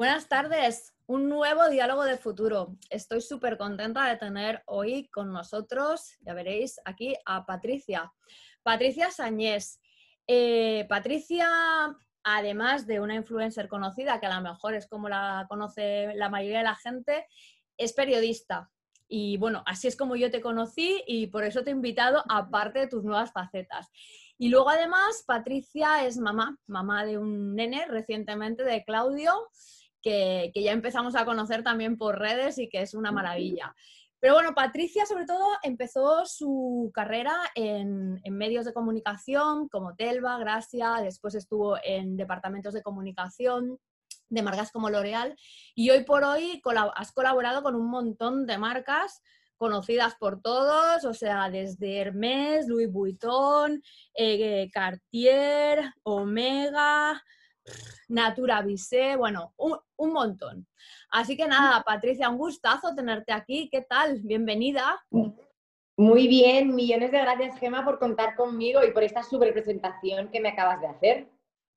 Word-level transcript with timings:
Buenas 0.00 0.28
tardes, 0.28 0.94
un 1.04 1.28
nuevo 1.28 1.68
diálogo 1.68 2.04
de 2.04 2.16
futuro. 2.16 2.74
Estoy 2.88 3.20
súper 3.20 3.58
contenta 3.58 4.06
de 4.06 4.16
tener 4.16 4.62
hoy 4.64 5.10
con 5.10 5.30
nosotros, 5.30 6.14
ya 6.22 6.32
veréis, 6.32 6.80
aquí 6.86 7.14
a 7.26 7.44
Patricia. 7.44 8.10
Patricia 8.62 9.10
Sañés. 9.10 9.78
Eh, 10.26 10.86
Patricia, 10.88 11.50
además 12.22 12.86
de 12.86 13.00
una 13.00 13.14
influencer 13.14 13.68
conocida, 13.68 14.18
que 14.20 14.24
a 14.24 14.34
lo 14.36 14.40
mejor 14.40 14.72
es 14.72 14.86
como 14.86 15.10
la 15.10 15.44
conoce 15.50 16.14
la 16.14 16.30
mayoría 16.30 16.60
de 16.60 16.64
la 16.64 16.76
gente, 16.76 17.26
es 17.76 17.92
periodista. 17.92 18.70
Y 19.06 19.36
bueno, 19.36 19.62
así 19.66 19.86
es 19.86 19.96
como 19.96 20.16
yo 20.16 20.30
te 20.30 20.40
conocí 20.40 21.04
y 21.06 21.26
por 21.26 21.44
eso 21.44 21.62
te 21.62 21.72
he 21.72 21.74
invitado, 21.74 22.24
aparte 22.30 22.78
de 22.78 22.86
tus 22.86 23.04
nuevas 23.04 23.32
facetas. 23.32 23.90
Y 24.38 24.48
luego 24.48 24.70
además, 24.70 25.24
Patricia 25.26 26.06
es 26.06 26.16
mamá, 26.16 26.58
mamá 26.66 27.04
de 27.04 27.18
un 27.18 27.54
nene 27.54 27.84
recientemente 27.84 28.64
de 28.64 28.82
Claudio 28.82 29.34
que, 30.02 30.52
ya 30.54 30.72
empezamos 30.72 31.14
a 31.14 31.24
conocer 31.24 31.62
también 31.62 31.96
por 31.96 32.18
redes 32.18 32.58
y 32.58 32.68
que 32.68 32.82
es 32.82 32.94
una 32.94 33.12
maravilla. 33.12 33.74
Pero 34.18 34.34
bueno, 34.34 34.54
Patricia 34.54 35.06
sobre 35.06 35.24
todo 35.24 35.46
empezó 35.62 36.26
su 36.26 36.90
carrera 36.92 37.34
en, 37.54 38.20
medios 38.30 38.66
de 38.66 38.74
comunicación 38.74 39.68
como 39.68 39.94
Telva, 39.96 40.38
Gracia, 40.38 40.96
después 41.02 41.34
estuvo 41.34 41.78
en 41.82 42.16
departamentos 42.16 42.74
de 42.74 42.82
comunicación 42.82 43.78
de 44.28 44.42
marcas 44.42 44.70
como 44.70 44.90
L'Oreal 44.90 45.34
y 45.74 45.90
hoy 45.90 46.04
por 46.04 46.22
hoy 46.24 46.62
has 46.94 47.12
colaborado 47.12 47.62
con 47.62 47.74
un 47.74 47.90
montón 47.90 48.46
de 48.46 48.58
marcas 48.58 49.22
conocidas 49.60 50.14
por 50.18 50.40
todos, 50.40 51.04
o 51.04 51.12
sea, 51.12 51.50
desde 51.50 51.98
Hermès, 51.98 52.66
Louis 52.66 52.90
Vuitton, 52.90 53.82
eh, 54.14 54.70
Cartier, 54.72 55.92
Omega, 56.02 57.22
Natura 58.08 58.62
Vise, 58.62 59.16
bueno, 59.16 59.54
un, 59.56 60.12
montón. 60.12 60.66
Así 61.10 61.36
que 61.36 61.46
nada, 61.46 61.82
Patricia, 61.84 62.28
un 62.28 62.38
gustazo 62.38 62.94
tenerte 62.94 63.32
aquí. 63.32 63.68
¿Qué 63.70 63.82
tal? 63.82 64.20
Bienvenida. 64.22 65.00
Muy 65.96 66.26
bien, 66.28 66.74
millones 66.74 67.12
de 67.12 67.20
gracias, 67.20 67.58
Gema, 67.58 67.84
por 67.84 67.98
contar 67.98 68.34
conmigo 68.34 68.82
y 68.84 68.90
por 68.90 69.04
esta 69.04 69.22
super 69.22 69.52
presentación 69.52 70.28
que 70.28 70.40
me 70.40 70.48
acabas 70.48 70.80
de 70.80 70.88
hacer. 70.88 71.28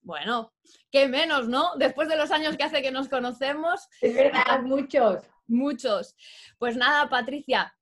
Bueno, 0.01 0.51
qué 0.91 1.07
menos, 1.07 1.47
¿no? 1.47 1.75
Después 1.77 2.07
de 2.09 2.17
los 2.17 2.31
años 2.31 2.57
que 2.57 2.63
hace 2.63 2.81
que 2.81 2.91
nos 2.91 3.09
conocemos. 3.09 3.87
Es 4.01 4.15
verdad, 4.15 4.61
muchos. 4.63 5.23
Muchos. 5.47 6.15
Pues 6.57 6.75
nada, 6.75 7.09
Patricia, 7.09 7.75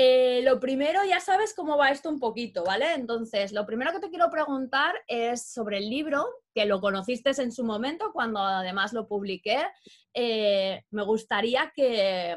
eh, 0.00 0.42
lo 0.44 0.60
primero, 0.60 1.00
ya 1.04 1.18
sabes 1.18 1.52
cómo 1.54 1.76
va 1.76 1.90
esto 1.90 2.08
un 2.08 2.20
poquito, 2.20 2.62
¿vale? 2.62 2.94
Entonces, 2.94 3.52
lo 3.52 3.66
primero 3.66 3.90
que 3.90 3.98
te 3.98 4.10
quiero 4.10 4.30
preguntar 4.30 4.94
es 5.08 5.50
sobre 5.50 5.78
el 5.78 5.90
libro, 5.90 6.24
que 6.54 6.66
lo 6.66 6.80
conociste 6.80 7.30
en 7.42 7.50
su 7.50 7.64
momento, 7.64 8.12
cuando 8.12 8.38
además 8.38 8.92
lo 8.92 9.08
publiqué. 9.08 9.58
Eh, 10.14 10.84
me 10.92 11.02
gustaría 11.02 11.72
que, 11.74 12.36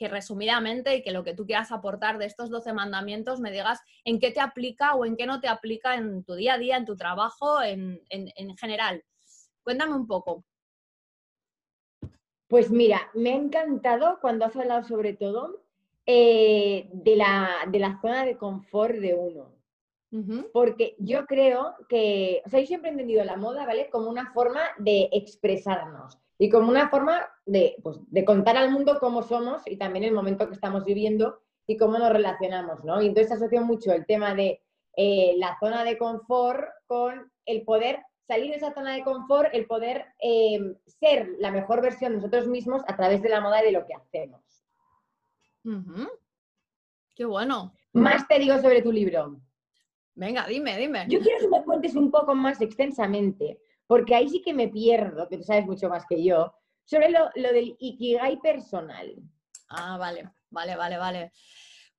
resumidamente 0.00 0.96
y 0.96 1.02
que 1.04 1.12
lo 1.12 1.22
que 1.22 1.34
tú 1.34 1.46
quieras 1.46 1.70
aportar 1.70 2.18
de 2.18 2.26
estos 2.26 2.50
12 2.50 2.72
mandamientos 2.72 3.38
me 3.38 3.52
digas 3.52 3.78
en 4.04 4.18
qué 4.18 4.32
te 4.32 4.40
aplica 4.40 4.96
o 4.96 5.04
en 5.04 5.16
qué 5.16 5.24
no 5.24 5.40
te 5.40 5.46
aplica 5.46 5.94
en 5.94 6.24
tu 6.24 6.34
día 6.34 6.54
a 6.54 6.58
día, 6.58 6.76
en 6.76 6.84
tu 6.84 6.96
trabajo, 6.96 7.62
en, 7.62 8.02
en 8.10 8.56
general. 8.56 9.04
Cuéntame 9.62 9.94
un 9.94 10.08
poco. 10.08 10.44
Pues 12.48 12.72
mira, 12.72 13.08
me 13.14 13.30
ha 13.30 13.36
encantado 13.36 14.18
cuando 14.20 14.46
has 14.46 14.56
hablado 14.56 14.82
sobre 14.82 15.12
todo 15.12 15.67
eh, 16.10 16.88
de, 16.90 17.16
la, 17.16 17.50
de, 17.70 17.78
la, 17.78 18.00
zona 18.00 18.24
de 18.24 18.38
confort 18.38 18.94
de 18.94 19.14
uno. 19.14 19.52
Porque 20.54 20.96
yo 20.98 21.26
creo 21.26 21.74
que, 21.86 22.40
o 22.46 22.48
sea, 22.48 22.60
yo 22.60 22.66
siempre 22.66 22.88
he 22.88 22.92
entendido 22.92 23.22
la 23.24 23.36
moda, 23.36 23.66
¿vale? 23.66 23.90
Como 23.90 24.08
una 24.08 24.32
forma 24.32 24.62
de 24.78 25.10
expresarnos 25.12 26.16
y 26.38 26.48
como 26.48 26.70
una 26.70 26.88
forma 26.88 27.28
de, 27.44 27.76
pues, 27.82 27.98
de 28.06 28.24
contar 28.24 28.56
al 28.56 28.70
mundo 28.70 28.96
cómo 29.00 29.22
somos 29.22 29.60
y 29.66 29.76
también 29.76 30.06
el 30.06 30.14
momento 30.14 30.48
que 30.48 30.54
estamos 30.54 30.86
viviendo 30.86 31.42
y 31.66 31.76
cómo 31.76 31.98
nos 31.98 32.10
relacionamos, 32.10 32.82
¿no? 32.84 33.02
Y 33.02 33.08
entonces 33.08 33.32
asocio 33.32 33.60
mucho 33.60 33.92
el 33.92 34.06
tema 34.06 34.34
de 34.34 34.62
eh, 34.96 35.34
la 35.36 35.58
zona 35.60 35.84
de 35.84 35.98
confort 35.98 36.70
con 36.86 37.30
el 37.44 37.64
poder 37.64 38.00
salir 38.26 38.52
de 38.52 38.56
esa 38.56 38.72
zona 38.72 38.94
de 38.94 39.04
confort, 39.04 39.50
el 39.52 39.66
poder 39.66 40.06
eh, 40.22 40.74
ser 40.86 41.28
la 41.38 41.50
mejor 41.50 41.82
versión 41.82 42.12
de 42.12 42.16
nosotros 42.16 42.46
mismos 42.46 42.82
a 42.86 42.96
través 42.96 43.20
de 43.20 43.28
la 43.28 43.42
moda 43.42 43.60
y 43.60 43.66
de 43.66 43.72
lo 43.72 43.84
que 43.84 43.94
hacemos. 43.94 44.47
Qué 47.14 47.24
bueno. 47.24 47.74
Más 47.92 48.26
te 48.28 48.38
digo 48.38 48.58
sobre 48.60 48.82
tu 48.82 48.92
libro. 48.92 49.40
Venga, 50.14 50.46
dime, 50.46 50.76
dime. 50.76 51.06
Yo 51.08 51.20
quiero 51.20 51.38
que 51.40 51.48
me 51.48 51.64
cuentes 51.64 51.94
un 51.94 52.10
poco 52.10 52.34
más 52.34 52.60
extensamente, 52.60 53.60
porque 53.86 54.14
ahí 54.14 54.28
sí 54.28 54.42
que 54.42 54.52
me 54.52 54.68
pierdo, 54.68 55.28
que 55.28 55.36
tú 55.36 55.44
sabes 55.44 55.66
mucho 55.66 55.88
más 55.88 56.04
que 56.06 56.22
yo, 56.22 56.54
sobre 56.84 57.10
lo, 57.10 57.30
del 57.34 57.76
Ikigai 57.78 58.40
personal. 58.40 59.14
Ah, 59.68 59.96
vale, 59.96 60.30
vale, 60.50 60.74
vale, 60.76 60.96
vale. 60.96 61.32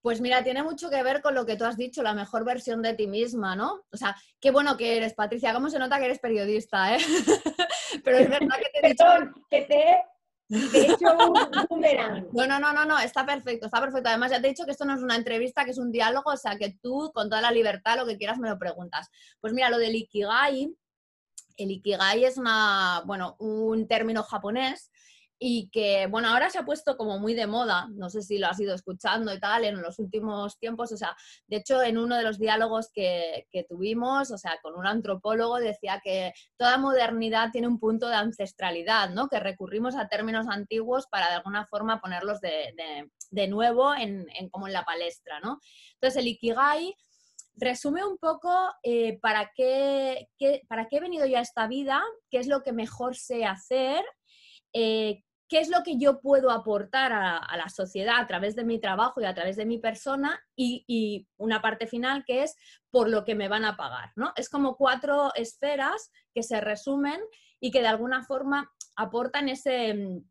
Pues 0.02 0.22
mira, 0.22 0.44
tiene 0.44 0.64
mucho 0.64 0.90
que 0.90 1.04
ver 1.04 1.22
con 1.22 1.36
lo 1.36 1.46
que 1.46 1.56
tú 1.56 1.66
has 1.66 1.78
dicho, 1.78 2.02
la 2.04 2.14
mejor 2.14 2.44
versión 2.44 2.82
de 2.82 2.94
ti 2.94 3.08
misma, 3.08 3.56
¿no? 3.56 3.86
O 3.92 3.98
sea, 3.98 4.16
qué 4.40 4.52
bueno 4.52 4.76
que 4.78 4.98
eres, 4.98 5.14
Patricia. 5.14 5.54
¿Cómo 5.54 5.70
se 5.70 5.80
nota 5.80 6.00
que 6.00 6.06
eres 6.06 6.20
periodista, 6.20 6.96
eh? 6.96 7.00
Pero 8.04 8.18
es 8.18 8.30
verdad 8.30 8.58
que 8.58 8.80
te 8.80 8.86
he 8.86 8.90
dicho... 8.90 9.06
que 9.50 9.62
te 9.62 10.04
de 10.50 10.82
hecho 10.82 11.06
un 11.30 11.68
boomerang. 11.70 12.28
No, 12.34 12.48
no, 12.48 12.60
no, 12.60 12.74
no, 12.74 12.86
no, 12.86 13.00
está 13.00 13.26
perfecto, 13.26 13.68
está 13.68 13.80
perfecto. 13.80 14.10
Además, 14.10 14.32
ya 14.32 14.42
te 14.42 14.48
he 14.48 14.50
dicho 14.50 14.66
que 14.66 14.72
esto 14.72 14.86
no 14.86 14.96
es 14.96 15.02
una 15.02 15.16
entrevista, 15.16 15.64
que 15.64 15.72
es 15.72 15.78
un 15.78 15.92
diálogo, 15.92 16.32
o 16.32 16.38
sea, 16.38 16.58
que 16.58 16.78
tú, 16.82 17.12
con 17.14 17.30
toda 17.30 17.42
la 17.42 17.52
libertad, 17.52 17.98
lo 17.98 18.06
que 18.06 18.18
quieras 18.18 18.40
me 18.40 18.50
lo 18.50 18.58
preguntas. 18.58 19.10
Pues 19.40 19.54
mira, 19.54 19.70
lo 19.70 19.78
del 19.78 19.96
Ikigai, 19.96 20.74
el 21.58 21.72
Ikigai 21.72 22.26
es 22.26 22.38
una, 22.38 23.04
bueno, 23.06 23.36
un 23.40 23.88
término 23.88 24.24
japonés 24.24 24.92
y 25.42 25.70
que, 25.70 26.08
bueno, 26.08 26.28
ahora 26.28 26.50
se 26.50 26.60
ha 26.60 26.66
puesto 26.66 26.98
como 26.98 27.18
muy 27.18 27.34
de 27.34 27.48
moda, 27.48 27.88
no 27.92 28.10
sé 28.10 28.22
si 28.22 28.38
lo 28.38 28.48
has 28.48 28.60
ido 28.60 28.76
escuchando 28.76 29.34
y 29.34 29.40
tal, 29.40 29.64
en 29.64 29.82
los 29.82 29.98
últimos 29.98 30.60
tiempos, 30.60 30.92
o 30.92 30.98
sea, 30.98 31.16
de 31.48 31.58
hecho, 31.58 31.82
en 31.82 31.98
uno 31.98 32.18
de 32.18 32.24
los 32.24 32.38
diálogos 32.38 32.92
que, 32.94 33.48
tuvimos, 33.70 34.32
o 34.32 34.38
sea, 34.38 34.60
con 34.62 34.76
un 34.76 34.86
antropólogo 34.86 35.58
decía 35.58 36.02
que 36.04 36.34
toda 36.58 36.78
modernidad 36.78 37.52
tiene 37.52 37.68
un 37.68 37.80
punto 37.80 38.10
de 38.10 38.16
ancestralidad, 38.16 39.10
¿no? 39.12 39.30
Que 39.30 39.40
recurrimos 39.40 39.96
a 39.96 40.10
términos 40.10 40.48
antiguos 40.50 41.08
para 41.08 41.30
de 41.30 41.36
alguna 41.36 41.66
forma 41.66 42.02
ponerlos 42.02 42.40
de, 42.42 43.48
nuevo 43.48 43.96
en, 43.96 44.28
como 44.50 44.68
en 44.68 44.74
la 44.74 44.84
palestra, 44.84 45.40
¿no? 45.40 45.60
Entonces, 45.94 46.22
el 46.22 46.28
Ikigai 46.28 46.94
resume 47.56 48.04
un 48.06 48.18
poco 48.18 48.52
eh, 48.84 49.20
para, 49.22 49.52
qué, 49.56 50.28
para 50.68 50.88
qué 50.88 50.98
he 50.98 51.02
venido 51.02 51.26
yo 51.26 51.38
a 51.38 51.42
esta 51.42 51.68
vida, 51.68 52.02
qué 52.30 52.40
es 52.40 52.48
lo 52.48 52.62
que 52.64 52.74
mejor 52.74 53.16
sé 53.16 53.46
hacer, 53.46 54.04
eh, 54.74 55.24
qué 55.50 55.60
es 55.60 55.68
lo 55.68 55.82
que 55.84 55.98
yo 55.98 56.22
puedo 56.22 56.52
aportar 56.52 57.12
a, 57.12 57.58
la 57.58 57.70
sociedad 57.70 58.20
a 58.20 58.28
través 58.28 58.56
de 58.56 58.64
mi 58.64 58.80
trabajo 58.80 59.20
y 59.20 59.26
a 59.26 59.34
través 59.34 59.58
de 59.58 59.66
mi 59.66 59.80
persona 59.80 60.40
y, 60.56 61.28
una 61.38 61.62
parte 61.62 61.88
final 61.88 62.24
que 62.26 62.44
es 62.44 62.56
por 62.92 63.10
lo 63.10 63.26
que 63.26 63.36
me 63.36 63.50
van 63.50 63.66
a 63.66 63.76
pagar, 63.76 64.12
¿no? 64.16 64.32
Es 64.36 64.50
como 64.50 64.78
cuatro 64.78 65.34
esferas 65.36 66.12
que 66.34 66.44
se 66.44 66.62
resumen 66.62 67.20
y 67.60 67.72
que 67.72 67.82
de 67.82 67.88
alguna 67.88 68.24
forma 68.24 68.72
aportan 68.96 69.50
ese 69.50 69.94
mm, 69.94 70.24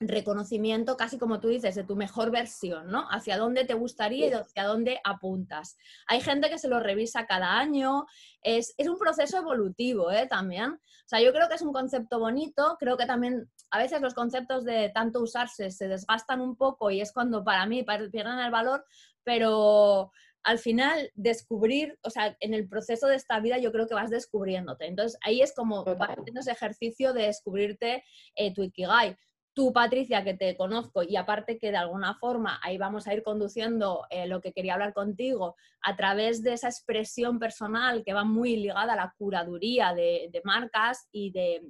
reconocimiento, 0.00 0.96
casi 0.96 1.18
como 1.18 1.40
tú 1.40 1.48
dices, 1.48 1.74
de 1.74 1.84
tu 1.84 1.94
mejor 1.94 2.30
versión, 2.30 2.90
¿no? 2.90 3.06
Hacia 3.10 3.38
dónde 3.38 3.64
te 3.64 3.74
gustaría 3.74 4.28
y 4.28 4.32
hacia 4.32 4.64
dónde 4.64 5.00
apuntas. 5.04 5.76
Hay 6.08 6.20
gente 6.20 6.50
que 6.50 6.58
se 6.58 6.68
lo 6.68 6.80
revisa 6.80 7.26
cada 7.26 7.58
año, 7.58 8.06
es, 8.42 8.74
un 8.78 8.98
proceso 8.98 9.38
evolutivo 9.38 10.10
¿eh? 10.10 10.26
también. 10.26 10.72
O 10.72 11.08
sea, 11.08 11.20
yo 11.20 11.32
creo 11.32 11.48
que 11.48 11.54
es 11.54 11.62
un 11.62 11.72
concepto 11.72 12.18
bonito, 12.18 12.76
creo 12.80 12.96
que 12.96 13.06
también 13.06 13.48
a 13.70 13.78
veces 13.78 14.00
los 14.00 14.14
conceptos 14.14 14.64
de 14.64 14.90
tanto 14.90 15.20
usarse 15.20 15.70
se 15.70 15.88
desgastan 15.88 16.40
un 16.40 16.56
poco 16.56 16.90
y 16.90 17.00
es 17.00 17.12
cuando 17.12 17.44
para 17.44 17.66
mí 17.66 17.84
pierden 17.84 18.38
el 18.38 18.50
valor, 18.50 18.84
pero 19.22 20.12
al 20.42 20.58
final 20.58 21.10
descubrir, 21.14 21.98
o 22.02 22.10
sea, 22.10 22.36
en 22.40 22.54
el 22.54 22.68
proceso 22.68 23.06
de 23.06 23.16
esta 23.16 23.40
vida 23.40 23.58
yo 23.58 23.72
creo 23.72 23.86
que 23.86 23.94
vas 23.94 24.10
descubriéndote. 24.10 24.86
Entonces 24.86 25.18
ahí 25.22 25.40
es 25.40 25.54
como 25.54 25.84
haciendo 25.84 26.40
ese 26.40 26.52
ejercicio 26.52 27.12
de 27.12 27.26
descubrirte 27.26 28.04
eh, 28.34 28.52
tu 28.52 28.62
Ikigai 28.62 29.16
tú, 29.54 29.72
Patricia, 29.72 30.24
que 30.24 30.34
te 30.34 30.56
conozco 30.56 31.02
y 31.02 31.16
aparte 31.16 31.58
que 31.58 31.70
de 31.70 31.76
alguna 31.76 32.14
forma 32.16 32.60
ahí 32.62 32.76
vamos 32.76 33.06
a 33.06 33.14
ir 33.14 33.22
conduciendo 33.22 34.04
eh, 34.10 34.26
lo 34.26 34.40
que 34.40 34.52
quería 34.52 34.74
hablar 34.74 34.92
contigo 34.92 35.56
a 35.80 35.96
través 35.96 36.42
de 36.42 36.52
esa 36.52 36.68
expresión 36.68 37.38
personal 37.38 38.02
que 38.04 38.12
va 38.12 38.24
muy 38.24 38.56
ligada 38.56 38.92
a 38.92 38.96
la 38.96 39.14
curaduría 39.16 39.94
de, 39.94 40.28
marcas 40.42 41.08
y 41.12 41.30
de, 41.30 41.62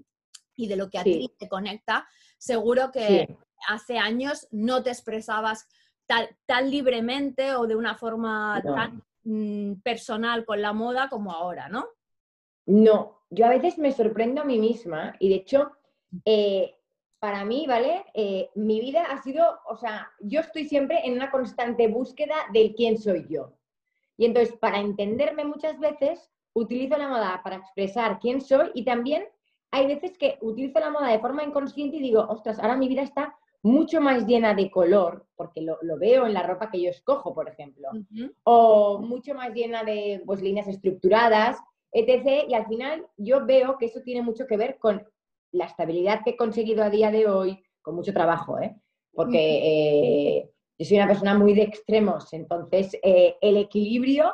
y 0.57 0.69
de 0.69 0.77
lo 0.77 0.91
que 0.91 0.99
a 0.99 1.05
ti 1.05 1.33
te 1.39 1.49
conecta, 1.49 2.07
seguro 2.39 2.91
que 2.93 3.37
hace 3.69 3.99
años 3.99 4.47
no 4.51 4.83
te 4.83 4.91
expresabas 4.91 5.67
tan, 6.07 6.71
libremente 6.71 7.55
o 7.55 7.67
de 7.67 7.77
una 7.77 7.97
forma 7.97 8.63
tan 8.63 9.03
mm, 9.25 9.81
personal 9.83 10.45
con 10.45 10.61
la 10.61 10.73
moda 10.73 11.09
como 11.09 11.33
ahora, 11.33 11.69
¿no? 11.69 11.87
No, 12.67 13.23
yo 13.31 13.47
a 13.47 13.51
veces 13.51 13.79
me 13.79 13.93
sorprendo 13.93 14.43
a 14.43 14.45
mí 14.45 14.59
misma 14.59 15.15
y 15.19 15.29
de 15.29 15.35
hecho... 15.37 15.73
Eh, 16.25 16.77
para 17.25 17.43
mí, 17.47 17.65
¿vale? 17.67 18.05
Eh, 18.13 18.51
mi 18.55 18.83
vida 18.83 19.05
ha 19.05 19.23
sido, 19.23 19.59
o 19.67 19.79
sea, 19.79 20.13
yo 20.21 20.41
estoy 20.41 20.69
siempre 20.69 21.07
en 21.07 21.15
una 21.15 21.31
constante 21.31 21.89
búsqueda 21.89 22.35
del 22.53 22.75
quién 22.75 22.99
soy 22.99 23.27
yo. 23.31 23.55
Y 24.19 24.27
entonces, 24.27 24.55
para 24.59 24.79
entenderme 24.79 25.47
muchas 25.47 25.79
veces, 25.81 26.31
utilizo 26.53 26.99
la 26.99 27.09
moda 27.09 27.41
para 27.43 27.57
expresar 27.57 28.19
quién 28.21 28.43
soy 28.43 28.71
y 28.75 28.85
también 28.85 29.25
hay 29.75 29.89
veces 29.89 30.17
que 30.17 30.39
utilizo 30.41 30.79
la 30.79 30.91
moda 30.91 31.09
de 31.09 31.19
forma 31.19 31.43
inconsciente 31.43 31.97
y 31.97 32.01
digo, 32.01 32.25
ostras, 32.29 32.61
ahora 32.61 32.77
mi 32.77 32.87
vida 32.87 33.03
está 33.03 33.37
mucho 33.61 34.01
más 34.01 34.25
llena 34.25 34.55
de 34.55 34.71
color, 34.71 35.27
porque 35.35 35.63
lo, 35.63 35.79
veo 35.99 36.27
en 36.27 36.35
la 36.35 36.45
ropa 36.45 36.71
que 36.71 36.81
yo 36.81 36.91
escojo, 36.91 37.35
por 37.35 37.49
ejemplo, 37.49 37.89
o 38.45 39.01
mucho 39.01 39.35
más 39.35 39.53
llena 39.53 39.83
de 39.83 40.23
pues, 40.25 40.41
líneas 40.43 40.69
estructuradas, 40.69 41.59
etc. 41.91 42.45
Y 42.49 42.55
al 42.55 42.67
final 42.67 43.05
yo 43.17 43.45
veo 43.45 43.77
que 43.77 43.87
eso 43.87 44.01
tiene 44.05 44.23
mucho 44.23 44.47
que 44.47 44.57
ver 44.57 44.79
con 44.79 45.05
la 45.51 45.65
estabilidad 45.65 46.21
que 46.23 46.31
he 46.31 46.37
conseguido 46.37 46.85
a 46.85 46.91
día 46.91 47.11
de 47.11 47.27
hoy, 47.27 47.61
con 47.83 47.97
mucho 47.97 48.13
trabajo, 48.13 48.61
¿eh? 48.61 48.77
porque 49.13 50.39
eh, 50.39 50.51
yo 50.79 50.87
soy 50.87 50.99
una 50.99 51.09
persona 51.09 51.37
muy 51.37 51.53
de 51.55 51.63
extremos, 51.63 52.33
entonces 52.33 52.97
eh, 53.03 53.37
el 53.41 53.57
equilibrio 53.57 54.33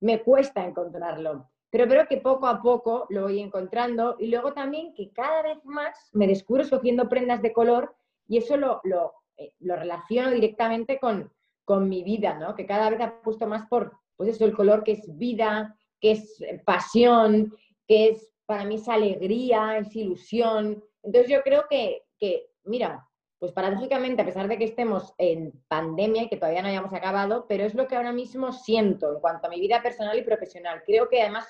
me 0.00 0.22
cuesta 0.22 0.64
encontrarlo. 0.64 1.50
Pero 1.70 1.86
creo 1.86 2.06
que 2.06 2.16
poco 2.18 2.46
a 2.46 2.62
poco 2.62 3.06
lo 3.10 3.22
voy 3.24 3.40
encontrando 3.40 4.16
y 4.18 4.28
luego 4.28 4.54
también 4.54 4.94
que 4.94 5.12
cada 5.12 5.42
vez 5.42 5.64
más 5.64 6.10
me 6.12 6.26
descubro 6.26 6.62
escogiendo 6.62 7.08
prendas 7.08 7.42
de 7.42 7.52
color 7.52 7.94
y 8.26 8.38
eso 8.38 8.56
lo, 8.56 8.80
lo, 8.84 9.12
eh, 9.36 9.52
relaciono 9.60 10.30
directamente 10.30 10.98
con, 10.98 11.32
con, 11.64 11.88
mi 11.88 12.02
vida, 12.02 12.38
¿no? 12.38 12.54
Que 12.54 12.66
cada 12.66 12.88
vez 12.88 13.00
apuesto 13.00 13.46
más 13.46 13.66
por, 13.68 13.92
pues 14.16 14.30
eso, 14.30 14.44
el 14.44 14.54
color 14.54 14.82
que 14.82 14.92
es 14.92 15.18
vida, 15.18 15.76
que 16.00 16.12
es 16.12 16.42
pasión, 16.64 17.54
que 17.86 18.10
es, 18.10 18.32
para 18.46 18.64
mí 18.64 18.76
es 18.76 18.88
alegría, 18.88 19.78
es 19.78 19.94
ilusión. 19.94 20.82
Entonces 21.02 21.30
yo 21.30 21.42
creo 21.42 21.66
que, 21.68 22.04
que 22.18 22.50
mira, 22.64 23.08
pues 23.38 23.52
paradójicamente, 23.52 24.22
a 24.22 24.24
pesar 24.24 24.48
de 24.48 24.58
que 24.58 24.64
estemos 24.64 25.14
en 25.16 25.52
pandemia 25.68 26.24
y 26.24 26.28
que 26.28 26.36
todavía 26.36 26.62
no 26.62 26.68
hayamos 26.68 26.92
acabado, 26.92 27.46
pero 27.48 27.64
es 27.64 27.74
lo 27.74 27.86
que 27.86 27.94
ahora 27.94 28.12
mismo 28.12 28.52
siento 28.52 29.12
en 29.12 29.20
cuanto 29.20 29.46
a 29.46 29.50
mi 29.50 29.60
vida 29.60 29.80
personal 29.80 30.18
y 30.18 30.22
profesional. 30.22 30.82
Creo 30.84 31.08
que 31.08 31.22
además 31.22 31.46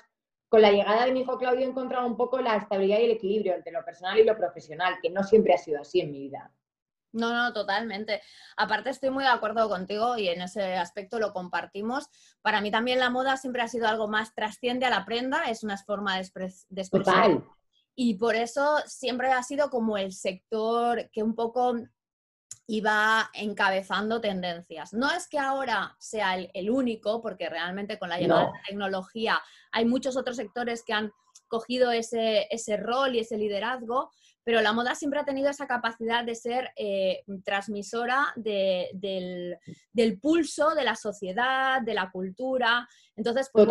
con 0.49 0.63
la 0.63 0.73
llegada 0.73 1.05
de 1.05 1.13
mi 1.13 1.21
hijo 1.21 1.39
Claudio 1.39 1.67
he 1.67 1.69
encontrado 1.69 2.07
un 2.07 2.17
poco 2.17 2.41
la 2.41 2.57
estabilidad 2.57 2.99
y 3.01 3.05
el 3.05 3.11
equilibrio 3.13 3.55
entre 3.55 3.73
lo 3.73 3.85
personal 3.85 4.19
y 4.19 4.25
lo 4.25 4.37
profesional, 4.37 4.97
que 5.03 5.11
no 5.11 5.23
siempre 5.23 5.55
ha 5.55 5.59
sido 5.59 5.81
así 5.81 6.01
en 6.01 6.11
mi 6.11 6.21
vida. 6.21 6.53
No, 7.13 7.33
no, 7.33 7.53
totalmente. 7.53 8.23
Aparte 8.57 8.91
estoy 8.91 9.11
muy 9.11 9.25
de 9.25 9.31
acuerdo 9.31 9.69
contigo 9.69 10.19
y 10.19 10.29
en 10.29 10.43
ese 10.43 10.77
aspecto 10.77 11.19
lo 11.19 11.33
compartimos. 11.33 12.09
Para 12.43 12.61
mí 12.61 12.71
también 12.71 12.99
la 12.99 13.11
moda 13.11 13.37
siempre 13.37 13.63
ha 13.63 13.69
sido 13.69 13.89
algo 13.89 14.09
más 14.09 14.35
trasciende 14.35 14.87
a 14.87 14.91
la 14.91 15.05
prenda, 15.05 15.45
es 15.45 15.63
una 15.63 15.77
forma 15.79 16.17
de, 16.17 16.21
expresión. 16.21 17.49
Y 17.95 18.15
por 18.15 18.37
eso 18.37 18.79
siempre 18.87 19.33
ha 19.33 19.43
sido 19.43 19.71
como 19.71 19.97
el 19.97 20.13
sector 20.13 21.11
que 21.11 21.23
un 21.23 21.35
poco 21.35 21.75
iba 22.67 23.31
encabezando 23.33 24.21
tendencias. 24.21 24.93
No 24.93 25.11
es 25.11 25.27
que 25.27 25.39
ahora 25.39 25.97
sea 25.99 26.37
el, 26.37 26.71
único, 26.71 27.23
porque 27.23 27.49
realmente 27.49 27.99
con 27.99 28.11
la 28.11 28.19
llegada 28.19 28.41
de 28.41 28.47
la 28.47 28.63
tecnología 28.67 29.41
hay 29.73 29.87
muchos 29.87 30.17
otros 30.17 30.37
sectores 30.37 30.83
que 30.85 30.93
han 30.93 31.13
cogido 31.49 31.91
ese, 31.91 32.47
ese, 32.51 32.77
rol 32.77 33.15
y 33.15 33.21
ese 33.21 33.39
liderazgo, 33.39 34.11
pero 34.45 34.61
la 34.61 34.73
moda 34.73 34.95
siempre 34.95 35.21
ha 35.21 35.25
tenido 35.25 35.51
esa 35.51 35.67
capacidad 35.67 36.25
de 36.25 36.35
ser 36.35 36.71
eh, 36.77 37.23
transmisora 37.45 38.33
del, 38.37 39.59
pulso 40.21 40.75
de 40.75 40.85
la 40.85 40.95
sociedad, 40.95 41.81
de 41.83 41.95
la 41.95 42.11
cultura. 42.11 42.89
Entonces, 43.17 43.51
pues, 43.53 43.69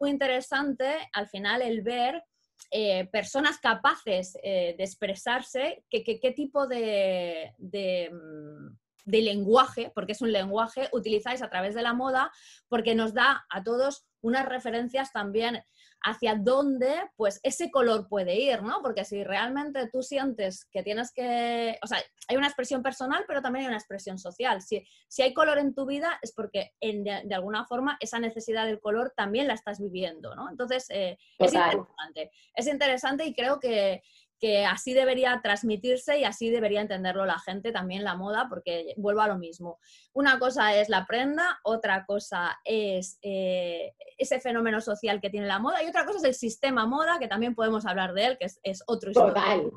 muy 0.00 0.10
interesante 0.10 0.96
al 1.12 1.28
final 1.28 1.62
el 1.62 1.82
ver 1.82 2.22
eh, 2.70 3.06
personas 3.06 3.58
capaces 3.58 4.36
eh, 4.42 4.74
de 4.76 4.84
expresarse, 4.84 5.84
qué 5.90 6.32
tipo 6.36 6.66
de, 6.66 7.54
mm, 7.58 8.76
de, 9.04 9.22
lenguaje, 9.22 9.90
porque 9.94 10.12
es 10.12 10.20
un 10.20 10.32
lenguaje, 10.32 10.88
utilizáis 10.92 11.42
a 11.42 11.48
través 11.48 11.74
de 11.74 11.82
la 11.82 11.94
moda, 11.94 12.30
porque 12.68 12.94
nos 12.94 13.14
da 13.14 13.46
a 13.48 13.62
todos 13.62 14.06
unas 14.20 14.46
referencias 14.46 15.12
también 15.12 15.64
hacia 16.02 16.34
dónde 16.34 16.94
pues 17.16 17.40
ese 17.42 17.70
color 17.70 18.08
puede 18.08 18.36
ir, 18.36 18.62
¿no? 18.62 18.80
Porque 18.82 19.04
si 19.04 19.24
realmente 19.24 19.88
tú 19.90 20.02
sientes 20.02 20.64
que 20.66 20.82
tienes 20.82 21.12
que, 21.12 21.78
o 21.82 21.86
sea, 21.86 21.98
hay 22.28 22.36
una 22.36 22.46
expresión 22.46 22.82
personal, 22.82 23.24
pero 23.26 23.42
también 23.42 23.64
hay 23.64 23.68
una 23.68 23.78
expresión 23.78 24.18
social. 24.18 24.62
Si, 24.62 24.86
si 25.08 25.22
hay 25.22 25.34
color 25.34 25.58
en 25.58 25.74
tu 25.74 25.86
vida 25.86 26.18
es 26.22 26.32
porque 26.32 26.72
de, 26.80 27.34
alguna 27.34 27.64
forma 27.64 27.96
esa 28.00 28.18
necesidad 28.18 28.66
del 28.66 28.80
color 28.80 29.12
también 29.16 29.48
la 29.48 29.54
estás 29.54 29.80
viviendo, 29.80 30.34
¿no? 30.34 30.48
Entonces, 30.50 30.86
eh, 30.90 31.18
es 31.38 31.54
interesante. 31.54 32.30
Es 32.54 32.66
interesante 32.66 33.24
y 33.24 33.34
creo 33.34 33.58
que, 33.58 34.02
que 34.38 34.64
así 34.64 34.94
debería 34.94 35.40
transmitirse 35.42 36.18
y 36.18 36.24
así 36.24 36.50
debería 36.50 36.80
entenderlo 36.80 37.26
la 37.26 37.38
gente 37.38 37.72
también 37.72 38.04
la 38.04 38.14
moda, 38.14 38.46
porque 38.48 38.94
vuelvo 38.96 39.20
a 39.20 39.28
lo 39.28 39.36
mismo. 39.36 39.78
Una 40.12 40.38
cosa 40.38 40.74
es 40.76 40.88
la 40.88 41.06
prenda, 41.06 41.58
otra 41.64 42.04
cosa 42.06 42.58
es 42.64 43.18
eh, 43.22 43.94
ese 44.16 44.40
fenómeno 44.40 44.80
social 44.80 45.20
que 45.20 45.30
tiene 45.30 45.46
la 45.46 45.58
moda 45.58 45.82
y 45.82 45.88
otra 45.88 46.04
cosa 46.04 46.18
es 46.18 46.24
el 46.24 46.34
sistema 46.34 46.86
moda, 46.86 47.18
que 47.18 47.28
también 47.28 47.54
podemos 47.54 47.86
hablar 47.86 48.14
de 48.14 48.26
él, 48.26 48.38
que 48.38 48.46
es, 48.62 48.82
otro 48.86 49.12
Total. 49.12 49.70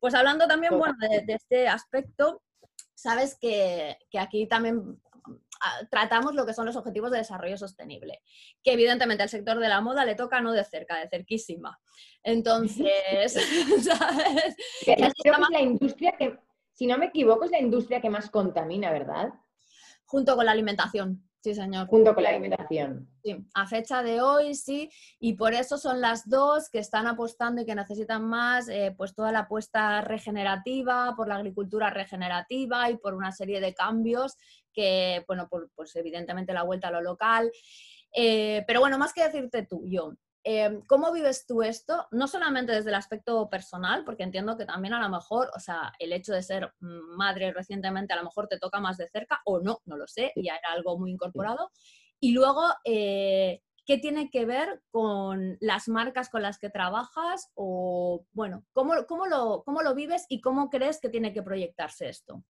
Pues 0.00 0.14
hablando 0.14 0.46
también, 0.46 0.76
bueno, 0.78 0.94
de, 1.00 1.32
este 1.32 1.68
aspecto, 1.68 2.42
sabes 2.94 3.36
que, 3.40 3.98
que 4.10 4.18
aquí 4.18 4.46
también 4.46 5.00
tratamos 5.90 6.34
lo 6.34 6.46
que 6.46 6.54
son 6.54 6.66
los 6.66 6.76
objetivos 6.76 7.10
de 7.10 7.18
desarrollo 7.18 7.56
sostenible, 7.56 8.22
que 8.62 8.72
evidentemente 8.72 9.22
al 9.22 9.28
sector 9.28 9.58
de 9.58 9.68
la 9.68 9.80
moda 9.80 10.04
le 10.04 10.14
toca 10.14 10.40
no 10.40 10.52
de 10.52 10.64
cerca, 10.64 10.98
de 10.98 11.08
cerquísima. 11.08 11.80
Entonces, 12.22 13.32
¿sabes? 13.82 14.56
es 14.86 15.12
la 15.50 15.60
industria 15.60 16.12
que, 16.18 16.38
si 16.72 16.86
no 16.86 16.98
me 16.98 17.06
equivoco, 17.06 17.44
es 17.44 17.50
la 17.50 17.60
industria 17.60 18.00
que 18.00 18.10
más 18.10 18.30
contamina, 18.30 18.90
¿verdad? 18.90 19.30
Junto 20.04 20.36
con 20.36 20.46
la 20.46 20.52
alimentación. 20.52 21.27
Sí, 21.40 21.54
señor. 21.54 21.86
Junto 21.86 22.14
con 22.14 22.24
la 22.24 22.30
alimentación. 22.30 23.08
Sí, 23.22 23.36
a 23.54 23.66
fecha 23.66 24.02
de 24.02 24.20
hoy 24.20 24.54
sí, 24.54 24.90
y 25.20 25.34
por 25.34 25.54
eso 25.54 25.78
son 25.78 26.00
las 26.00 26.28
dos 26.28 26.68
que 26.68 26.80
están 26.80 27.06
apostando 27.06 27.62
y 27.62 27.64
que 27.64 27.76
necesitan 27.76 28.24
más, 28.24 28.68
eh, 28.68 28.92
pues 28.96 29.14
toda 29.14 29.30
la 29.30 29.40
apuesta 29.40 30.00
regenerativa, 30.00 31.14
por 31.16 31.28
la 31.28 31.36
agricultura 31.36 31.90
regenerativa 31.90 32.90
y 32.90 32.96
por 32.96 33.14
una 33.14 33.30
serie 33.30 33.60
de 33.60 33.72
cambios 33.72 34.36
que, 34.72 35.24
bueno, 35.28 35.48
pues 35.74 35.94
evidentemente 35.94 36.52
la 36.52 36.64
vuelta 36.64 36.88
a 36.88 36.92
lo 36.92 37.02
local. 37.02 37.50
Eh, 38.12 38.64
pero 38.66 38.80
bueno, 38.80 38.98
más 38.98 39.12
que 39.12 39.22
decirte 39.22 39.64
tú, 39.64 39.82
yo, 39.86 40.14
eh, 40.50 40.80
¿cómo 40.86 41.12
vives 41.12 41.44
tú 41.46 41.62
esto? 41.62 42.06
No 42.10 42.26
solamente 42.26 42.72
desde 42.72 42.88
el 42.88 42.94
aspecto 42.94 43.50
personal, 43.50 44.02
porque 44.06 44.22
entiendo 44.22 44.56
que 44.56 44.64
también 44.64 44.94
a 44.94 45.02
lo 45.02 45.10
mejor, 45.10 45.50
o 45.54 45.60
sea, 45.60 45.92
el 45.98 46.10
hecho 46.10 46.32
de 46.32 46.42
ser 46.42 46.72
madre 46.80 47.52
recientemente 47.52 48.14
a 48.14 48.16
lo 48.16 48.24
mejor 48.24 48.48
te 48.48 48.58
toca 48.58 48.80
más 48.80 48.96
de 48.96 49.08
cerca 49.08 49.42
o 49.44 49.60
no, 49.60 49.82
no 49.84 49.98
lo 49.98 50.06
sé, 50.06 50.32
ya 50.36 50.56
era 50.56 50.72
algo 50.72 50.98
muy 50.98 51.10
incorporado. 51.10 51.70
Y 52.18 52.32
luego, 52.32 52.62
eh, 52.84 53.60
¿qué 53.84 53.98
tiene 53.98 54.30
que 54.30 54.46
ver 54.46 54.82
con 54.90 55.58
las 55.60 55.86
marcas 55.86 56.30
con 56.30 56.40
las 56.40 56.58
que 56.58 56.70
trabajas? 56.70 57.52
O, 57.54 58.24
bueno, 58.32 58.64
¿cómo, 58.72 58.94
cómo, 59.06 59.26
lo, 59.26 59.62
cómo 59.66 59.82
lo 59.82 59.94
vives 59.94 60.24
y 60.30 60.40
cómo 60.40 60.70
crees 60.70 60.98
que 60.98 61.10
tiene 61.10 61.34
que 61.34 61.42
proyectarse 61.42 62.08
esto? 62.08 62.42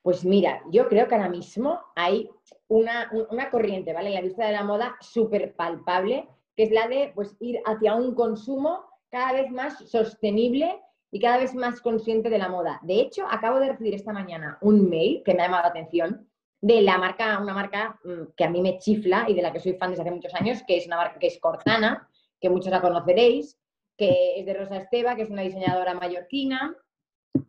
Pues 0.00 0.24
mira, 0.24 0.62
yo 0.70 0.88
creo 0.88 1.06
que 1.06 1.16
ahora 1.16 1.28
mismo 1.28 1.82
hay 1.96 2.30
una, 2.68 3.10
corriente, 3.50 3.92
¿vale? 3.92 4.08
En 4.08 4.14
la 4.14 4.20
industria 4.20 4.46
de 4.46 4.52
la 4.52 4.62
moda 4.62 4.96
súper 5.00 5.54
palpable, 5.56 6.28
que 6.56 6.64
es 6.64 6.70
la 6.70 6.88
de 6.88 7.12
pues, 7.14 7.36
ir 7.40 7.60
hacia 7.64 7.94
un 7.94 8.14
consumo 8.14 8.84
cada 9.10 9.32
vez 9.32 9.50
más 9.50 9.78
sostenible 9.88 10.80
y 11.10 11.20
cada 11.20 11.38
vez 11.38 11.54
más 11.54 11.80
consciente 11.80 12.30
de 12.30 12.38
la 12.38 12.48
moda. 12.48 12.80
De 12.82 13.00
hecho, 13.00 13.26
acabo 13.30 13.60
de 13.60 13.68
recibir 13.68 13.94
esta 13.94 14.12
mañana 14.12 14.58
un 14.60 14.88
mail 14.88 15.22
que 15.24 15.34
me 15.34 15.42
ha 15.42 15.46
llamado 15.46 15.64
la 15.64 15.68
atención 15.68 16.28
de 16.60 16.82
la 16.82 16.98
marca, 16.98 17.38
una 17.38 17.54
marca 17.54 18.00
mm, 18.02 18.32
que 18.36 18.44
a 18.44 18.50
mí 18.50 18.60
me 18.60 18.78
chifla 18.78 19.26
y 19.28 19.34
de 19.34 19.42
la 19.42 19.52
que 19.52 19.60
soy 19.60 19.74
fan 19.74 19.90
desde 19.90 20.02
hace 20.02 20.10
muchos 20.10 20.34
años, 20.34 20.62
que 20.66 20.78
es 20.78 20.86
una 20.86 20.96
marca 20.96 21.18
que 21.18 21.28
es 21.28 21.38
Cortana, 21.38 22.08
que 22.40 22.50
muchos 22.50 22.72
la 22.72 22.80
conoceréis, 22.80 23.58
que 23.96 24.40
es 24.40 24.46
de 24.46 24.54
Rosa 24.54 24.78
Esteva, 24.78 25.14
que 25.14 25.22
es 25.22 25.30
una 25.30 25.42
diseñadora 25.42 25.94
mallorquina, 25.94 26.74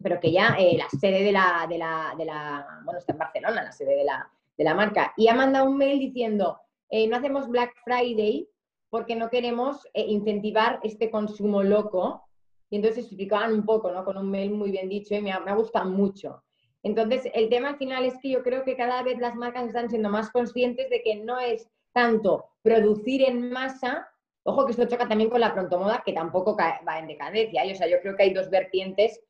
pero 0.01 0.19
que 0.19 0.31
ya 0.31 0.55
eh, 0.59 0.77
la 0.77 0.89
sede 0.89 1.23
de 1.23 1.31
la, 1.31 1.65
de, 1.67 1.77
la, 1.77 2.81
bueno, 2.83 2.99
está 2.99 3.13
en 3.13 3.19
Barcelona, 3.19 3.63
la 3.63 3.71
sede 3.71 3.95
de 3.95 4.03
la, 4.03 4.29
de 4.57 4.63
la 4.63 4.75
marca, 4.75 5.13
y 5.17 5.27
ha 5.27 5.33
mandado 5.33 5.69
un 5.69 5.77
mail 5.77 5.99
diciendo, 5.99 6.59
eh, 6.89 7.07
no 7.07 7.17
hacemos 7.17 7.47
Black 7.47 7.73
Friday 7.83 8.47
porque 8.89 9.15
no 9.15 9.29
queremos 9.29 9.85
eh, 9.93 10.05
incentivar 10.07 10.79
este 10.83 11.09
consumo 11.11 11.63
loco. 11.63 12.23
Y 12.69 12.77
entonces 12.77 13.05
explicaban 13.05 13.53
un 13.53 13.65
poco, 13.65 13.91
¿no? 13.91 14.03
Con 14.03 14.17
un 14.17 14.29
mail 14.29 14.51
muy 14.51 14.71
bien 14.71 14.89
dicho 14.89 15.15
y 15.15 15.21
me 15.21 15.31
ha, 15.31 15.39
me 15.39 15.51
ha 15.51 15.55
gustado 15.55 15.89
mucho. 15.89 16.43
Entonces, 16.83 17.29
el 17.33 17.49
tema 17.49 17.69
al 17.69 17.77
final 17.77 18.05
es 18.05 18.15
que 18.21 18.29
yo 18.29 18.43
creo 18.43 18.63
que 18.63 18.75
cada 18.75 19.03
vez 19.03 19.19
las 19.19 19.35
marcas 19.35 19.67
están 19.67 19.89
siendo 19.89 20.09
más 20.09 20.29
conscientes 20.31 20.89
de 20.89 21.01
que 21.01 21.15
no 21.15 21.39
es 21.39 21.69
tanto 21.93 22.45
producir 22.61 23.23
en 23.23 23.51
masa, 23.51 24.07
ojo 24.43 24.65
que 24.65 24.71
esto 24.71 24.85
choca 24.85 25.07
también 25.07 25.29
con 25.29 25.41
la 25.41 25.53
prontomoda, 25.53 26.03
que 26.05 26.13
tampoco 26.13 26.55
va 26.55 26.99
en 26.99 27.07
decadencia. 27.07 27.63
o 27.63 27.75
sea, 27.75 27.87
yo 27.87 27.99
creo 28.01 28.15
que 28.15 28.23
hay 28.23 28.33
dos 28.33 28.49
vertientes 28.49 29.21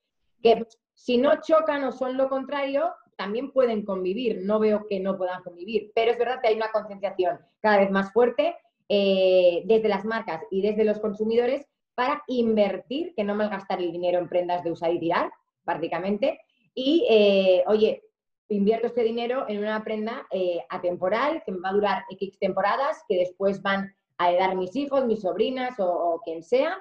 que 0.41 0.65
si 0.93 1.17
no 1.17 1.41
chocan 1.41 1.83
o 1.83 1.91
son 1.91 2.17
lo 2.17 2.29
contrario, 2.29 2.93
también 3.15 3.51
pueden 3.51 3.83
convivir. 3.83 4.41
No 4.43 4.59
veo 4.59 4.85
que 4.87 4.99
no 4.99 5.17
puedan 5.17 5.43
convivir, 5.43 5.91
pero 5.95 6.11
es 6.11 6.17
verdad 6.17 6.39
que 6.41 6.49
hay 6.49 6.55
una 6.55 6.71
concienciación 6.71 7.39
cada 7.61 7.79
vez 7.79 7.91
más 7.91 8.11
fuerte 8.13 8.55
eh, 8.89 9.63
desde 9.65 9.89
las 9.89 10.06
marcas 10.06 10.41
y 10.51 10.62
desde 10.62 10.86
los 10.86 11.00
consumidores 11.00 11.65
para 11.96 12.24
invertir, 12.27 13.13
que 13.15 13.24
no 13.24 13.36
malgastar 13.36 13.79
el 13.79 13.91
dinero 13.91 14.20
en 14.20 14.29
prendas 14.29 14.63
de 14.63 14.72
usar 14.72 14.94
y 14.94 15.00
tirar, 15.00 15.32
prácticamente. 15.65 16.39
Y, 16.74 17.06
eh, 17.10 17.63
oye, 17.67 18.03
invierto 18.50 18.88
este 18.88 19.03
dinero 19.03 19.46
en 19.48 19.60
una 19.60 19.84
prenda 19.84 20.27
eh, 20.32 20.60
atemporal 20.70 21.44
que 21.46 21.51
me 21.51 21.60
va 21.60 21.70
a 21.70 21.74
durar 21.74 22.03
X 22.12 22.38
temporadas, 22.39 23.03
que 23.10 23.17
después 23.17 23.62
van 23.62 23.94
a 24.17 24.29
heredar 24.29 24.56
mis 24.56 24.75
hijos, 24.75 25.06
mis 25.06 25.22
sobrinas 25.22 25.75
o 25.79 26.22
quien 26.24 26.44
sea, 26.44 26.77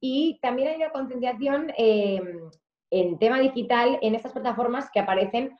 Y 0.00 0.38
también 0.40 0.68
hay 0.68 0.76
una 0.76 0.90
concienciación 0.90 1.72
em, 1.76 2.50
en 2.90 3.18
tema 3.18 3.38
digital 3.38 3.98
en 4.00 4.14
estas 4.14 4.32
plataformas 4.32 4.88
que 4.92 5.00
aparecen 5.00 5.56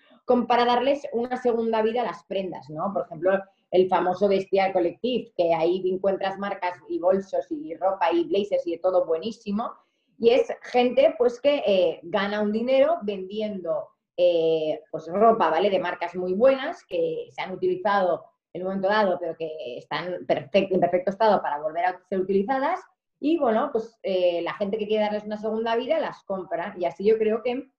para 0.49 0.65
darles 0.65 1.07
una 1.13 1.37
segunda 1.37 1.83
vida 1.83 2.03
a 2.03 2.05
las 2.05 2.25
prendas, 2.25 2.71
¿no? 2.71 2.93
Por 2.93 3.05
ejemplo, 3.07 3.33
el 3.71 3.89
famoso 3.89 4.29
Bestial 4.29 4.73
Collective, 4.73 5.33
que 5.37 5.55
ahí 5.55 5.83
encuentras 5.87 6.39
marcas 6.39 6.79
y 6.89 6.99
bolsos 6.99 7.47
y 7.51 7.75
ropa 7.75 8.13
y 8.13 8.25
blazers 8.25 8.67
y 8.67 8.73
de 8.73 8.79
todo 8.79 9.07
buenísimo. 9.07 9.73
Y 10.19 10.31
es 10.31 10.49
gente 10.63 11.15
pues 11.17 11.41
que 11.41 11.63
eh, 11.67 12.01
gana 12.03 12.43
un 12.43 12.53
dinero 12.53 12.99
vendiendo 13.03 13.89
eh, 14.17 14.83
pues 14.91 15.07
ropa, 15.09 15.51
¿vale? 15.51 15.71
De 15.71 15.79
marcas 15.79 16.15
muy 16.15 16.35
buenas 16.35 16.85
que 16.85 17.29
se 17.31 17.41
han 17.41 17.53
utilizado 17.53 18.25
en 18.53 18.63
un 18.63 18.69
momento 18.69 18.89
dado, 18.89 19.17
pero 19.19 19.37
que 19.37 19.79
están 19.79 20.13
en 20.13 20.27
perfecto 20.27 21.11
estado 21.11 21.41
para 21.41 21.61
volver 21.61 21.87
a 21.87 22.01
ser 22.09 22.21
utilizadas. 22.21 22.81
Y 23.19 23.39
bueno, 23.39 23.71
pues 23.73 23.99
eh, 24.03 24.43
la 24.43 24.55
gente 24.55 24.77
que 24.77 24.87
quiere 24.87 25.05
darles 25.05 25.25
una 25.25 25.39
segunda 25.39 25.77
vida 25.77 25.99
las 26.01 26.23
compra. 26.25 26.75
Y 26.79 26.85
así 26.85 27.05
yo 27.05 27.17
creo 27.17 27.43
que 27.43 27.71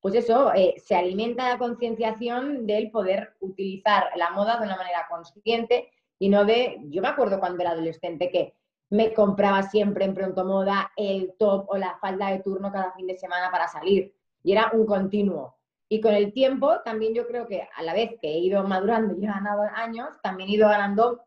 pues 0.00 0.14
eso, 0.14 0.52
eh, 0.54 0.74
se 0.84 0.94
alimenta 0.94 1.48
la 1.48 1.58
concienciación 1.58 2.66
del 2.66 2.90
poder 2.90 3.34
utilizar 3.40 4.10
la 4.16 4.30
moda 4.30 4.58
de 4.58 4.66
una 4.66 4.76
manera 4.76 5.06
consciente 5.08 5.90
y 6.18 6.28
no 6.28 6.44
de, 6.44 6.78
yo 6.84 7.02
me 7.02 7.08
acuerdo 7.08 7.40
cuando 7.40 7.62
era 7.62 7.72
adolescente 7.72 8.30
que 8.30 8.54
me 8.90 9.12
compraba 9.12 9.62
siempre 9.62 10.04
en 10.04 10.14
pronto 10.14 10.44
moda 10.44 10.92
el 10.96 11.34
top 11.38 11.66
o 11.68 11.76
la 11.76 11.98
falda 12.00 12.30
de 12.30 12.40
turno 12.40 12.72
cada 12.72 12.92
fin 12.92 13.06
de 13.06 13.18
semana 13.18 13.50
para 13.50 13.68
salir 13.68 14.14
y 14.42 14.52
era 14.52 14.70
un 14.72 14.86
continuo. 14.86 15.56
Y 15.90 16.00
con 16.00 16.14
el 16.14 16.32
tiempo 16.32 16.80
también 16.84 17.14
yo 17.14 17.26
creo 17.26 17.46
que 17.46 17.66
a 17.74 17.82
la 17.82 17.94
vez 17.94 18.12
que 18.20 18.28
he 18.28 18.38
ido 18.38 18.62
madurando 18.64 19.14
y 19.14 19.24
he 19.24 19.26
ganado 19.26 19.62
años, 19.74 20.08
también 20.22 20.50
he 20.50 20.54
ido 20.54 20.68
ganando 20.68 21.22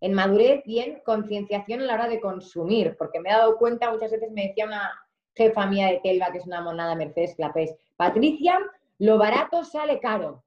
en 0.00 0.14
madurez 0.14 0.62
y 0.66 0.80
en 0.80 1.00
concienciación 1.00 1.80
a 1.80 1.84
la 1.84 1.94
hora 1.94 2.08
de 2.08 2.20
consumir, 2.20 2.96
porque 2.98 3.20
me 3.20 3.30
he 3.30 3.32
dado 3.32 3.56
cuenta, 3.56 3.90
muchas 3.90 4.10
veces 4.10 4.30
me 4.32 4.48
decía 4.48 4.66
una 4.66 5.05
jefa 5.36 5.66
mía 5.66 5.88
de 5.88 6.00
Telva, 6.02 6.32
que 6.32 6.38
es 6.38 6.46
una 6.46 6.62
monada 6.62 6.94
Mercedes 6.94 7.34
Clapés, 7.34 7.74
Patricia, 7.96 8.58
lo 8.98 9.18
barato 9.18 9.64
sale 9.64 10.00
caro. 10.00 10.42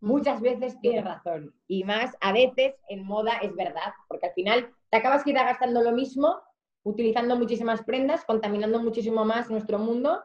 Muchas 0.00 0.40
veces 0.40 0.80
tiene 0.80 1.02
razón. 1.02 1.54
Y 1.68 1.84
más, 1.84 2.16
a 2.20 2.32
veces 2.32 2.74
en 2.88 3.04
moda 3.04 3.34
es 3.42 3.54
verdad, 3.54 3.92
porque 4.08 4.26
al 4.26 4.32
final 4.32 4.74
te 4.90 4.96
acabas 4.96 5.22
quizá 5.22 5.44
gastando 5.44 5.82
lo 5.82 5.92
mismo, 5.92 6.40
utilizando 6.82 7.36
muchísimas 7.36 7.82
prendas, 7.84 8.24
contaminando 8.24 8.80
muchísimo 8.80 9.24
más 9.24 9.48
nuestro 9.48 9.78
mundo, 9.78 10.22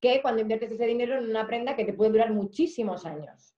que 0.00 0.20
cuando 0.20 0.42
inviertes 0.42 0.72
ese 0.72 0.86
dinero 0.86 1.16
en 1.16 1.30
una 1.30 1.46
prenda 1.46 1.74
que 1.74 1.84
te 1.84 1.94
puede 1.94 2.10
durar 2.10 2.32
muchísimos 2.32 3.06
años. 3.06 3.54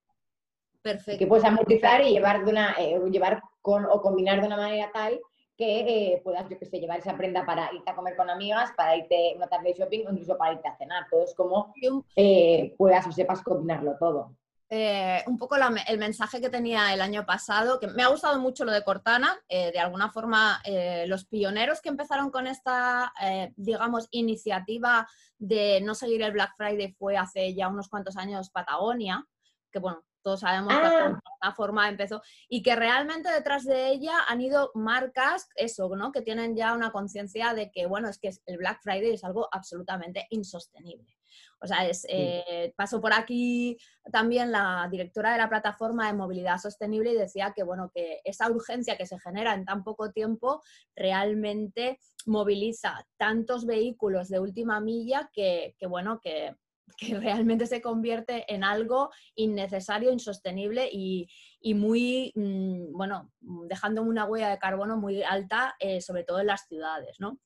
Perfecto. 0.81 1.19
Que 1.19 1.27
puedes 1.27 1.45
amortizar 1.45 2.01
y 2.01 2.11
llevar, 2.11 2.45
de 2.45 2.51
una, 2.51 2.75
eh, 2.79 2.99
llevar 3.11 3.41
con, 3.61 3.85
o 3.85 4.01
combinar 4.01 4.39
de 4.39 4.47
una 4.47 4.57
manera 4.57 4.89
tal 4.93 5.19
que 5.61 6.13
eh, 6.13 6.21
puedas, 6.23 6.49
yo 6.49 6.57
que 6.57 6.65
sé, 6.65 6.79
llevar 6.79 6.97
esa 6.97 7.15
prenda 7.15 7.45
para 7.45 7.71
irte 7.71 7.91
a 7.91 7.95
comer 7.95 8.15
con 8.15 8.31
amigas, 8.31 8.71
para 8.75 8.97
irte 8.97 9.33
una 9.35 9.45
tarde 9.45 9.69
de 9.69 9.75
shopping 9.75 10.07
o 10.07 10.11
incluso 10.11 10.35
para 10.35 10.53
irte 10.53 10.67
a 10.67 10.75
cenar. 10.75 11.05
Todo 11.11 11.23
es 11.23 11.35
como 11.35 11.71
eh, 12.15 12.73
puedas 12.79 13.05
o 13.05 13.11
sepas 13.11 13.43
combinarlo 13.43 13.95
todo. 13.99 14.35
Eh, 14.71 15.21
un 15.27 15.37
poco 15.37 15.57
el 15.87 15.99
mensaje 15.99 16.41
que 16.41 16.49
tenía 16.49 16.91
el 16.95 17.01
año 17.01 17.27
pasado, 17.27 17.79
que 17.79 17.85
me 17.85 18.01
ha 18.01 18.07
gustado 18.07 18.39
mucho 18.39 18.65
lo 18.65 18.71
de 18.71 18.83
Cortana, 18.83 19.37
de 19.47 19.77
alguna 19.77 20.09
forma 20.09 20.63
los 21.05 21.25
pioneros 21.25 21.81
que 21.81 21.89
empezaron 21.89 22.31
con 22.31 22.47
esta, 22.47 23.13
digamos, 23.57 24.07
iniciativa 24.11 25.07
de 25.37 25.81
no 25.81 25.93
seguir 25.93 26.23
el 26.23 26.31
Black 26.31 26.55
Friday 26.55 26.95
fue 26.97 27.17
hace 27.17 27.53
ya 27.53 27.67
unos 27.67 27.89
cuantos 27.89 28.15
años 28.15 28.49
Patagonia, 28.49 29.27
que 29.71 29.79
bueno, 29.79 30.03
todos 30.21 30.41
sabemos 30.41 30.73
que 30.73 30.83
la 30.83 31.21
ah. 31.41 31.53
forma 31.53 31.89
empezó, 31.89 32.21
y 32.47 32.61
que 32.61 32.75
realmente 32.75 33.31
detrás 33.31 33.65
de 33.65 33.89
ella 33.89 34.13
han 34.27 34.41
ido 34.41 34.71
marcas, 34.75 35.47
eso, 35.55 35.89
¿no? 35.95 36.11
Que 36.11 36.21
tienen 36.21 36.55
ya 36.55 36.73
una 36.73 36.91
conciencia 36.91 37.53
de 37.53 37.71
que, 37.71 37.85
bueno, 37.85 38.09
es 38.09 38.19
que 38.19 38.31
el 38.45 38.57
Black 38.57 38.81
Friday 38.81 39.13
es 39.13 39.23
algo 39.23 39.47
absolutamente 39.51 40.27
insostenible. 40.29 41.17
O 41.63 41.67
sea, 41.67 41.87
es, 41.87 42.05
eh, 42.09 42.73
pasó 42.75 42.99
por 42.99 43.13
aquí 43.13 43.77
también 44.11 44.51
la 44.51 44.87
directora 44.91 45.31
de 45.31 45.37
la 45.37 45.49
plataforma 45.49 46.07
de 46.07 46.17
movilidad 46.17 46.57
sostenible 46.57 47.11
y 47.11 47.15
decía 47.15 47.53
que, 47.55 47.63
bueno, 47.63 47.91
que 47.93 48.19
esa 48.23 48.49
urgencia 48.49 48.97
que 48.97 49.05
se 49.05 49.19
genera 49.19 49.53
en 49.53 49.65
tan 49.65 49.83
poco 49.83 50.11
tiempo 50.11 50.61
realmente 50.95 51.99
moviliza 52.25 53.05
tantos 53.17 53.65
vehículos 53.65 54.29
de 54.29 54.39
última 54.39 54.79
milla 54.79 55.29
que, 55.31 55.75
que 55.77 55.85
bueno, 55.85 56.19
que 56.19 56.55
que 56.97 57.17
realmente 57.17 57.67
se 57.67 57.81
convierte 57.81 58.51
en 58.53 58.63
algo 58.63 59.09
innecesario, 59.35 60.11
insostenible 60.11 60.89
y, 60.91 61.27
muy, 61.75 62.31
mm, 62.35 62.93
bueno, 62.93 63.31
dejando 63.39 64.01
una 64.01 64.25
huella 64.25 64.49
de 64.49 64.59
carbono 64.59 64.97
muy 64.97 65.23
alta, 65.23 65.75
eh, 65.79 66.01
sobre 66.01 66.23
todo 66.23 66.39
en 66.39 66.47
las 66.47 66.67
ciudades, 66.67 67.19
¿no? 67.19 67.39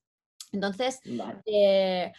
Entonces, 0.51 1.01
eh, 1.45 2.13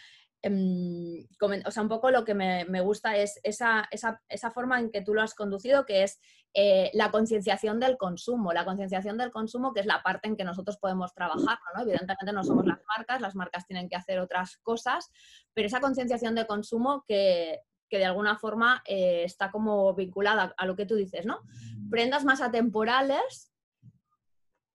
o 0.49 1.71
sea, 1.71 1.83
un 1.83 1.89
poco 1.89 2.11
lo 2.11 2.23
que 2.25 2.33
me, 2.33 2.81
gusta 2.81 3.15
es 3.17 3.39
esa, 3.43 3.87
esa, 3.91 4.51
forma 4.51 4.79
en 4.79 4.91
que 4.91 5.01
tú 5.01 5.13
lo 5.13 5.21
has 5.21 5.33
conducido, 5.33 5.85
que 5.85 6.03
es 6.03 6.19
eh, 6.53 6.89
la 6.93 7.11
concienciación 7.11 7.79
del 7.79 7.97
consumo, 7.97 8.53
la 8.53 8.65
concienciación 8.65 9.17
del 9.17 9.31
consumo, 9.31 9.73
que 9.73 9.81
es 9.81 9.85
la 9.85 10.03
parte 10.03 10.27
en 10.27 10.37
que 10.37 10.43
nosotros 10.43 10.77
podemos 10.77 11.13
trabajar, 11.13 11.59
¿no? 11.75 11.81
Evidentemente 11.81 12.33
no 12.33 12.43
somos 12.43 12.65
las 12.65 12.79
marcas, 12.97 13.21
las 13.21 13.35
marcas 13.35 13.65
tienen 13.65 13.89
que 13.89 13.95
hacer 13.95 14.19
otras 14.19 14.57
cosas, 14.57 15.09
pero 15.53 15.67
esa 15.67 15.79
concienciación 15.79 16.35
de 16.35 16.47
consumo 16.47 17.03
que, 17.07 17.61
de 17.89 18.05
alguna 18.05 18.37
forma 18.37 18.83
eh, 18.85 19.23
está 19.23 19.49
como 19.49 19.93
vinculada 19.93 20.53
a 20.57 20.65
lo 20.65 20.75
que 20.75 20.85
tú 20.85 20.95
dices, 20.95 21.25
¿no? 21.25 21.41
Prendas 21.89 22.25
más 22.25 22.41
atemporales, 22.41 23.51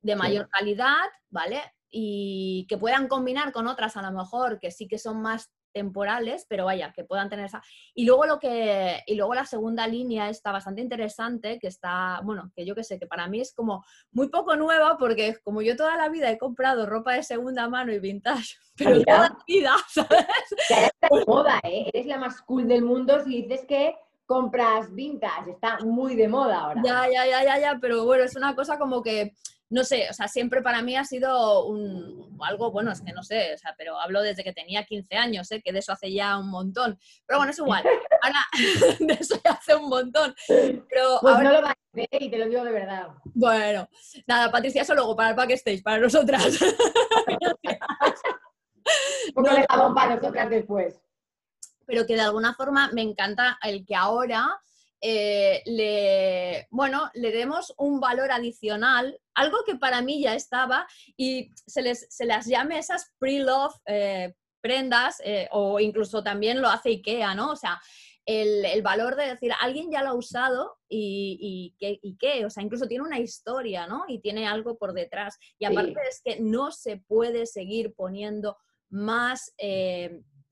de 0.02 0.16
mayor 0.16 0.48
calidad, 0.48 1.08
¿vale? 1.30 1.62
Y 1.88 2.66
que 2.68 2.76
puedan 2.76 3.08
combinar 3.08 3.52
con 3.52 3.66
otras 3.66 3.96
a 3.96 4.02
lo 4.02 4.10
mejor 4.10 4.58
que 4.58 4.70
sí 4.70 4.88
que 4.88 4.98
son 4.98 5.22
más 5.22 5.52
temporales, 5.72 6.46
pero 6.48 6.64
vaya, 6.64 6.92
que 6.92 7.04
puedan 7.04 7.28
tener 7.28 7.46
esa. 7.46 7.62
Y 7.94 8.04
luego 8.04 8.26
lo 8.26 8.38
que, 8.38 9.00
y 9.06 9.14
luego 9.14 9.34
la 9.34 9.44
segunda 9.44 9.86
línea 9.86 10.28
está 10.28 10.52
bastante 10.52 10.82
interesante, 10.82 11.58
que 11.58 11.68
está, 11.68 12.20
bueno, 12.24 12.50
que 12.54 12.64
yo 12.64 12.74
que 12.74 12.84
sé, 12.84 12.98
que 12.98 13.06
para 13.06 13.28
mí 13.28 13.40
es 13.40 13.54
como 13.54 13.84
muy 14.10 14.28
poco 14.28 14.56
nueva, 14.56 14.96
porque 14.98 15.36
como 15.42 15.62
yo 15.62 15.76
toda 15.76 15.96
la 15.96 16.08
vida 16.08 16.30
he 16.30 16.38
comprado 16.38 16.86
ropa 16.86 17.14
de 17.14 17.22
segunda 17.22 17.68
mano 17.68 17.92
y 17.92 17.98
vintage, 17.98 18.56
pero 18.76 19.02
toda 19.02 19.28
la 19.28 19.38
vida, 19.46 19.74
¿sabes? 19.88 20.26
Ya 20.68 20.90
moda, 21.26 21.60
¿eh? 21.64 21.90
Eres 21.92 22.06
la 22.06 22.18
más 22.18 22.40
cool 22.42 22.68
del 22.68 22.82
mundo 22.82 23.22
si 23.24 23.42
dices 23.42 23.64
que 23.66 23.96
compras 24.26 24.94
vintage, 24.94 25.50
está 25.50 25.78
muy 25.80 26.14
de 26.14 26.28
moda 26.28 26.60
ahora. 26.60 26.80
Ya, 26.84 27.06
ya, 27.12 27.26
ya, 27.26 27.44
ya, 27.44 27.58
ya, 27.58 27.78
pero 27.80 28.04
bueno, 28.04 28.24
es 28.24 28.36
una 28.36 28.54
cosa 28.54 28.78
como 28.78 29.02
que 29.02 29.34
no 29.72 29.84
sé, 29.84 30.06
o 30.10 30.12
sea, 30.12 30.28
siempre 30.28 30.60
para 30.60 30.82
mí 30.82 30.96
ha 30.96 31.04
sido 31.04 31.64
un, 31.64 32.38
algo, 32.42 32.70
bueno, 32.70 32.92
es 32.92 33.00
que 33.00 33.12
no 33.12 33.22
sé, 33.22 33.54
o 33.54 33.58
sea, 33.58 33.74
pero 33.78 33.98
hablo 33.98 34.20
desde 34.20 34.44
que 34.44 34.52
tenía 34.52 34.84
15 34.84 35.16
años, 35.16 35.50
¿eh? 35.50 35.62
que 35.64 35.72
de 35.72 35.78
eso 35.78 35.92
hace 35.92 36.12
ya 36.12 36.36
un 36.36 36.50
montón. 36.50 36.98
Pero 37.26 37.38
bueno, 37.38 37.52
es 37.52 37.58
igual, 37.58 37.82
ahora 38.20 38.38
de 39.00 39.14
eso 39.14 39.40
ya 39.42 39.52
hace 39.52 39.74
un 39.74 39.88
montón. 39.88 40.34
Pero 40.46 41.18
pues 41.22 41.38
no 41.38 41.52
lo 41.52 41.62
vas 41.62 41.72
a 41.72 41.76
ver 41.94 42.08
y 42.20 42.30
te 42.30 42.36
lo 42.36 42.48
digo 42.48 42.64
de 42.64 42.72
verdad. 42.72 43.08
Bueno, 43.24 43.88
nada, 44.26 44.52
Patricia, 44.52 44.82
eso 44.82 44.94
luego 44.94 45.16
para 45.16 45.30
el 45.30 45.36
backstage, 45.36 45.82
para 45.82 46.00
nosotras. 46.00 46.44
Porque 49.34 49.50
no, 49.50 49.56
dejamos 49.56 49.94
para 49.94 50.16
nosotras 50.16 50.50
después. 50.50 51.00
Pero 51.86 52.04
que 52.06 52.14
de 52.14 52.20
alguna 52.20 52.52
forma 52.52 52.90
me 52.92 53.00
encanta 53.00 53.58
el 53.62 53.86
que 53.86 53.96
ahora 53.96 54.60
eh, 55.04 55.62
le, 55.66 56.68
bueno, 56.70 57.10
le 57.14 57.32
demos 57.32 57.74
un 57.76 57.98
valor 57.98 58.30
adicional, 58.30 59.18
algo 59.34 59.58
que 59.66 59.74
para 59.74 60.00
mí 60.00 60.22
ya 60.22 60.36
estaba, 60.36 60.86
y 61.16 61.50
se, 61.66 61.82
les, 61.82 62.06
se 62.08 62.24
las 62.24 62.46
llame 62.46 62.78
esas 62.78 63.12
pre-love 63.18 63.74
eh, 63.86 64.32
prendas, 64.60 65.20
eh, 65.24 65.48
o 65.50 65.80
incluso 65.80 66.22
también 66.22 66.62
lo 66.62 66.68
hace 66.68 66.90
IKEA, 66.90 67.34
¿no? 67.34 67.50
O 67.50 67.56
sea, 67.56 67.80
el, 68.24 68.80
valor 68.82 69.16
de 69.16 69.26
decir, 69.26 69.50
alguien 69.60 69.90
ya 69.90 70.04
lo 70.04 70.10
ha 70.10 70.14
usado 70.14 70.76
y, 70.88 71.74
y, 71.80 72.16
qué, 72.16 72.46
o 72.46 72.50
sea, 72.50 72.62
incluso 72.62 72.86
tiene 72.86 73.02
una 73.02 73.18
historia, 73.18 73.88
¿no? 73.88 74.04
Y 74.06 74.20
tiene 74.20 74.46
algo 74.46 74.78
por 74.78 74.92
detrás. 74.92 75.36
Y 75.58 75.64
aparte 75.64 75.96
es 76.08 76.22
que 76.24 76.38
no 76.38 76.70
se 76.70 76.98
puede 76.98 77.46
seguir 77.46 77.92
poniendo 77.94 78.56
más 78.88 79.52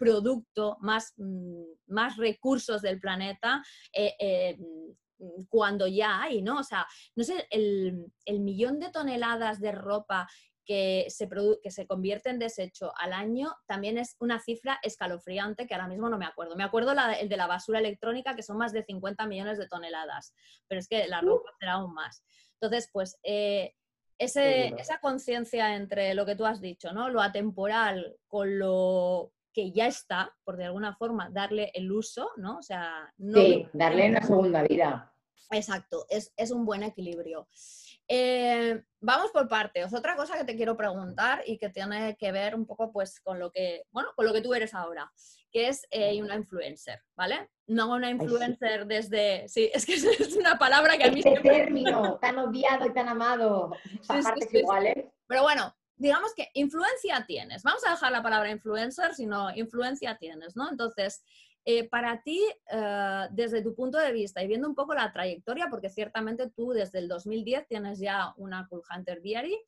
producto, 0.00 0.78
más, 0.80 1.12
mm, 1.18 1.62
más 1.88 2.16
recursos 2.16 2.80
del 2.80 2.98
planeta 2.98 3.62
eh, 3.92 4.14
eh, 4.18 4.56
mm, 4.58 5.44
cuando 5.50 5.86
ya 5.86 6.22
hay, 6.22 6.40
¿no? 6.40 6.60
O 6.60 6.64
sea, 6.64 6.86
no 7.14 7.22
sé, 7.22 7.46
el, 7.50 8.06
millón 8.40 8.80
de 8.80 8.90
toneladas 8.90 9.60
de 9.60 9.72
ropa 9.72 10.26
que 10.64 11.04
se, 11.10 11.28
que 11.62 11.70
se 11.70 11.86
convierte 11.86 12.30
en 12.30 12.38
desecho 12.38 12.92
al 12.96 13.12
año 13.12 13.54
también 13.66 13.98
es 13.98 14.16
una 14.20 14.40
cifra 14.40 14.78
escalofriante 14.82 15.66
que 15.66 15.74
ahora 15.74 15.88
mismo 15.88 16.08
no 16.08 16.16
me 16.16 16.24
acuerdo. 16.24 16.56
Me 16.56 16.64
acuerdo 16.64 16.92
el 16.92 17.28
de 17.28 17.36
la 17.36 17.46
basura 17.46 17.80
electrónica, 17.80 18.34
que 18.34 18.42
son 18.42 18.56
más 18.56 18.72
de 18.72 18.84
50 18.84 19.26
millones 19.26 19.58
de 19.58 19.68
toneladas, 19.68 20.32
pero 20.66 20.78
es 20.78 20.88
que 20.88 21.06
la 21.08 21.20
ropa 21.20 21.50
será 21.58 21.72
aún 21.74 21.92
más. 21.92 22.24
Entonces, 22.54 22.88
pues, 22.90 23.18
eh, 23.22 23.74
esa 24.16 24.98
conciencia 25.00 25.76
entre 25.76 26.14
lo 26.14 26.24
que 26.24 26.36
tú 26.36 26.46
has 26.46 26.60
dicho, 26.60 26.92
¿no? 26.92 27.10
Lo 27.10 27.20
atemporal 27.20 28.16
con 28.26 28.58
lo 28.58 29.32
que 29.52 29.72
ya 29.72 29.86
está, 29.86 30.34
por 30.44 30.56
de 30.56 30.64
alguna 30.64 30.94
forma, 30.94 31.30
darle 31.30 31.70
el 31.74 31.90
uso, 31.90 32.30
¿no? 32.36 32.58
O 32.58 32.62
sea, 32.62 33.12
sí, 33.18 33.66
darle 33.72 34.10
una 34.10 34.22
segunda 34.22 34.62
vida. 34.62 35.12
Exacto, 35.50 36.06
es, 36.08 36.32
un 36.50 36.64
buen 36.64 36.82
equilibrio. 36.82 37.48
Eh, 38.06 38.82
vamos 39.00 39.30
por 39.30 39.48
partes. 39.48 39.92
Otra 39.92 40.16
cosa 40.16 40.36
que 40.36 40.44
te 40.44 40.56
quiero 40.56 40.76
preguntar 40.76 41.42
y 41.46 41.58
que 41.58 41.68
tiene 41.68 42.16
que 42.16 42.32
ver 42.32 42.54
un 42.54 42.66
poco 42.66 42.92
pues 42.92 43.20
con 43.20 43.38
lo 43.38 43.50
que, 43.50 43.84
bueno, 43.90 44.10
con 44.14 44.26
lo 44.26 44.32
que 44.32 44.40
tú 44.40 44.54
eres 44.54 44.74
ahora, 44.74 45.10
que 45.50 45.68
es 45.68 45.86
eh, 45.90 46.20
una 46.22 46.36
influencer, 46.36 47.02
¿vale? 47.16 47.50
No 47.66 47.92
una 47.92 48.10
influencer 48.10 48.86
desde... 48.86 49.48
Sí, 49.48 49.70
es 49.74 49.86
que 49.86 49.94
es 49.94 50.36
una 50.36 50.58
palabra 50.58 50.96
que 50.96 51.04
a 51.04 51.10
mí... 51.10 51.20
Este 51.24 51.40
término 51.40 52.18
tan 52.18 52.38
odiado 52.38 52.86
y 52.86 52.92
tan 52.92 53.08
amado. 53.08 53.70
partes 54.06 54.54
iguales. 54.54 55.06
Pero 55.26 55.42
bueno, 55.42 55.74
digamos 56.00 56.32
que 56.34 56.48
influencia 56.54 57.24
tienes. 57.26 57.62
Vamos 57.62 57.86
a 57.86 57.90
dejar 57.90 58.10
la 58.10 58.22
palabra 58.22 58.50
influencer, 58.50 59.14
sino 59.14 59.54
influencia 59.54 60.16
tienes, 60.16 60.56
¿no? 60.56 60.70
Entonces, 60.70 61.22
eh, 61.66 61.90
para 61.90 62.22
ti, 62.22 62.42
eh, 62.72 63.28
desde 63.32 63.60
tu 63.62 63.74
punto 63.74 63.98
de 63.98 64.10
vista 64.10 64.42
y 64.42 64.48
viendo 64.48 64.66
un 64.66 64.74
poco 64.74 64.94
la 64.94 65.12
trayectoria, 65.12 65.68
porque 65.68 65.90
ciertamente 65.90 66.50
tú 66.50 66.70
desde 66.70 67.00
el 67.00 67.08
2010 67.08 67.68
tienes 67.68 67.98
ya 67.98 68.32
una 68.38 68.66
Cool 68.68 68.82
Hunter 68.90 69.20
Diary 69.20 69.58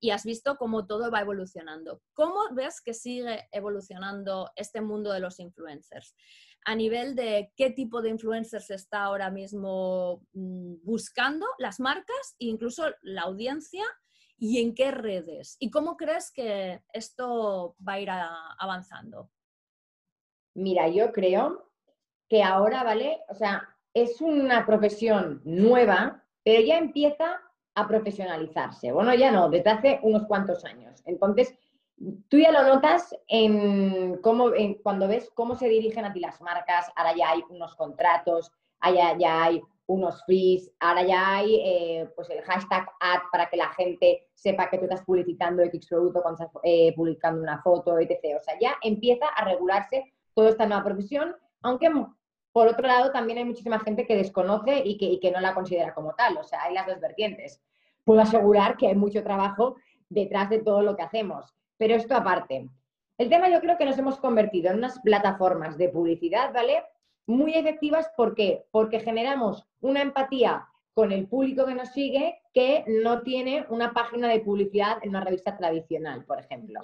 y 0.00 0.10
has 0.10 0.24
visto 0.24 0.56
cómo 0.56 0.88
todo 0.88 1.08
va 1.08 1.20
evolucionando. 1.20 2.02
¿Cómo 2.14 2.52
ves 2.52 2.80
que 2.80 2.92
sigue 2.92 3.48
evolucionando 3.52 4.50
este 4.56 4.80
mundo 4.80 5.12
de 5.12 5.20
los 5.20 5.38
influencers? 5.38 6.16
A 6.64 6.74
nivel 6.74 7.14
de 7.14 7.52
qué 7.56 7.70
tipo 7.70 8.02
de 8.02 8.08
influencers 8.08 8.70
está 8.70 9.04
ahora 9.04 9.30
mismo 9.30 10.26
mm, 10.32 10.82
buscando 10.82 11.46
las 11.58 11.78
marcas 11.78 12.34
e 12.40 12.46
incluso 12.46 12.86
la 13.02 13.22
audiencia 13.22 13.84
y 14.38 14.60
en 14.60 14.74
qué 14.74 14.90
redes. 14.90 15.56
¿Y 15.58 15.70
cómo 15.70 15.96
crees 15.96 16.30
que 16.30 16.82
esto 16.92 17.76
va 17.86 17.94
a 17.94 18.00
ir 18.00 18.10
avanzando? 18.10 19.30
Mira, 20.54 20.88
yo 20.88 21.12
creo 21.12 21.70
que 22.28 22.42
ahora, 22.42 22.82
¿vale? 22.82 23.20
O 23.28 23.34
sea, 23.34 23.68
es 23.94 24.20
una 24.20 24.66
profesión 24.66 25.40
nueva, 25.44 26.24
pero 26.42 26.62
ya 26.62 26.78
empieza 26.78 27.40
a 27.74 27.86
profesionalizarse. 27.86 28.92
Bueno, 28.92 29.14
ya 29.14 29.30
no, 29.30 29.48
desde 29.48 29.70
hace 29.70 30.00
unos 30.02 30.26
cuantos 30.26 30.64
años. 30.64 31.02
Entonces, 31.04 31.54
tú 32.28 32.38
ya 32.38 32.50
lo 32.52 32.62
notas 32.62 33.14
en 33.28 34.20
cómo, 34.22 34.50
cuando 34.82 35.08
ves 35.08 35.30
cómo 35.34 35.54
se 35.56 35.68
dirigen 35.68 36.04
a 36.04 36.12
ti 36.12 36.20
las 36.20 36.40
marcas, 36.40 36.90
ahora 36.96 37.14
ya 37.16 37.30
hay 37.30 37.42
unos 37.48 37.74
contratos, 37.76 38.52
allá 38.80 39.16
ya 39.18 39.44
hay 39.44 39.62
unos 39.86 40.24
fees, 40.24 40.72
ahora 40.80 41.04
ya 41.04 41.36
hay 41.36 41.60
eh, 41.64 42.10
pues 42.16 42.28
el 42.30 42.42
hashtag 42.42 42.88
ad 43.00 43.20
para 43.30 43.48
que 43.48 43.56
la 43.56 43.68
gente 43.70 44.26
sepa 44.34 44.68
que 44.68 44.78
tú 44.78 44.84
estás 44.84 45.02
publicitando 45.02 45.62
X 45.62 45.86
producto 45.86 46.22
cuando 46.22 46.44
estás 46.44 46.60
eh, 46.64 46.92
publicando 46.96 47.40
una 47.40 47.62
foto, 47.62 47.98
etc. 47.98 48.36
O 48.38 48.42
sea, 48.42 48.58
ya 48.60 48.74
empieza 48.82 49.26
a 49.28 49.44
regularse 49.44 50.12
toda 50.34 50.50
esta 50.50 50.66
nueva 50.66 50.84
profesión, 50.84 51.36
aunque 51.62 51.90
por 52.52 52.66
otro 52.66 52.86
lado 52.86 53.12
también 53.12 53.38
hay 53.38 53.44
muchísima 53.44 53.78
gente 53.78 54.06
que 54.06 54.16
desconoce 54.16 54.82
y 54.84 54.98
que, 54.98 55.20
que 55.20 55.30
no 55.30 55.40
la 55.40 55.54
considera 55.54 55.94
como 55.94 56.14
tal, 56.14 56.36
o 56.36 56.44
sea, 56.44 56.62
hay 56.64 56.74
las 56.74 56.86
dos 56.86 57.00
vertientes. 57.00 57.62
Puedo 58.04 58.20
asegurar 58.20 58.76
que 58.76 58.88
hay 58.88 58.94
mucho 58.94 59.22
trabajo 59.22 59.76
detrás 60.08 60.50
de 60.50 60.60
todo 60.60 60.82
lo 60.82 60.96
que 60.96 61.02
hacemos, 61.02 61.54
pero 61.76 61.94
esto 61.94 62.14
aparte. 62.16 62.68
El 63.18 63.30
tema 63.30 63.48
yo 63.48 63.60
creo 63.60 63.78
que 63.78 63.84
nos 63.84 63.98
hemos 63.98 64.18
convertido 64.18 64.70
en 64.70 64.78
unas 64.78 65.00
plataformas 65.00 65.78
de 65.78 65.88
publicidad, 65.88 66.52
¿vale? 66.52 66.82
Muy 67.26 67.54
efectivas, 67.54 68.08
¿por 68.16 68.34
qué? 68.34 68.64
Porque 68.70 69.00
generamos 69.00 69.66
una 69.80 70.02
empatía 70.02 70.66
con 70.94 71.12
el 71.12 71.28
público 71.28 71.66
que 71.66 71.74
nos 71.74 71.90
sigue 71.90 72.40
que 72.54 72.84
no 72.86 73.22
tiene 73.22 73.66
una 73.68 73.92
página 73.92 74.28
de 74.28 74.40
publicidad 74.40 74.98
en 75.02 75.10
una 75.10 75.22
revista 75.22 75.56
tradicional, 75.56 76.24
por 76.24 76.40
ejemplo. 76.40 76.80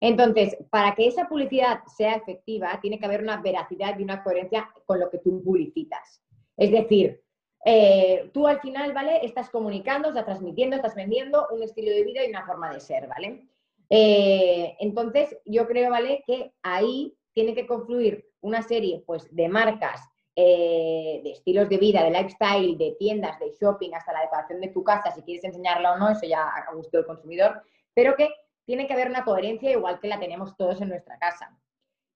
Entonces, 0.00 0.56
para 0.68 0.94
que 0.94 1.06
esa 1.06 1.28
publicidad 1.28 1.80
sea 1.86 2.14
efectiva, 2.14 2.78
tiene 2.82 2.98
que 2.98 3.06
haber 3.06 3.22
una 3.22 3.40
veracidad 3.40 3.98
y 3.98 4.02
una 4.02 4.22
coherencia 4.22 4.68
con 4.84 4.98
lo 4.98 5.08
que 5.10 5.18
tú 5.18 5.42
publicitas. 5.44 6.22
Es 6.56 6.72
decir, 6.72 7.22
eh, 7.64 8.30
tú 8.32 8.46
al 8.46 8.60
final, 8.60 8.92
¿vale? 8.92 9.24
Estás 9.24 9.50
comunicando, 9.50 10.08
estás 10.08 10.24
transmitiendo, 10.24 10.76
estás 10.76 10.94
vendiendo 10.94 11.46
un 11.50 11.62
estilo 11.62 11.90
de 11.90 12.04
vida 12.04 12.24
y 12.24 12.30
una 12.30 12.46
forma 12.46 12.72
de 12.72 12.80
ser, 12.80 13.06
¿vale? 13.08 13.48
Eh, 13.88 14.76
entonces, 14.80 15.38
yo 15.44 15.66
creo, 15.66 15.90
¿vale? 15.90 16.24
Que 16.26 16.52
ahí 16.62 17.16
tiene 17.32 17.54
que 17.54 17.66
confluir 17.66 18.26
una 18.46 18.62
serie, 18.62 19.02
pues, 19.06 19.34
de 19.34 19.48
marcas, 19.48 20.00
eh, 20.34 21.20
de 21.24 21.30
estilos 21.30 21.68
de 21.68 21.78
vida, 21.78 22.04
de 22.04 22.10
lifestyle, 22.10 22.76
de 22.76 22.96
tiendas, 22.98 23.38
de 23.38 23.52
shopping, 23.60 23.94
hasta 23.94 24.12
la 24.12 24.20
decoración 24.20 24.60
de 24.60 24.68
tu 24.68 24.84
casa, 24.84 25.10
si 25.10 25.22
quieres 25.22 25.44
enseñarla 25.44 25.92
o 25.92 25.98
no, 25.98 26.10
eso 26.10 26.26
ya 26.26 26.46
a 26.46 26.74
gusto 26.74 26.98
del 26.98 27.06
consumidor, 27.06 27.62
pero 27.94 28.14
que 28.16 28.28
tiene 28.66 28.86
que 28.86 28.92
haber 28.92 29.08
una 29.08 29.24
coherencia 29.24 29.70
igual 29.70 29.98
que 29.98 30.08
la 30.08 30.20
tenemos 30.20 30.56
todos 30.56 30.80
en 30.80 30.90
nuestra 30.90 31.18
casa, 31.18 31.58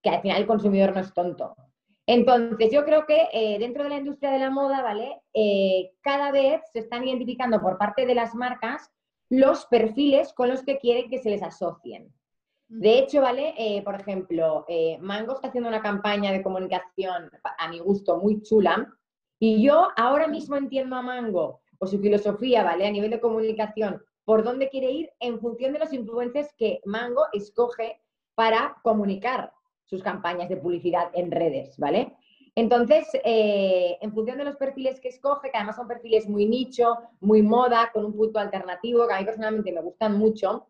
que 0.02 0.10
al 0.10 0.20
final 0.20 0.40
el 0.40 0.46
consumidor 0.46 0.92
no 0.94 1.00
es 1.00 1.14
tonto. 1.14 1.56
Entonces, 2.06 2.70
yo 2.72 2.84
creo 2.84 3.06
que 3.06 3.28
eh, 3.32 3.58
dentro 3.58 3.84
de 3.84 3.90
la 3.90 3.98
industria 3.98 4.32
de 4.32 4.40
la 4.40 4.50
moda, 4.50 4.82
¿vale? 4.82 5.22
Eh, 5.32 5.92
cada 6.00 6.32
vez 6.32 6.60
se 6.72 6.80
están 6.80 7.06
identificando 7.06 7.60
por 7.60 7.78
parte 7.78 8.04
de 8.04 8.14
las 8.14 8.34
marcas 8.34 8.90
los 9.30 9.66
perfiles 9.66 10.32
con 10.34 10.48
los 10.48 10.62
que 10.62 10.78
quieren 10.78 11.08
que 11.08 11.18
se 11.18 11.30
les 11.30 11.42
asocien. 11.42 12.12
De 12.72 13.00
hecho, 13.00 13.20
¿vale? 13.20 13.52
Eh, 13.58 13.82
por 13.82 13.96
ejemplo, 13.96 14.64
Mango 15.00 15.34
está 15.34 15.48
haciendo 15.48 15.68
una 15.68 15.82
campaña 15.82 16.30
de 16.30 16.40
comunicación, 16.42 17.28
a 17.58 17.68
mi 17.68 17.80
gusto, 17.80 18.16
muy 18.18 18.42
chula, 18.42 18.96
y 19.40 19.60
yo 19.60 19.88
ahora 19.96 20.28
mismo 20.28 20.54
entiendo 20.54 20.94
a 20.94 21.02
Mango 21.02 21.60
o 21.78 21.86
su 21.86 21.98
filosofía, 21.98 22.62
¿vale? 22.62 22.86
A 22.86 22.90
nivel 22.92 23.10
de 23.10 23.20
comunicación, 23.20 24.00
por 24.24 24.44
dónde 24.44 24.68
quiere 24.68 24.92
ir 24.92 25.10
en 25.18 25.40
función 25.40 25.72
de 25.72 25.80
los 25.80 25.92
influencers 25.92 26.52
que 26.56 26.80
Mango 26.84 27.24
escoge 27.32 28.00
para 28.36 28.76
comunicar 28.84 29.52
sus 29.84 30.02
campañas 30.02 30.48
de 30.48 30.58
publicidad 30.58 31.10
en 31.14 31.32
redes, 31.32 31.76
¿vale? 31.76 32.14
Entonces, 32.54 33.08
eh, 33.24 33.98
en 34.00 34.12
función 34.12 34.38
de 34.38 34.44
los 34.44 34.56
perfiles 34.56 35.00
que 35.00 35.08
escoge, 35.08 35.50
que 35.50 35.56
además 35.56 35.76
son 35.76 35.88
perfiles 35.88 36.28
muy 36.28 36.46
nicho, 36.46 36.98
muy 37.20 37.42
moda, 37.42 37.90
con 37.92 38.04
un 38.04 38.12
punto 38.14 38.38
alternativo, 38.38 39.08
que 39.08 39.14
a 39.14 39.18
mí 39.18 39.24
personalmente 39.24 39.72
me 39.72 39.80
gustan 39.80 40.18
mucho, 40.18 40.68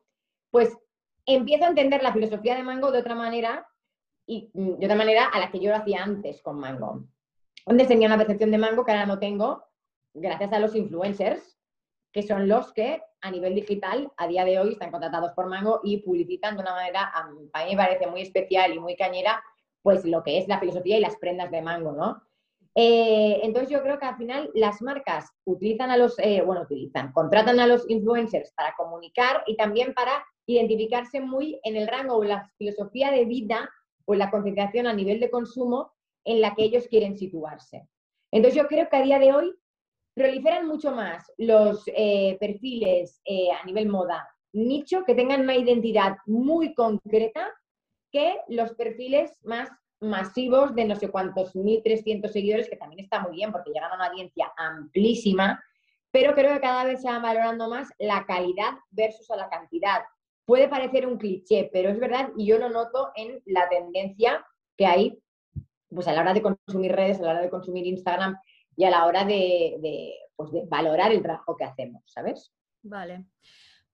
pues 0.50 0.78
empiezo 1.26 1.64
a 1.64 1.68
entender 1.68 2.02
la 2.02 2.12
filosofía 2.12 2.56
de 2.56 2.62
Mango 2.62 2.90
de 2.90 2.98
otra 2.98 3.14
manera 3.14 3.66
y 4.26 4.50
mm, 4.52 4.78
de 4.78 4.86
otra 4.86 4.96
manera 4.96 5.26
a 5.26 5.38
la 5.38 5.50
que 5.50 5.60
yo 5.60 5.70
lo 5.70 5.76
hacía 5.76 6.02
antes 6.02 6.42
con 6.42 6.58
Mango. 6.58 7.04
Antes 7.66 7.88
tenía 7.88 8.06
una 8.06 8.18
percepción 8.18 8.50
de 8.50 8.58
Mango 8.58 8.84
que 8.84 8.92
ahora 8.92 9.06
no 9.06 9.18
tengo 9.18 9.64
gracias 10.14 10.52
a 10.52 10.58
los 10.58 10.74
influencers, 10.74 11.58
que 12.12 12.22
son 12.22 12.48
los 12.48 12.72
que 12.72 13.02
a 13.20 13.30
nivel 13.30 13.54
digital 13.54 14.10
a 14.16 14.26
día 14.26 14.44
de 14.44 14.58
hoy 14.58 14.72
están 14.72 14.90
contratados 14.90 15.32
por 15.32 15.46
Mango 15.46 15.80
y 15.84 15.98
publicitan 15.98 16.56
de 16.56 16.62
una 16.62 16.74
manera, 16.74 17.10
a 17.14 17.28
mí 17.64 17.70
me 17.70 17.76
parece 17.76 18.06
muy 18.06 18.22
especial 18.22 18.72
y 18.74 18.78
muy 18.78 18.96
cañera, 18.96 19.42
pues 19.82 20.04
lo 20.04 20.22
que 20.22 20.38
es 20.38 20.48
la 20.48 20.58
filosofía 20.58 20.98
y 20.98 21.00
las 21.00 21.16
prendas 21.16 21.50
de 21.50 21.62
Mango, 21.62 21.92
¿no? 21.92 22.22
Eh, 22.74 23.40
entonces 23.42 23.70
yo 23.70 23.82
creo 23.82 23.98
que 23.98 24.06
al 24.06 24.16
final 24.16 24.50
las 24.54 24.80
marcas 24.80 25.32
utilizan 25.44 25.90
a 25.90 25.96
los, 25.96 26.18
eh, 26.18 26.42
bueno, 26.42 26.62
utilizan, 26.62 27.12
contratan 27.12 27.58
a 27.58 27.66
los 27.66 27.88
influencers 27.90 28.52
para 28.52 28.74
comunicar 28.76 29.42
y 29.46 29.56
también 29.56 29.92
para 29.92 30.24
identificarse 30.54 31.20
muy 31.20 31.60
en 31.64 31.76
el 31.76 31.88
rango 31.88 32.16
o 32.16 32.24
la 32.24 32.50
filosofía 32.56 33.10
de 33.10 33.24
vida 33.24 33.68
o 34.04 34.14
la 34.14 34.30
concentración 34.30 34.86
a 34.86 34.92
nivel 34.92 35.20
de 35.20 35.30
consumo 35.30 35.92
en 36.24 36.40
la 36.40 36.54
que 36.54 36.64
ellos 36.64 36.86
quieren 36.88 37.16
situarse. 37.16 37.88
Entonces 38.30 38.60
yo 38.60 38.68
creo 38.68 38.88
que 38.88 38.96
a 38.96 39.02
día 39.02 39.18
de 39.18 39.32
hoy 39.32 39.54
proliferan 40.14 40.66
mucho 40.66 40.92
más 40.92 41.32
los 41.38 41.84
eh, 41.86 42.36
perfiles 42.40 43.20
eh, 43.24 43.48
a 43.50 43.64
nivel 43.64 43.88
moda 43.88 44.28
nicho 44.52 45.04
que 45.04 45.14
tengan 45.14 45.42
una 45.42 45.56
identidad 45.56 46.16
muy 46.26 46.74
concreta 46.74 47.48
que 48.10 48.36
los 48.48 48.72
perfiles 48.74 49.38
más 49.44 49.68
masivos 50.00 50.74
de 50.74 50.86
no 50.86 50.96
sé 50.96 51.10
cuántos 51.10 51.54
1.300 51.54 52.28
seguidores, 52.28 52.68
que 52.68 52.76
también 52.76 53.04
está 53.04 53.20
muy 53.20 53.36
bien 53.36 53.52
porque 53.52 53.70
llegan 53.70 53.92
a 53.92 53.96
una 53.96 54.06
audiencia 54.06 54.52
amplísima, 54.56 55.62
pero 56.10 56.34
creo 56.34 56.54
que 56.54 56.60
cada 56.60 56.84
vez 56.84 57.02
se 57.02 57.08
va 57.08 57.18
valorando 57.18 57.68
más 57.68 57.88
la 57.98 58.24
calidad 58.26 58.72
versus 58.90 59.30
a 59.30 59.36
la 59.36 59.48
cantidad. 59.48 60.00
Puede 60.44 60.68
parecer 60.68 61.06
un 61.06 61.18
cliché, 61.18 61.70
pero 61.72 61.90
es 61.90 61.98
verdad 61.98 62.30
y 62.36 62.46
yo 62.46 62.58
lo 62.58 62.70
noto 62.70 63.10
en 63.14 63.42
la 63.46 63.68
tendencia 63.68 64.44
que 64.76 64.86
hay 64.86 65.22
pues 65.88 66.06
a 66.08 66.12
la 66.12 66.20
hora 66.20 66.34
de 66.34 66.42
consumir 66.42 66.92
redes, 66.92 67.18
a 67.18 67.22
la 67.22 67.30
hora 67.32 67.42
de 67.42 67.50
consumir 67.50 67.86
Instagram, 67.86 68.36
y 68.76 68.84
a 68.84 68.90
la 68.90 69.06
hora 69.06 69.24
pues, 70.36 70.52
de, 70.52 70.66
valorar 70.68 71.12
el 71.12 71.22
trabajo 71.22 71.56
que 71.56 71.64
hacemos, 71.64 72.02
¿sabes? 72.06 72.52
Vale. 72.82 73.26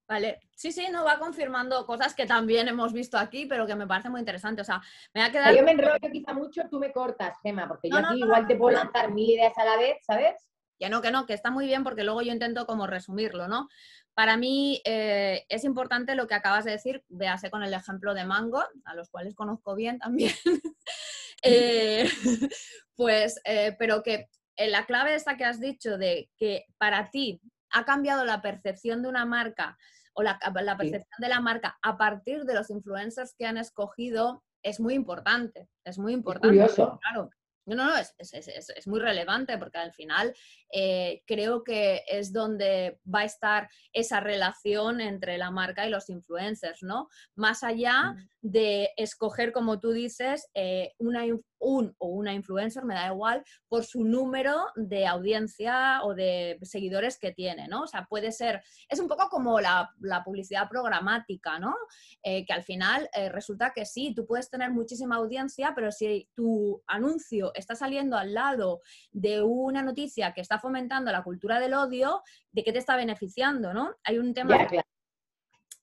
Vale, 0.08 0.38
sí, 0.54 0.70
sí, 0.70 0.86
no 0.92 1.04
va 1.04 1.18
confirmando 1.18 1.84
cosas 1.84 2.14
que 2.14 2.26
también 2.26 2.68
hemos 2.68 2.92
visto 2.92 3.18
aquí, 3.18 3.46
pero 3.46 3.66
que 3.66 3.74
me 3.74 3.88
parece 3.88 4.08
muy 4.08 4.20
interesante. 4.20 4.62
O 4.62 4.64
sea, 4.64 4.80
me 5.12 5.20
va 5.20 5.26
a 5.26 5.32
quedar. 5.32 5.52
Yo 5.52 5.64
me 5.64 5.72
enrollo 5.72 6.08
quizá 6.12 6.32
mucho, 6.32 6.62
tú 6.70 6.78
me 6.78 6.92
cortas, 6.92 7.36
Gema, 7.42 7.66
porque 7.66 7.90
yo 7.90 7.96
aquí 7.96 8.20
igual 8.20 8.46
te 8.46 8.54
puedo 8.54 8.76
lanzar 8.76 9.10
mil 9.10 9.28
ideas 9.28 9.58
a 9.58 9.64
la 9.64 9.76
vez, 9.76 9.96
¿sabes? 10.06 10.48
Ya 10.78 10.88
no, 10.88 11.02
que 11.02 11.10
no, 11.10 11.26
que 11.26 11.34
está 11.34 11.50
muy 11.50 11.66
bien 11.66 11.82
porque 11.82 12.04
luego 12.04 12.22
yo 12.22 12.32
intento 12.32 12.66
como 12.66 12.86
resumirlo, 12.86 13.48
¿no? 13.48 13.68
Para 14.16 14.38
mí 14.38 14.80
eh, 14.86 15.44
es 15.50 15.62
importante 15.64 16.14
lo 16.14 16.26
que 16.26 16.34
acabas 16.34 16.64
de 16.64 16.70
decir, 16.70 17.04
véase 17.10 17.50
con 17.50 17.62
el 17.62 17.74
ejemplo 17.74 18.14
de 18.14 18.24
Mango, 18.24 18.64
a 18.86 18.94
los 18.94 19.10
cuales 19.10 19.34
conozco 19.34 19.74
bien 19.74 19.98
también, 19.98 20.32
eh, 21.42 22.08
pues, 22.96 23.38
eh, 23.44 23.76
pero 23.78 24.02
que 24.02 24.30
la 24.56 24.86
clave 24.86 25.14
esta 25.14 25.36
que 25.36 25.44
has 25.44 25.60
dicho 25.60 25.98
de 25.98 26.30
que 26.38 26.64
para 26.78 27.10
ti 27.10 27.42
ha 27.72 27.84
cambiado 27.84 28.24
la 28.24 28.40
percepción 28.40 29.02
de 29.02 29.10
una 29.10 29.26
marca 29.26 29.76
o 30.14 30.22
la, 30.22 30.38
percepción 30.38 31.18
de 31.18 31.28
la 31.28 31.40
marca 31.42 31.76
a 31.82 31.98
partir 31.98 32.44
de 32.44 32.54
los 32.54 32.70
influencers 32.70 33.34
que 33.36 33.44
han 33.44 33.58
escogido 33.58 34.42
es 34.62 34.80
muy 34.80 34.94
importante. 34.94 35.68
Es 35.84 35.98
muy 35.98 36.14
importante. 36.14 36.56
curioso. 36.56 36.98
Claro. 37.02 37.28
No, 37.66 37.74
no, 37.74 37.86
no, 37.86 37.96
es, 37.96 38.14
es, 38.18 38.86
muy 38.86 39.00
relevante 39.00 39.58
porque 39.58 39.78
al 39.78 39.92
final 39.92 40.32
eh, 40.72 41.22
creo 41.26 41.64
que 41.64 42.04
es 42.06 42.32
donde 42.32 43.00
va 43.12 43.20
a 43.20 43.24
estar 43.24 43.68
esa 43.92 44.20
relación 44.20 45.00
entre 45.00 45.36
la 45.36 45.50
marca 45.50 45.86
y 45.86 45.90
los 45.90 46.08
influencers, 46.08 46.84
¿no? 46.84 47.08
Más 47.34 47.64
allá 47.64 48.14
de 48.40 48.90
escoger, 48.96 49.52
como 49.52 49.80
tú 49.80 49.90
dices, 49.90 50.48
eh, 50.54 50.92
una, 50.98 51.24
un 51.58 51.94
o 51.98 52.08
una 52.08 52.34
influencer, 52.34 52.84
me 52.84 52.94
da 52.94 53.08
igual, 53.08 53.44
por 53.68 53.84
su 53.84 54.04
número 54.04 54.66
de 54.76 55.06
audiencia 55.06 56.02
o 56.04 56.14
de 56.14 56.58
seguidores 56.62 57.18
que 57.18 57.32
tiene, 57.32 57.68
¿no? 57.68 57.82
O 57.82 57.86
sea, 57.86 58.06
puede 58.08 58.32
ser, 58.32 58.62
es 58.88 58.98
un 58.98 59.08
poco 59.08 59.28
como 59.28 59.60
la, 59.60 59.90
publicidad 60.24 60.68
programática, 60.68 61.58
¿no? 61.58 61.74
Eh, 62.22 62.44
que 62.44 62.52
al 62.52 62.62
final 62.62 63.08
resulta 63.30 63.72
que 63.74 63.84
sí, 63.84 64.14
tú 64.14 64.26
puedes 64.26 64.50
tener 64.50 64.70
muchísima 64.70 65.16
audiencia, 65.16 65.72
pero 65.74 65.92
si 65.92 66.28
tu 66.34 66.82
anuncio 66.86 67.52
está 67.54 67.74
saliendo 67.74 68.16
al 68.16 68.34
lado 68.34 68.80
de 69.12 69.42
una 69.42 69.82
noticia 69.82 70.32
que 70.32 70.40
está 70.40 70.58
fomentando 70.58 71.12
la 71.12 71.22
cultura 71.22 71.60
del 71.60 71.74
odio, 71.74 72.22
¿de 72.52 72.64
qué 72.64 72.72
te 72.72 72.78
está 72.78 72.96
beneficiando? 72.96 73.72
¿no? 73.72 73.94
Hay 74.04 74.18
un 74.18 74.34
tema... 74.34 74.56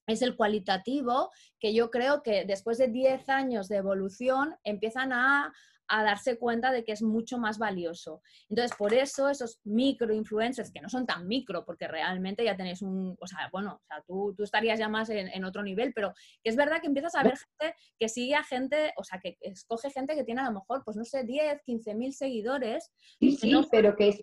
Es 0.08 0.22
el 0.22 0.36
cualitativo, 0.36 1.32
que 1.60 1.74
yo 1.74 1.90
creo 1.90 2.24
que 2.24 2.46
después 2.46 2.78
de 2.78 2.88
10 2.88 3.30
años 3.30 3.68
de 3.68 3.78
evolución 3.78 4.56
empiezan 4.64 5.14
a 5.14 5.54
a 5.88 6.04
darse 6.04 6.38
cuenta 6.38 6.72
de 6.72 6.84
que 6.84 6.92
es 6.92 7.02
mucho 7.02 7.38
más 7.38 7.58
valioso. 7.58 8.22
Entonces, 8.50 8.76
por 8.78 8.94
eso 8.94 9.30
esos 9.30 9.60
micro 9.64 10.14
influencers, 10.14 10.72
que 10.72 10.82
no 10.82 10.90
son 10.90 11.06
tan 11.06 11.28
micro, 11.28 11.66
porque 11.66 11.88
realmente 11.88 12.44
ya 12.44 12.56
tenéis 12.56 12.82
un, 12.82 13.16
o 13.20 13.28
sea, 13.28 13.50
bueno, 13.52 13.76
o 13.76 13.86
sea, 13.86 14.02
tú, 14.08 14.34
tú 14.36 14.44
estarías 14.44 14.80
ya 14.80 14.90
más 14.90 15.10
en, 15.10 15.44
otro 15.44 15.62
nivel, 15.62 15.94
pero 15.94 16.14
que 16.42 16.50
es 16.50 16.56
verdad 16.56 16.80
que 16.80 16.88
empiezas 16.88 17.16
a 17.16 17.24
ver 17.24 17.34
gente 17.38 17.76
que 18.00 18.10
sigue 18.10 18.36
a 18.36 18.44
gente, 18.44 18.94
o 18.98 19.04
sea, 19.04 19.20
que 19.20 19.38
escoge 19.42 19.90
gente 19.92 20.16
que 20.16 20.24
tiene 20.24 20.42
a 20.42 20.46
lo 20.46 20.54
mejor, 20.54 20.84
pues 20.86 20.96
no 20.98 21.04
sé, 21.04 21.24
10, 21.24 21.62
15 21.64 21.96
mil 21.96 22.14
seguidores. 22.14 22.92
Sí, 23.20 23.36
sí, 23.36 23.54
pero 23.70 23.96
que 23.96 24.10
es... 24.10 24.22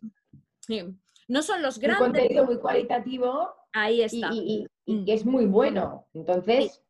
No 1.29 1.43
son 1.43 1.63
los 1.63 1.79
grandes. 1.79 2.01
Un 2.01 2.13
contenido 2.13 2.45
muy 2.45 2.59
cualitativo. 2.59 3.55
Ahí 3.73 4.03
está. 4.03 4.31
Y, 4.33 4.67
mm. 4.87 5.05
que 5.05 5.15
es 5.15 5.25
muy 5.25 5.47
bueno. 5.47 6.07
Entonces... 6.15 6.83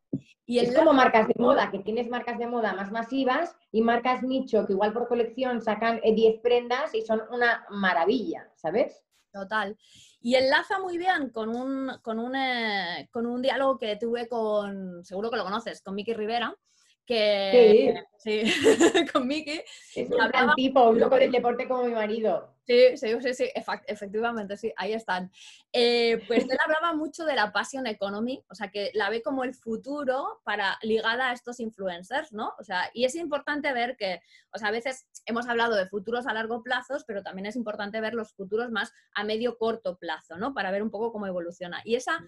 Y 0.45 0.59
es 0.59 0.75
como 0.75 0.91
marcas 0.91 1.29
de 1.29 1.35
moda, 1.37 1.71
que 1.71 1.79
tienes 1.79 2.09
marcas 2.09 2.37
de 2.37 2.45
moda 2.45 2.73
más 2.73 2.91
masivas 2.91 3.55
y 3.71 3.81
marcas 3.81 4.21
nicho 4.21 4.65
que 4.65 4.73
igual 4.73 4.91
por 4.91 5.07
colección 5.07 5.61
sacan 5.61 6.01
10 6.03 6.17
eh, 6.17 6.39
prendas 6.43 6.93
y 6.93 7.03
son 7.03 7.21
una 7.31 7.65
maravilla, 7.69 8.51
¿sabes? 8.55 9.01
Total. 9.31 9.77
Y 10.19 10.35
enlaza 10.35 10.79
muy 10.79 10.97
bien 10.97 11.29
con 11.29 11.55
un, 11.55 11.91
con 12.01 12.19
un, 12.19 12.35
eh, 12.35 13.07
con 13.11 13.25
un 13.25 13.41
diálogo 13.41 13.77
que 13.77 13.95
tuve 13.95 14.27
con, 14.27 15.05
seguro 15.05 15.29
que 15.29 15.37
lo 15.37 15.45
conoces, 15.45 15.81
con 15.81 15.95
Miki 15.95 16.13
Rivera, 16.13 16.53
que 17.05 18.03
sí, 18.17 18.41
con 19.13 19.27
Miki. 19.27 19.61
Es 19.95 20.09
un 20.09 20.17
gran 20.17 20.53
tipo, 20.55 20.89
un 20.89 20.99
loco 20.99 21.15
del 21.15 21.31
deporte 21.31 21.67
como 21.67 21.83
mi 21.83 21.93
marido. 21.93 22.55
Sí, 22.67 22.95
sí, 22.95 23.07
sí, 23.21 23.33
sí, 23.33 23.49
efectivamente, 23.87 24.55
sí, 24.55 24.71
ahí 24.77 24.93
están. 24.93 25.31
Eh, 25.73 26.23
pues 26.27 26.43
él 26.43 26.57
hablaba 26.63 26.93
mucho 26.95 27.25
de 27.25 27.35
la 27.35 27.51
passion 27.51 27.87
economy, 27.87 28.43
o 28.49 28.55
sea, 28.55 28.69
que 28.69 28.91
la 28.93 29.09
ve 29.09 29.23
como 29.23 29.43
el 29.43 29.55
futuro 29.55 30.41
para 30.43 30.77
ligada 30.83 31.29
a 31.29 31.33
estos 31.33 31.59
influencers, 31.59 32.31
¿no? 32.33 32.53
O 32.59 32.63
sea, 32.63 32.89
y 32.93 33.05
es 33.05 33.15
importante 33.15 33.73
ver 33.73 33.97
que, 33.97 34.21
o 34.53 34.59
sea, 34.59 34.67
a 34.67 34.71
veces 34.71 35.07
hemos 35.25 35.47
hablado 35.47 35.75
de 35.75 35.87
futuros 35.87 36.27
a 36.27 36.33
largo 36.33 36.61
plazo, 36.61 36.97
pero 37.07 37.23
también 37.23 37.47
es 37.47 37.55
importante 37.55 37.99
ver 37.99 38.13
los 38.13 38.33
futuros 38.33 38.69
más 38.69 38.93
a 39.15 39.23
medio 39.23 39.57
corto 39.57 39.97
plazo, 39.97 40.37
¿no? 40.37 40.53
Para 40.53 40.71
ver 40.71 40.83
un 40.83 40.91
poco 40.91 41.11
cómo 41.11 41.25
evoluciona. 41.25 41.81
Y 41.83 41.95
esa 41.95 42.23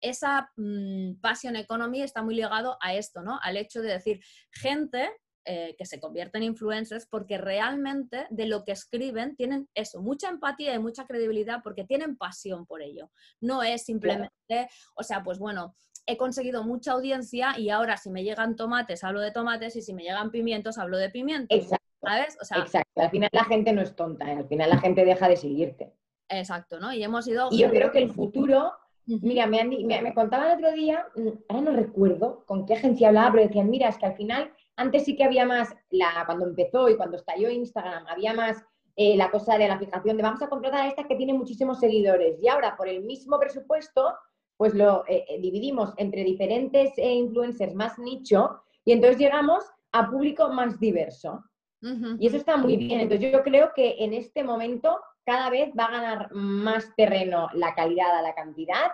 esa 0.00 0.52
mm, 0.56 1.14
passion 1.20 1.56
economy 1.56 2.02
está 2.02 2.22
muy 2.22 2.34
ligado 2.34 2.78
a 2.80 2.94
esto, 2.94 3.22
¿no? 3.22 3.40
Al 3.42 3.56
hecho 3.56 3.82
de 3.82 3.92
decir, 3.92 4.20
gente 4.52 5.10
eh, 5.50 5.74
que 5.78 5.86
se 5.86 5.98
convierte 5.98 6.36
en 6.36 6.44
influencers 6.44 7.06
porque 7.06 7.38
realmente 7.38 8.26
de 8.28 8.44
lo 8.44 8.64
que 8.64 8.72
escriben 8.72 9.34
tienen 9.34 9.66
eso, 9.74 10.02
mucha 10.02 10.28
empatía 10.28 10.74
y 10.74 10.78
mucha 10.78 11.06
credibilidad 11.06 11.60
porque 11.64 11.84
tienen 11.84 12.18
pasión 12.18 12.66
por 12.66 12.82
ello. 12.82 13.10
No 13.40 13.62
es 13.62 13.86
simplemente, 13.86 14.68
o 14.94 15.02
sea, 15.02 15.22
pues 15.22 15.38
bueno, 15.38 15.74
he 16.04 16.18
conseguido 16.18 16.64
mucha 16.64 16.92
audiencia 16.92 17.58
y 17.58 17.70
ahora 17.70 17.96
si 17.96 18.10
me 18.10 18.24
llegan 18.24 18.56
tomates 18.56 19.02
hablo 19.04 19.20
de 19.20 19.30
tomates 19.30 19.74
y 19.76 19.80
si 19.80 19.94
me 19.94 20.02
llegan 20.02 20.30
pimientos 20.30 20.76
hablo 20.76 20.98
de 20.98 21.08
pimientos. 21.08 21.58
Exacto. 21.58 21.86
¿Sabes? 22.02 22.34
Exacto. 22.34 23.00
Al 23.00 23.10
final 23.10 23.30
la 23.32 23.44
gente 23.44 23.72
no 23.72 23.80
es 23.80 23.96
tonta, 23.96 24.30
¿eh? 24.30 24.36
al 24.36 24.48
final 24.48 24.68
la 24.68 24.78
gente 24.78 25.06
deja 25.06 25.30
de 25.30 25.36
seguirte. 25.38 25.94
Exacto, 26.28 26.78
¿no? 26.78 26.92
Y 26.92 27.02
hemos 27.02 27.26
ido... 27.26 27.48
Y 27.50 27.60
yo 27.60 27.70
creo 27.70 27.90
que 27.90 28.02
el 28.02 28.12
futuro 28.12 28.74
Mira, 29.06 29.46
me, 29.46 29.64
me, 29.64 30.02
me, 30.02 30.12
contaban 30.12 30.50
el 30.50 30.58
otro 30.58 30.72
día, 30.72 31.06
mm, 31.16 31.28
ahora 31.48 31.62
no 31.62 31.76
recuerdo 31.76 32.44
con 32.44 32.66
qué 32.66 32.74
agencia 32.74 33.08
hablaba, 33.08 33.32
pero 33.32 33.46
decían, 33.46 33.70
mira, 33.70 33.88
es 33.88 33.96
que 33.96 34.04
al 34.04 34.14
final 34.14 34.52
antes 34.78 35.04
sí 35.04 35.16
que 35.16 35.24
había 35.24 35.44
más, 35.44 35.74
la, 35.90 36.22
cuando 36.24 36.46
empezó 36.46 36.88
y 36.88 36.96
cuando 36.96 37.16
estalló 37.16 37.50
Instagram, 37.50 38.06
había 38.06 38.32
más 38.32 38.64
eh, 38.96 39.16
la 39.16 39.30
cosa 39.30 39.58
de 39.58 39.68
la 39.68 39.78
fijación 39.78 40.16
de 40.16 40.22
vamos 40.22 40.40
a 40.40 40.48
contratar 40.48 40.82
a 40.82 40.88
esta 40.88 41.04
que 41.04 41.16
tiene 41.16 41.34
muchísimos 41.34 41.80
seguidores. 41.80 42.38
Y 42.40 42.48
ahora, 42.48 42.76
por 42.76 42.88
el 42.88 43.02
mismo 43.02 43.38
presupuesto, 43.38 44.14
pues 44.56 44.74
lo 44.74 45.04
eh, 45.06 45.24
eh, 45.28 45.40
dividimos 45.40 45.92
entre 45.96 46.24
diferentes 46.24 46.96
influencers 46.96 47.74
más 47.74 47.98
nicho 47.98 48.60
y 48.84 48.92
entonces 48.92 49.18
llegamos 49.18 49.64
a 49.92 50.10
público 50.10 50.48
más 50.48 50.78
diverso. 50.80 51.44
Y 51.80 52.26
eso 52.26 52.36
está 52.36 52.56
muy 52.56 52.76
bien. 52.76 53.00
Entonces 53.00 53.30
yo 53.30 53.42
creo 53.44 53.70
que 53.72 53.96
en 54.00 54.12
este 54.12 54.42
momento 54.42 54.98
cada 55.24 55.48
vez 55.48 55.70
va 55.78 55.84
a 55.84 55.92
ganar 55.92 56.32
más 56.32 56.92
terreno 56.96 57.48
la 57.52 57.72
calidad 57.74 58.16
a 58.16 58.22
la 58.22 58.34
cantidad 58.34 58.90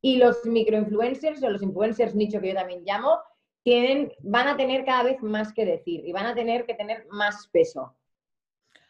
y 0.00 0.16
los 0.16 0.44
microinfluencers 0.46 1.42
o 1.42 1.50
los 1.50 1.62
influencers 1.62 2.14
nicho 2.14 2.40
que 2.40 2.48
yo 2.48 2.54
también 2.54 2.84
llamo, 2.86 3.18
tienen, 3.62 4.12
van 4.20 4.48
a 4.48 4.56
tener 4.56 4.84
cada 4.84 5.04
vez 5.04 5.22
más 5.22 5.52
que 5.52 5.64
decir 5.64 6.04
y 6.04 6.12
van 6.12 6.26
a 6.26 6.34
tener 6.34 6.66
que 6.66 6.74
tener 6.74 7.06
más 7.10 7.48
peso. 7.48 7.94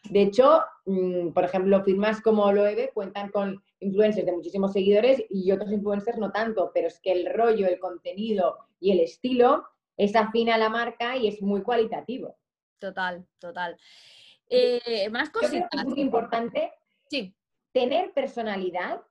De 0.09 0.21
hecho, 0.21 0.61
mm, 0.85 1.29
por 1.29 1.45
ejemplo, 1.45 1.83
firmas 1.83 2.21
como 2.21 2.51
Loewe 2.51 2.91
cuentan 2.93 3.29
con 3.29 3.63
influencers 3.79 4.25
de 4.25 4.33
muchísimos 4.33 4.73
seguidores 4.73 5.23
y 5.29 5.51
otros 5.51 5.71
influencers 5.71 6.17
no 6.17 6.31
tanto, 6.31 6.71
pero 6.73 6.87
es 6.87 6.99
que 6.99 7.11
el 7.11 7.33
rollo, 7.33 7.67
el 7.67 7.79
contenido 7.79 8.57
y 8.79 8.91
el 8.91 8.99
estilo 8.99 9.65
es 9.95 10.15
afín 10.15 10.49
a 10.49 10.57
la 10.57 10.69
marca 10.69 11.15
y 11.15 11.27
es 11.27 11.41
muy 11.41 11.61
cualitativo. 11.61 12.35
Total, 12.79 13.25
total. 13.39 13.77
Eh, 14.49 15.09
más 15.09 15.29
cositas. 15.29 15.69
es 15.71 15.85
muy 15.85 16.01
importante 16.01 16.73
sí. 17.09 17.33
tener 17.71 18.11
personalidad 18.11 19.01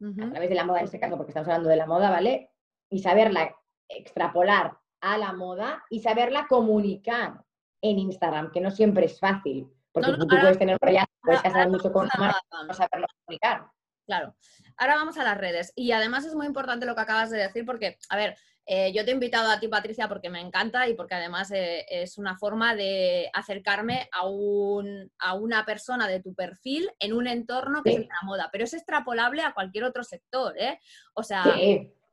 a 0.00 0.30
través 0.30 0.48
de 0.48 0.54
la 0.54 0.64
moda 0.64 0.78
en 0.78 0.84
este 0.84 1.00
caso, 1.00 1.16
porque 1.16 1.30
estamos 1.30 1.48
hablando 1.48 1.68
de 1.68 1.76
la 1.76 1.86
moda, 1.86 2.08
¿vale? 2.08 2.50
Y 2.88 3.00
saberla 3.00 3.54
extrapolar 3.88 4.78
a 5.00 5.18
la 5.18 5.32
moda 5.32 5.84
y 5.90 6.00
saberla 6.00 6.46
comunicar 6.48 7.44
en 7.80 7.98
Instagram, 7.98 8.50
que 8.50 8.60
no 8.60 8.70
siempre 8.70 9.06
es 9.06 9.18
fácil, 9.18 9.68
porque 9.92 10.12
tú, 10.12 10.26
puedes 10.26 10.58
tener 10.58 10.78
puedes 10.78 11.42
casar 11.42 11.68
mucho 11.68 11.92
con 11.92 12.08
marca, 12.18 12.40
no 12.66 12.74
saberlo 12.74 13.06
comunicar. 13.24 13.66
Claro. 14.06 14.34
Ahora 14.78 14.94
vamos 14.94 15.18
a 15.18 15.24
las 15.24 15.36
redes. 15.36 15.72
Y 15.76 15.92
además 15.92 16.24
es 16.24 16.34
muy 16.34 16.46
importante 16.46 16.86
lo 16.86 16.94
que 16.94 17.02
acabas 17.02 17.30
de 17.30 17.38
decir, 17.38 17.66
porque, 17.66 17.98
a 18.08 18.16
ver, 18.16 18.36
eh, 18.64 18.92
yo 18.92 19.04
te 19.04 19.10
he 19.10 19.14
invitado 19.14 19.50
a 19.50 19.60
ti, 19.60 19.68
Patricia, 19.68 20.08
porque 20.08 20.30
me 20.30 20.40
encanta 20.40 20.88
y 20.88 20.94
porque 20.94 21.14
además 21.14 21.50
eh, 21.50 21.84
es 21.88 22.16
una 22.16 22.36
forma 22.36 22.74
de 22.74 23.30
acercarme 23.32 24.08
a, 24.12 24.26
un, 24.26 25.10
a, 25.18 25.34
una 25.34 25.64
persona 25.64 26.06
de 26.06 26.20
tu 26.20 26.34
perfil 26.34 26.90
en 26.98 27.12
un 27.12 27.26
entorno 27.26 27.82
que 27.82 27.92
es 27.92 28.00
la 28.00 28.20
moda, 28.24 28.48
pero 28.52 28.64
es 28.64 28.74
extrapolable 28.74 29.42
a 29.42 29.52
cualquier 29.52 29.84
otro 29.84 30.04
sector, 30.04 30.54
¿eh? 30.58 30.78
O 31.14 31.22
sea, 31.22 31.44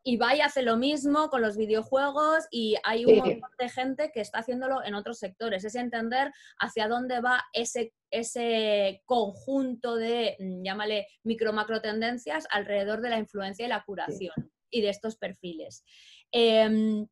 Ibai 0.07 0.41
hace 0.41 0.61
lo 0.61 0.77
mismo 0.77 1.29
con 1.29 1.41
los 1.41 1.57
videojuegos 1.57 2.45
y 2.51 2.75
hay 2.83 3.05
un 3.05 3.17
montón 3.17 3.49
de 3.57 3.69
gente 3.69 4.11
que 4.13 4.21
está 4.21 4.39
haciéndolo 4.39 4.83
en 4.85 4.93
otros 4.93 5.17
sectores. 5.17 5.65
Es 5.65 5.73
entender 5.73 6.31
hacia 6.59 6.87
dónde 6.87 7.21
va 7.21 7.43
ese, 7.53 7.91
ese 8.11 9.01
conjunto 9.05 9.95
de, 9.95 10.37
mm, 10.39 10.63
llámale, 10.63 11.07
micro-macro 11.23 11.81
tendencias 11.81 12.45
alrededor 12.51 13.01
de 13.01 13.09
la 13.09 13.17
influencia 13.17 13.65
y 13.65 13.69
la 13.69 13.83
curación 13.83 14.51
y 14.69 14.81
de 14.81 14.89
estos 14.89 15.17
perfiles. 15.17 15.83
Em, 16.31 17.07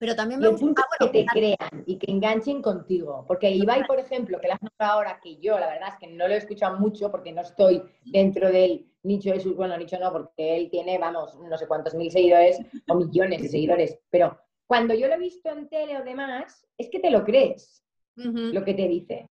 pero 0.00 0.16
también 0.16 0.40
me 0.40 0.48
gusta 0.48 0.82
que 0.98 1.08
te 1.08 1.26
crean 1.26 1.84
y 1.84 1.98
que 1.98 2.10
enganchen 2.10 2.62
contigo. 2.62 3.22
Porque 3.28 3.50
Ibai, 3.50 3.86
por 3.86 3.98
ejemplo, 3.98 4.40
que 4.40 4.48
la 4.48 4.54
has 4.54 4.62
notado 4.62 4.92
ahora 4.92 5.20
que 5.22 5.36
yo, 5.36 5.58
la 5.58 5.68
verdad 5.68 5.90
es 5.90 5.96
que 5.96 6.06
no 6.06 6.26
lo 6.26 6.32
he 6.32 6.38
escuchado 6.38 6.78
mucho 6.78 7.10
porque 7.10 7.32
no 7.32 7.42
estoy 7.42 7.82
dentro 8.06 8.50
del 8.50 8.90
nicho 9.02 9.30
de 9.30 9.40
sus, 9.40 9.54
bueno, 9.54 9.76
nicho 9.76 9.98
no, 9.98 10.10
porque 10.10 10.56
él 10.56 10.70
tiene, 10.70 10.96
vamos, 10.96 11.38
no 11.38 11.58
sé 11.58 11.68
cuántos 11.68 11.94
mil 11.94 12.10
seguidores 12.10 12.58
o 12.88 12.94
millones 12.94 13.42
de 13.42 13.48
seguidores. 13.50 13.98
Pero 14.08 14.38
cuando 14.66 14.94
yo 14.94 15.06
lo 15.06 15.14
he 15.14 15.18
visto 15.18 15.50
en 15.50 15.68
tele 15.68 15.98
o 15.98 16.02
demás, 16.02 16.66
es 16.78 16.88
que 16.88 16.98
te 16.98 17.10
lo 17.10 17.22
crees 17.22 17.84
lo 18.16 18.64
que 18.64 18.72
te 18.72 18.88
dice. 18.88 19.28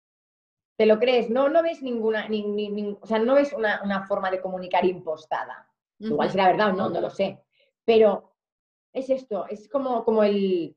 Te 0.76 0.86
lo 0.86 1.00
crees, 1.00 1.28
no, 1.28 1.48
no 1.48 1.64
ves 1.64 1.82
ninguna, 1.82 2.28
o 3.00 3.06
sea, 3.06 3.18
no 3.18 3.34
ves 3.34 3.52
una, 3.52 4.06
forma 4.06 4.30
de 4.30 4.40
comunicar 4.40 4.84
impostada. 4.84 5.68
Igual 5.98 6.30
será 6.30 6.46
verdad 6.46 6.70
o 6.70 6.76
no, 6.76 6.88
no 6.88 7.00
lo 7.00 7.10
sé. 7.10 7.40
Pero 7.84 8.31
es 8.92 9.10
esto, 9.10 9.46
es 9.48 9.68
como, 9.68 10.04
como 10.04 10.22
el... 10.22 10.76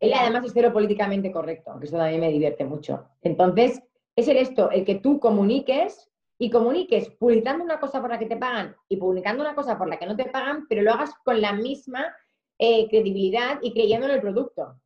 Él 0.00 0.12
además 0.14 0.44
es 0.44 0.52
cero 0.54 0.72
políticamente 0.72 1.32
correcto, 1.32 1.76
que 1.78 1.86
eso 1.86 1.96
también 1.96 2.20
me 2.20 2.30
divierte 2.30 2.64
mucho. 2.64 3.08
Entonces, 3.22 3.82
es 4.14 4.28
el 4.28 4.36
esto, 4.36 4.70
el 4.70 4.84
que 4.84 4.96
tú 4.96 5.18
comuniques 5.18 6.08
y 6.38 6.50
comuniques 6.50 7.10
publicando 7.10 7.64
una 7.64 7.80
cosa 7.80 8.00
por 8.00 8.10
la 8.10 8.18
que 8.18 8.26
te 8.26 8.36
pagan 8.36 8.76
y 8.88 8.96
publicando 8.96 9.42
una 9.42 9.56
cosa 9.56 9.76
por 9.76 9.88
la 9.88 9.98
que 9.98 10.06
no 10.06 10.16
te 10.16 10.26
pagan, 10.26 10.66
pero 10.68 10.82
lo 10.82 10.92
hagas 10.92 11.12
con 11.24 11.40
la 11.40 11.52
misma 11.52 12.14
eh, 12.58 12.88
credibilidad 12.88 13.58
y 13.60 13.72
creyendo 13.72 14.06
en 14.06 14.14
el 14.14 14.20
producto. 14.20 14.80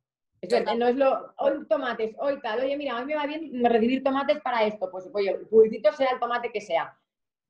no 0.77 0.87
es 0.87 0.95
lo, 0.95 1.33
hoy 1.37 1.67
tomates, 1.67 2.15
hoy 2.19 2.39
tal, 2.41 2.61
oye, 2.61 2.75
mira, 2.75 2.97
hoy 2.97 3.05
me 3.05 3.15
va 3.15 3.27
bien 3.27 3.63
recibir 3.65 4.03
tomates 4.03 4.41
para 4.41 4.63
esto, 4.65 4.89
pues 4.91 5.09
oye, 5.13 5.35
publicito 5.49 5.91
sea 5.93 6.11
el 6.13 6.19
tomate 6.19 6.51
que 6.51 6.61
sea. 6.61 6.97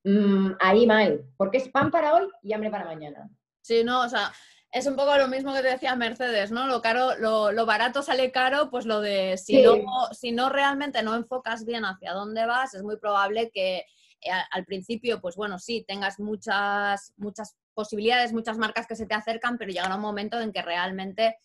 Mm, 0.03 0.51
ahí 0.59 0.85
mal, 0.85 1.25
porque 1.37 1.57
es 1.57 1.69
pan 1.69 1.89
para 1.89 2.13
hoy 2.15 2.27
y 2.41 2.51
hambre 2.51 2.69
para 2.69 2.85
mañana. 2.85 3.29
Sí, 3.61 3.83
no, 3.85 4.01
o 4.01 4.09
sea, 4.09 4.31
es 4.73 4.87
un 4.87 4.95
poco 4.95 5.15
lo 5.17 5.27
mismo 5.27 5.53
que 5.53 5.61
te 5.61 5.69
decía 5.69 5.95
Mercedes, 5.95 6.51
¿no? 6.51 6.65
Lo 6.65 6.81
caro, 6.81 7.15
lo, 7.19 7.65
barato 7.67 8.01
sale 8.01 8.31
caro, 8.31 8.71
pues 8.71 8.87
lo 8.87 9.01
de 9.01 9.37
si, 9.37 9.61
no, 9.61 9.77
si 10.11 10.31
no 10.31 10.49
realmente 10.49 11.03
no 11.03 11.15
enfocas 11.15 11.63
bien 11.63 11.85
hacia 11.85 12.11
dónde 12.11 12.47
vas, 12.47 12.73
es 12.73 12.81
muy 12.81 12.97
probable 12.97 13.51
que 13.53 13.85
eh, 14.21 14.31
al 14.49 14.65
principio, 14.65 15.21
pues 15.21 15.35
bueno, 15.35 15.59
sí, 15.59 15.85
tengas 15.87 16.19
muchas, 16.19 17.13
muchas 17.17 17.55
posibilidades, 17.75 18.33
muchas 18.33 18.57
marcas 18.57 18.87
que 18.87 18.95
se 18.95 19.05
te 19.05 19.13
acercan, 19.13 19.59
pero 19.59 19.71
llegará 19.71 19.95
un 19.95 20.01
momento 20.01 20.39
en 20.39 20.51
que 20.51 20.63
realmente, 20.63 21.37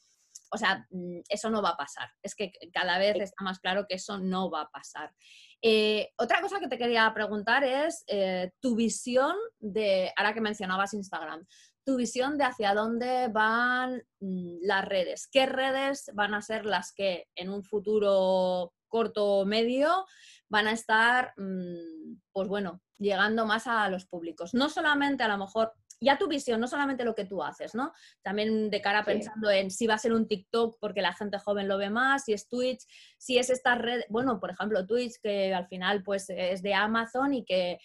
o 0.50 0.56
sea, 0.56 0.86
mm, 0.90 1.20
eso 1.28 1.50
no 1.50 1.60
va 1.60 1.70
a 1.70 1.76
pasar. 1.76 2.08
Es 2.22 2.34
que 2.34 2.50
cada 2.72 2.96
vez 2.96 3.16
está 3.16 3.44
más 3.44 3.58
claro 3.58 3.84
que 3.86 3.96
eso 3.96 4.16
no 4.16 4.50
va 4.50 4.62
a 4.62 4.70
pasar. 4.70 5.12
Eh, 5.60 6.12
otra 6.16 6.40
cosa 6.40 6.60
que 6.60 6.68
te 6.68 6.78
quería 6.78 7.12
preguntar 7.12 7.62
es 7.62 8.04
eh, 8.06 8.52
tu 8.60 8.74
visión 8.74 9.36
de, 9.58 10.12
ahora 10.16 10.32
que 10.32 10.40
mencionabas 10.40 10.94
Instagram, 10.94 11.44
tu 11.88 11.96
visión 11.96 12.36
de 12.36 12.44
hacia 12.44 12.74
dónde 12.74 13.28
van 13.28 14.02
mm, 14.20 14.58
las 14.60 14.84
redes. 14.84 15.26
¿Qué 15.32 15.46
redes 15.46 16.10
van 16.12 16.34
a 16.34 16.42
ser 16.42 16.66
las 16.66 16.92
que 16.92 17.28
en 17.34 17.48
un 17.48 17.64
futuro 17.64 18.74
corto 18.88 19.24
o 19.24 19.46
medio 19.46 20.04
van 20.50 20.66
a 20.66 20.72
estar, 20.72 21.32
mm, 21.38 22.18
pues 22.30 22.46
bueno, 22.46 22.82
llegando 22.98 23.46
más 23.46 23.66
a 23.66 23.88
los 23.88 24.04
públicos? 24.04 24.52
No 24.52 24.68
solamente 24.68 25.22
a 25.22 25.28
lo 25.28 25.38
mejor 25.38 25.72
ya 26.00 26.18
tu 26.18 26.28
visión, 26.28 26.60
no 26.60 26.68
solamente 26.68 27.04
lo 27.04 27.14
que 27.14 27.24
tú 27.24 27.42
haces, 27.42 27.74
¿no? 27.74 27.92
También 28.22 28.70
de 28.70 28.80
cara 28.80 29.04
pensando 29.04 29.50
en 29.50 29.70
si 29.70 29.86
va 29.86 29.94
a 29.94 29.98
ser 29.98 30.12
un 30.12 30.28
TikTok 30.28 30.78
porque 30.80 31.02
la 31.02 31.12
gente 31.12 31.38
joven 31.38 31.68
lo 31.68 31.78
ve 31.78 31.90
más, 31.90 32.24
si 32.24 32.32
es 32.32 32.48
Twitch, 32.48 32.84
si 33.18 33.38
es 33.38 33.50
esta 33.50 33.74
red, 33.74 34.02
bueno, 34.08 34.38
por 34.40 34.50
ejemplo, 34.50 34.86
Twitch 34.86 35.14
que 35.22 35.52
al 35.52 35.66
final 35.66 36.02
pues 36.02 36.30
es 36.30 36.62
de 36.62 36.74
Amazon 36.74 37.34
y 37.34 37.44
que 37.44 37.78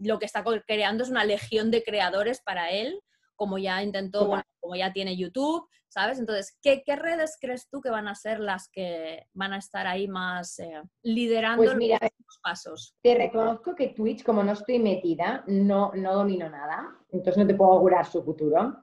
lo 0.00 0.18
que 0.18 0.26
está 0.26 0.44
creando 0.66 1.04
es 1.04 1.10
una 1.10 1.24
legión 1.24 1.70
de 1.70 1.82
creadores 1.82 2.40
para 2.40 2.70
él, 2.70 3.00
como 3.36 3.58
ya 3.58 3.82
intentó, 3.82 4.26
bueno, 4.26 4.44
como 4.60 4.74
ya 4.74 4.92
tiene 4.92 5.16
YouTube, 5.16 5.68
¿sabes? 5.88 6.18
Entonces, 6.18 6.58
¿qué, 6.62 6.82
redes 6.96 7.36
crees 7.40 7.68
tú 7.68 7.80
que 7.80 7.90
van 7.90 8.08
a 8.08 8.14
ser 8.14 8.40
las 8.40 8.68
que 8.68 9.26
van 9.34 9.52
a 9.52 9.58
estar 9.58 9.86
ahí 9.86 10.08
más 10.08 10.58
eh, 10.58 10.82
liderando 11.02 11.64
pues 11.64 11.76
mira, 11.76 11.98
los 12.00 12.38
pasos? 12.42 12.94
Te 13.02 13.14
reconozco 13.14 13.74
que 13.74 13.88
Twitch, 13.88 14.24
como 14.24 14.42
no 14.42 14.52
estoy 14.52 14.78
metida, 14.78 15.44
no, 15.46 15.92
no 15.94 16.14
domino 16.14 16.48
nada, 16.48 16.96
entonces 17.10 17.42
no 17.42 17.46
te 17.46 17.54
puedo 17.54 17.72
augurar 17.72 18.06
su 18.06 18.22
futuro. 18.22 18.82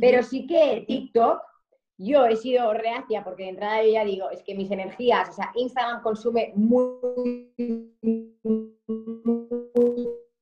Pero 0.00 0.22
sí 0.22 0.46
que 0.46 0.84
TikTok, 0.86 1.40
yo 1.98 2.24
he 2.24 2.36
sido 2.36 2.72
reacia 2.72 3.24
porque 3.24 3.42
de 3.44 3.48
entrada 3.50 3.82
yo 3.82 3.92
ya 3.92 4.04
digo, 4.04 4.30
es 4.30 4.42
que 4.42 4.54
mis 4.54 4.70
energías, 4.70 5.28
o 5.30 5.32
sea, 5.32 5.50
Instagram 5.54 6.02
consume 6.02 6.52
muy 6.54 7.52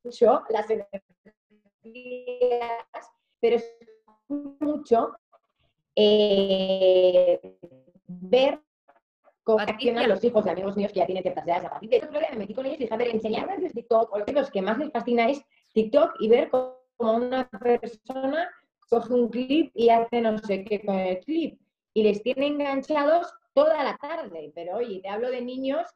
mucho 0.04 0.42
las 0.50 0.70
energías, 0.70 1.02
pero 3.40 3.56
es 3.56 3.78
mucho 4.28 5.16
eh, 5.94 7.40
ver 8.06 8.60
cómo 9.42 9.60
accionan 9.60 10.08
los 10.08 10.22
hijos 10.22 10.44
de 10.44 10.50
amigos 10.50 10.76
míos 10.76 10.92
que 10.92 11.00
ya 11.00 11.06
tienen 11.06 11.22
ciertas 11.22 11.46
edades. 11.46 11.64
A 11.64 11.70
partir 11.70 11.90
de 11.90 11.96
eso, 11.96 12.08
me 12.10 12.38
metí 12.38 12.54
con 12.54 12.66
ellos 12.66 12.78
y 12.78 12.82
dije, 12.82 12.94
a 12.94 12.98
ver, 12.98 13.08
enseñarles 13.08 13.72
TikTok, 13.72 14.12
o 14.12 14.18
lo 14.18 14.24
que 14.24 14.62
más 14.62 14.78
les 14.78 14.92
fascina 14.92 15.28
es 15.30 15.42
TikTok 15.72 16.16
y 16.20 16.28
ver 16.28 16.50
cómo 16.50 16.76
una 16.98 17.48
persona 17.48 18.50
coge 18.90 19.14
un 19.14 19.28
clip 19.28 19.72
y 19.74 19.88
hace 19.88 20.20
no 20.20 20.38
sé 20.38 20.64
qué 20.64 20.84
con 20.84 20.96
el 20.96 21.20
clip. 21.20 21.58
Y 21.94 22.02
les 22.02 22.22
tiene 22.22 22.46
enganchados 22.46 23.32
toda 23.54 23.82
la 23.82 23.96
tarde. 23.96 24.52
Pero 24.54 24.76
oye, 24.76 25.00
te 25.00 25.08
hablo 25.08 25.30
de 25.30 25.40
niños 25.40 25.86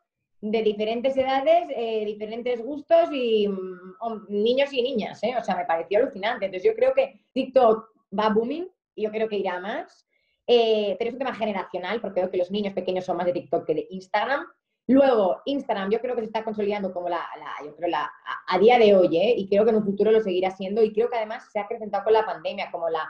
de 0.42 0.62
diferentes 0.62 1.16
edades, 1.16 1.68
eh, 1.70 2.04
diferentes 2.04 2.60
gustos 2.64 3.08
y 3.12 3.46
mm, 3.46 4.26
niños 4.28 4.72
y 4.72 4.82
niñas, 4.82 5.22
¿eh? 5.22 5.34
O 5.38 5.44
sea, 5.44 5.56
me 5.56 5.64
pareció 5.64 6.00
alucinante. 6.00 6.46
Entonces 6.46 6.68
yo 6.68 6.74
creo 6.74 6.92
que 6.92 7.20
TikTok 7.32 7.90
va 8.18 8.28
booming 8.28 8.68
y 8.96 9.04
yo 9.04 9.10
creo 9.12 9.28
que 9.28 9.36
irá 9.36 9.60
más. 9.60 10.04
Eh, 10.48 10.96
pero 10.98 11.08
es 11.08 11.14
un 11.14 11.20
tema 11.20 11.34
generacional, 11.34 12.00
porque 12.00 12.20
creo 12.20 12.30
que 12.32 12.38
los 12.38 12.50
niños 12.50 12.74
pequeños 12.74 13.04
son 13.04 13.18
más 13.18 13.26
de 13.26 13.32
TikTok 13.34 13.64
que 13.64 13.74
de 13.74 13.86
Instagram. 13.90 14.44
Luego, 14.88 15.40
Instagram 15.44 15.90
yo 15.92 16.00
creo 16.00 16.16
que 16.16 16.22
se 16.22 16.26
está 16.26 16.42
consolidando 16.42 16.92
como 16.92 17.08
la, 17.08 17.24
yo 17.64 17.76
creo 17.76 17.88
la, 17.88 18.10
a, 18.48 18.58
día 18.58 18.80
de 18.80 18.96
hoy, 18.96 19.16
¿eh? 19.16 19.34
y 19.38 19.48
creo 19.48 19.62
que 19.62 19.70
en 19.70 19.76
un 19.76 19.84
futuro 19.84 20.10
lo 20.10 20.20
seguirá 20.20 20.50
siendo, 20.50 20.82
y 20.82 20.92
creo 20.92 21.08
que 21.08 21.18
además 21.18 21.48
se 21.52 21.60
ha 21.60 21.62
acrecentado 21.62 22.02
con 22.02 22.14
la 22.14 22.26
pandemia, 22.26 22.72
como 22.72 22.88
la, 22.88 23.08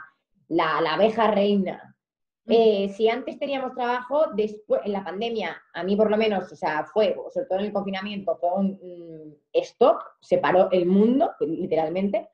la 0.49 0.93
abeja 0.93 1.31
reina. 1.31 1.92
Eh, 2.45 2.89
si 2.89 3.07
antes 3.07 3.39
teníamos 3.39 3.73
trabajo, 3.73 4.25
después, 4.35 4.81
en 4.83 4.91
la 4.91 5.03
pandemia, 5.03 5.61
a 5.73 5.83
mí 5.83 5.95
por 5.95 6.11
lo 6.11 6.17
menos, 6.17 6.51
o 6.51 6.55
sea, 6.55 6.85
fue, 6.93 7.15
sobre 7.33 7.45
todo 7.47 7.59
en 7.59 7.65
el 7.65 7.73
confinamiento, 7.73 8.35
fue 8.35 8.49
un 8.53 9.37
stop, 9.53 10.01
se 10.19 10.39
paró 10.39 10.69
el 10.71 10.85
mundo, 10.85 11.31
literalmente, 11.39 12.29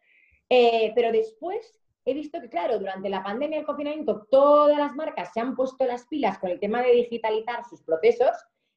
eh, 0.50 0.92
pero 0.96 1.12
después 1.12 1.86
he 2.06 2.14
visto 2.14 2.42
que, 2.42 2.50
claro, 2.50 2.80
durante 2.80 3.08
la 3.08 3.24
pandemia 3.24 3.58
y 3.58 3.60
el 3.60 3.66
confinamiento, 3.66 4.28
todas 4.32 4.78
las 4.78 4.96
marcas 4.96 5.32
se 5.32 5.42
han 5.42 5.56
puesto 5.56 5.86
las 5.86 6.08
pilas 6.08 6.40
con 6.40 6.50
el 6.50 6.60
tema 6.60 6.82
de 6.82 6.92
digitalizar 6.94 7.64
sus 7.70 7.84
procesos. 7.84 8.32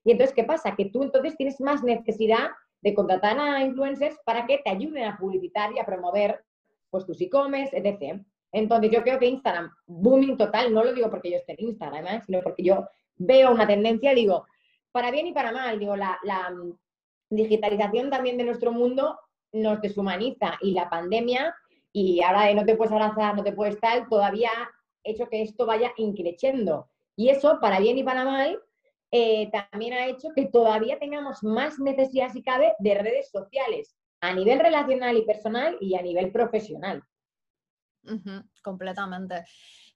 Y 0.05 0.13
entonces, 0.13 0.35
¿qué 0.35 0.45
pasa? 0.45 0.77
Que 0.77 0.87
tú 0.87 1.03
entonces 1.03 1.37
tienes 1.37 1.61
más 1.61 1.83
necesidad 1.83 2.51
de 2.83 2.95
contratar 2.95 3.39
a 3.39 3.63
influencers 3.63 4.19
para 4.27 4.47
que 4.47 4.59
te 4.59 4.71
ayuden 4.71 5.05
a 5.05 5.17
publicitar 5.17 5.73
y 5.73 5.79
a 5.79 5.87
promover 5.87 6.45
pues, 6.91 7.07
tus 7.07 7.21
e-commerce, 7.21 7.75
etc. 7.75 8.21
Entonces, 8.53 8.91
yo 8.91 9.03
creo 9.03 9.19
que 9.19 9.27
Instagram, 9.27 9.73
booming 9.87 10.37
total, 10.37 10.73
no 10.73 10.85
lo 10.85 10.93
digo 10.93 11.11
porque 11.11 11.31
yo 11.31 11.39
esté 11.39 11.55
en 11.59 11.69
Instagram, 11.69 12.07
¿eh? 12.07 12.23
sino 12.25 12.41
porque 12.43 12.63
yo 12.63 12.87
veo 13.17 13.51
una 13.51 13.67
tendencia, 13.67 14.15
digo, 14.15 14.47
para 14.93 15.11
bien 15.11 15.27
y 15.27 15.33
para 15.33 15.53
mal, 15.53 15.79
digo, 15.79 15.97
la, 15.97 16.19
mm, 16.51 16.73
digitalización 17.31 18.11
también 18.11 18.37
de 18.37 18.45
nuestro 18.45 18.73
mundo 18.73 19.19
nos 19.53 19.81
deshumaniza 19.81 20.59
y 20.61 20.73
la 20.73 20.91
pandemia 20.91 21.55
y 21.91 22.23
ahora 22.23 22.45
de 22.45 22.55
no 22.55 22.67
te 22.67 22.77
puedes 22.77 22.93
abrazar, 22.93 23.35
no 23.35 23.43
te 23.43 23.53
puedes 23.53 23.81
tal, 23.81 24.07
todavía 24.09 24.51
ha 24.51 24.71
hecho 25.03 25.29
que 25.29 25.41
esto 25.41 25.65
vaya 25.65 25.93
increciendo. 25.97 26.89
Y 27.17 27.31
eso, 27.31 27.59
para 27.59 27.81
bien 27.81 27.97
y 27.97 28.05
para 28.05 28.25
mal, 28.25 28.61
eh, 29.11 29.51
también 29.51 29.95
ha 29.95 30.07
hecho 30.07 30.29
que 30.35 30.47
todavía 30.47 30.99
tengamos 30.99 31.43
más 31.43 31.79
necesidad, 31.79 32.31
si 32.31 32.43
cabe, 32.43 32.75
de 32.79 32.95
redes 32.95 33.31
sociales, 33.31 33.95
a 34.21 34.35
nivel 34.35 34.59
relacional 34.59 35.17
y 35.17 35.23
personal 35.23 35.77
y 35.81 35.95
a 35.97 36.03
nivel 36.03 36.33
profesional. 36.33 37.03
Completamente. 38.63 39.45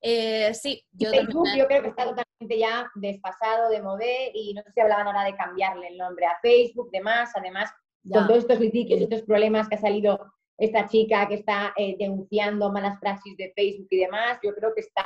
Eh, 0.01 0.53
sí, 0.55 0.85
yo, 0.93 1.11
Facebook, 1.11 1.49
yo 1.57 1.67
creo 1.67 1.83
que 1.83 1.89
está 1.89 2.05
totalmente 2.05 2.59
ya 2.59 2.91
desfasado 2.95 3.71
de 3.71 3.83
mover 3.83 4.31
y 4.35 4.55
no 4.55 4.63
sé 4.63 4.73
si 4.73 4.81
hablaban 4.81 5.07
ahora 5.07 5.25
de 5.25 5.37
cambiarle 5.37 5.89
el 5.89 5.99
nombre 5.99 6.27
a 6.27 6.39
Facebook, 6.41 6.91
demás, 6.91 7.31
además, 7.35 7.71
con 8.11 8.27
todos 8.27 8.41
estos 8.41 8.61
litigios, 8.61 9.01
estos 9.01 9.23
problemas 9.23 9.69
que 9.69 9.75
ha 9.75 9.81
salido 9.81 10.33
esta 10.59 10.87
chica 10.89 11.27
que 11.29 11.35
está 11.35 11.75
eh, 11.77 11.97
denunciando 11.99 12.71
malas 12.73 12.99
praxis 13.01 13.37
de 13.37 13.53
Facebook 13.55 13.89
y 13.91 13.99
demás, 13.99 14.39
yo 14.43 14.55
creo 14.55 14.73
que 14.75 14.81
está, 14.81 15.05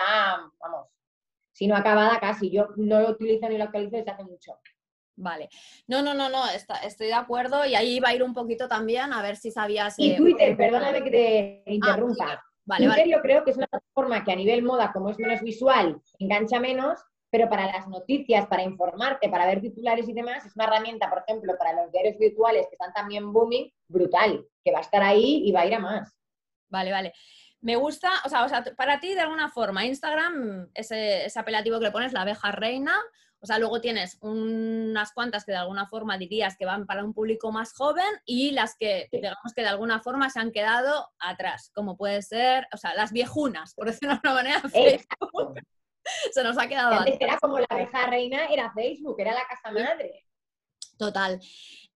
vamos, 0.60 0.86
si 1.52 1.66
no 1.66 1.76
acabada 1.76 2.18
casi. 2.20 2.50
Yo 2.50 2.68
no 2.76 3.00
lo 3.00 3.10
utilizo 3.10 3.48
ni 3.48 3.58
lo 3.58 3.64
actualizo 3.64 3.96
desde 3.96 4.10
hace 4.10 4.24
mucho. 4.24 4.52
Vale. 5.16 5.48
No, 5.86 6.02
no, 6.02 6.14
no, 6.14 6.30
no, 6.30 6.42
estoy 6.82 7.08
de 7.08 7.14
acuerdo 7.14 7.66
y 7.66 7.74
ahí 7.74 8.00
va 8.00 8.08
a 8.08 8.14
ir 8.14 8.22
un 8.22 8.32
poquito 8.32 8.68
también 8.68 9.12
a 9.12 9.20
ver 9.20 9.36
si 9.36 9.50
sabías. 9.50 9.98
Y 9.98 10.12
eh, 10.12 10.16
Twitter, 10.16 10.56
perdóname 10.56 11.04
que 11.04 11.10
te 11.10 11.62
ah, 11.66 11.70
interrumpa. 11.70 12.42
Vale, 12.70 12.86
Twitter 12.86 13.08
yo 13.08 13.20
creo 13.20 13.44
que 13.44 13.50
es 13.50 13.56
una 13.56 13.66
plataforma 13.66 14.24
que 14.24 14.32
a 14.32 14.36
nivel 14.36 14.62
moda, 14.62 14.92
como 14.92 15.10
es 15.10 15.18
menos 15.18 15.40
visual, 15.42 16.00
engancha 16.18 16.58
menos, 16.60 17.00
pero 17.30 17.48
para 17.48 17.66
las 17.66 17.86
noticias, 17.88 18.46
para 18.46 18.62
informarte, 18.62 19.28
para 19.28 19.46
ver 19.46 19.60
titulares 19.60 20.08
y 20.08 20.12
demás, 20.12 20.44
es 20.44 20.56
una 20.56 20.64
herramienta, 20.64 21.08
por 21.08 21.22
ejemplo, 21.26 21.56
para 21.56 21.72
los 21.72 21.92
diarios 21.92 22.18
virtuales 22.18 22.66
que 22.68 22.74
están 22.74 22.92
también 22.92 23.32
booming, 23.32 23.72
brutal, 23.88 24.44
que 24.64 24.72
va 24.72 24.78
a 24.78 24.82
estar 24.82 25.02
ahí 25.02 25.42
y 25.44 25.52
va 25.52 25.60
a 25.60 25.66
ir 25.66 25.74
a 25.74 25.78
más. 25.78 26.16
Vale, 26.68 26.90
vale. 26.90 27.12
Me 27.60 27.76
gusta, 27.76 28.10
o 28.24 28.28
sea, 28.28 28.44
o 28.44 28.48
sea 28.48 28.64
para 28.76 29.00
ti 29.00 29.14
de 29.14 29.20
alguna 29.20 29.48
forma, 29.48 29.84
Instagram, 29.84 30.70
ese, 30.74 31.26
ese 31.26 31.38
apelativo 31.38 31.78
que 31.78 31.86
le 31.86 31.90
pones, 31.92 32.12
la 32.12 32.22
abeja 32.22 32.50
reina, 32.52 32.94
o 33.42 33.46
sea, 33.46 33.58
luego 33.58 33.80
tienes 33.80 34.18
unas 34.20 35.12
cuantas 35.12 35.44
que 35.44 35.52
de 35.52 35.58
alguna 35.58 35.86
forma 35.86 36.18
dirías 36.18 36.56
que 36.56 36.66
van 36.66 36.86
para 36.86 37.04
un 37.04 37.14
público 37.14 37.50
más 37.50 37.72
joven 37.72 38.04
y 38.26 38.50
las 38.50 38.76
que, 38.76 39.08
digamos 39.10 39.54
que 39.54 39.62
de 39.62 39.68
alguna 39.68 40.00
forma 40.00 40.28
se 40.28 40.40
han 40.40 40.52
quedado 40.52 41.08
atrás, 41.18 41.70
como 41.74 41.96
puede 41.96 42.20
ser, 42.22 42.66
o 42.72 42.76
sea, 42.76 42.94
las 42.94 43.12
viejunas, 43.12 43.74
por 43.74 43.86
decirlo 43.86 44.14
de 44.14 44.20
alguna 44.22 44.34
manera, 44.34 44.60
Facebook. 44.60 45.54
Se 46.32 46.42
nos 46.42 46.58
ha 46.58 46.66
quedado. 46.66 46.98
Antes 46.98 47.16
era 47.20 47.38
como 47.38 47.58
la 47.58 47.66
abeja 47.68 48.06
reina, 48.06 48.46
era 48.46 48.72
Facebook, 48.72 49.16
era 49.18 49.32
la 49.32 49.46
casa 49.46 49.70
madre. 49.70 50.26
Total. 50.98 51.40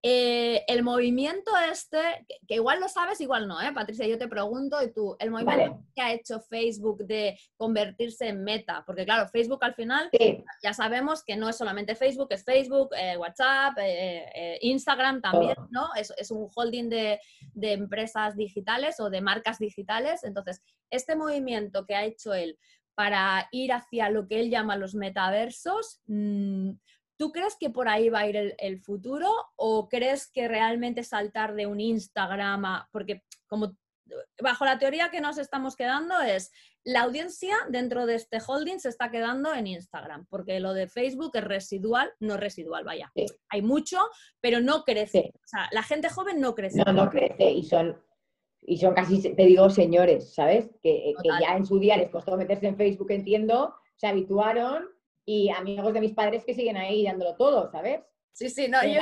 Eh, 0.06 0.62
el 0.68 0.82
movimiento 0.82 1.50
este, 1.72 2.26
que, 2.46 2.56
igual 2.56 2.78
lo 2.78 2.88
sabes, 2.88 3.22
igual 3.22 3.48
no, 3.48 3.58
¿eh? 3.62 3.72
Patricia, 3.72 4.06
yo 4.06 4.18
te 4.18 4.28
pregunto 4.28 4.82
y 4.82 4.92
tú, 4.92 5.16
el 5.18 5.30
movimiento 5.30 5.82
que 5.94 6.02
ha 6.02 6.12
hecho 6.12 6.40
Facebook 6.42 7.06
de 7.06 7.38
convertirse 7.56 8.28
en 8.28 8.44
meta, 8.44 8.82
porque 8.84 9.06
claro, 9.06 9.26
Facebook 9.30 9.64
al 9.64 9.74
final 9.74 10.10
ya 10.62 10.74
sabemos 10.74 11.24
que 11.24 11.36
no 11.36 11.48
es 11.48 11.56
solamente 11.56 11.94
Facebook, 11.94 12.28
es 12.32 12.44
Facebook, 12.44 12.90
eh, 12.94 13.16
WhatsApp, 13.16 13.78
eh, 13.80 14.58
Instagram 14.60 15.22
también, 15.22 15.56
¿no? 15.70 15.88
Es, 15.96 16.12
es, 16.18 16.30
un 16.30 16.50
holding 16.54 16.90
de, 16.90 17.18
de 17.54 17.72
empresas 17.72 18.36
digitales 18.36 19.00
o 19.00 19.08
de 19.08 19.22
marcas 19.22 19.58
digitales. 19.58 20.22
Entonces, 20.22 20.62
este 20.90 21.16
movimiento 21.16 21.86
que 21.86 21.94
ha 21.94 22.04
hecho 22.04 22.34
él 22.34 22.58
para 22.94 23.48
ir 23.52 23.72
hacia 23.72 24.10
lo 24.10 24.28
que 24.28 24.40
él 24.40 24.50
llama 24.50 24.76
los 24.76 24.94
metaversos. 24.94 26.00
Mm, 26.06 26.72
¿Tú 27.16 27.32
crees 27.32 27.56
que 27.58 27.70
por 27.70 27.88
ahí 27.88 28.08
va 28.08 28.20
a 28.20 28.28
ir 28.28 28.54
el, 28.58 28.80
futuro 28.80 29.30
o 29.56 29.88
crees 29.88 30.30
que 30.30 30.48
realmente 30.48 31.04
saltar 31.04 31.54
de 31.54 31.66
un 31.66 31.80
Instagram 31.80 32.64
a, 32.64 32.88
porque 32.90 33.22
como 33.46 33.76
bajo 34.42 34.64
la 34.64 34.78
teoría 34.78 35.10
que 35.10 35.20
nos 35.20 35.38
estamos 35.38 35.76
quedando 35.76 36.20
es 36.20 36.52
la 36.84 37.02
audiencia 37.02 37.56
dentro 37.70 38.04
de 38.04 38.16
este 38.16 38.38
holding 38.46 38.78
se 38.78 38.90
está 38.90 39.10
quedando 39.10 39.54
en 39.54 39.66
Instagram, 39.66 40.26
porque 40.28 40.60
lo 40.60 40.74
de 40.74 40.86
Facebook 40.86 41.30
es 41.34 41.44
residual, 41.44 42.12
no 42.20 42.36
residual, 42.36 42.84
vaya. 42.84 43.10
Hay 43.48 43.62
mucho, 43.62 43.98
pero 44.40 44.60
no 44.60 44.84
crece. 44.84 45.32
O 45.34 45.46
sea, 45.46 45.68
la 45.72 45.82
gente 45.82 46.10
joven 46.10 46.40
no 46.40 46.54
crece. 46.54 46.82
No, 46.84 46.92
no 46.92 47.08
crece 47.08 47.50
y 47.50 47.62
son, 47.64 47.98
y 48.60 48.76
son 48.76 48.94
casi, 48.94 49.34
te 49.34 49.46
digo, 49.46 49.70
señores, 49.70 50.34
¿sabes? 50.34 50.68
Que, 50.82 51.14
que 51.22 51.28
ya 51.40 51.56
en 51.56 51.64
su 51.64 51.78
día 51.78 51.96
les 51.96 52.10
costó 52.10 52.36
meterse 52.36 52.66
en 52.66 52.76
Facebook, 52.76 53.10
entiendo, 53.10 53.74
se 53.96 54.06
habituaron 54.06 54.93
y 55.24 55.50
amigos 55.50 55.92
de 55.94 56.00
mis 56.00 56.12
padres 56.12 56.44
que 56.44 56.54
siguen 56.54 56.76
ahí 56.76 57.04
dándolo 57.04 57.36
todo, 57.36 57.70
¿sabes? 57.70 58.00
Sí, 58.32 58.50
sí, 58.50 58.68
no, 58.68 58.84
yo 58.84 59.00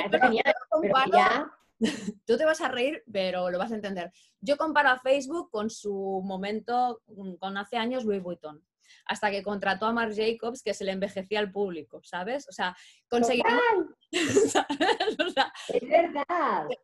comparo, 0.69 1.51
tú 2.25 2.37
te 2.37 2.45
vas 2.45 2.61
a 2.61 2.69
reír, 2.69 3.03
pero 3.11 3.49
lo 3.49 3.57
vas 3.57 3.71
a 3.71 3.75
entender. 3.75 4.11
Yo 4.39 4.57
comparo 4.57 4.89
a 4.89 4.99
Facebook 4.99 5.49
con 5.51 5.69
su 5.69 6.21
momento, 6.23 7.01
con 7.39 7.57
hace 7.57 7.77
años 7.77 8.05
Louis 8.05 8.21
Vuitton 8.21 8.63
hasta 9.05 9.31
que 9.31 9.43
contrató 9.43 9.85
a 9.85 9.93
Marc 9.93 10.13
Jacobs, 10.15 10.61
que 10.61 10.73
se 10.73 10.83
le 10.83 10.91
envejecía 10.91 11.39
al 11.39 11.51
público, 11.51 12.01
¿sabes? 12.03 12.47
O 12.47 12.51
sea, 12.51 12.75
conseguir... 13.09 13.45
es 13.45 14.02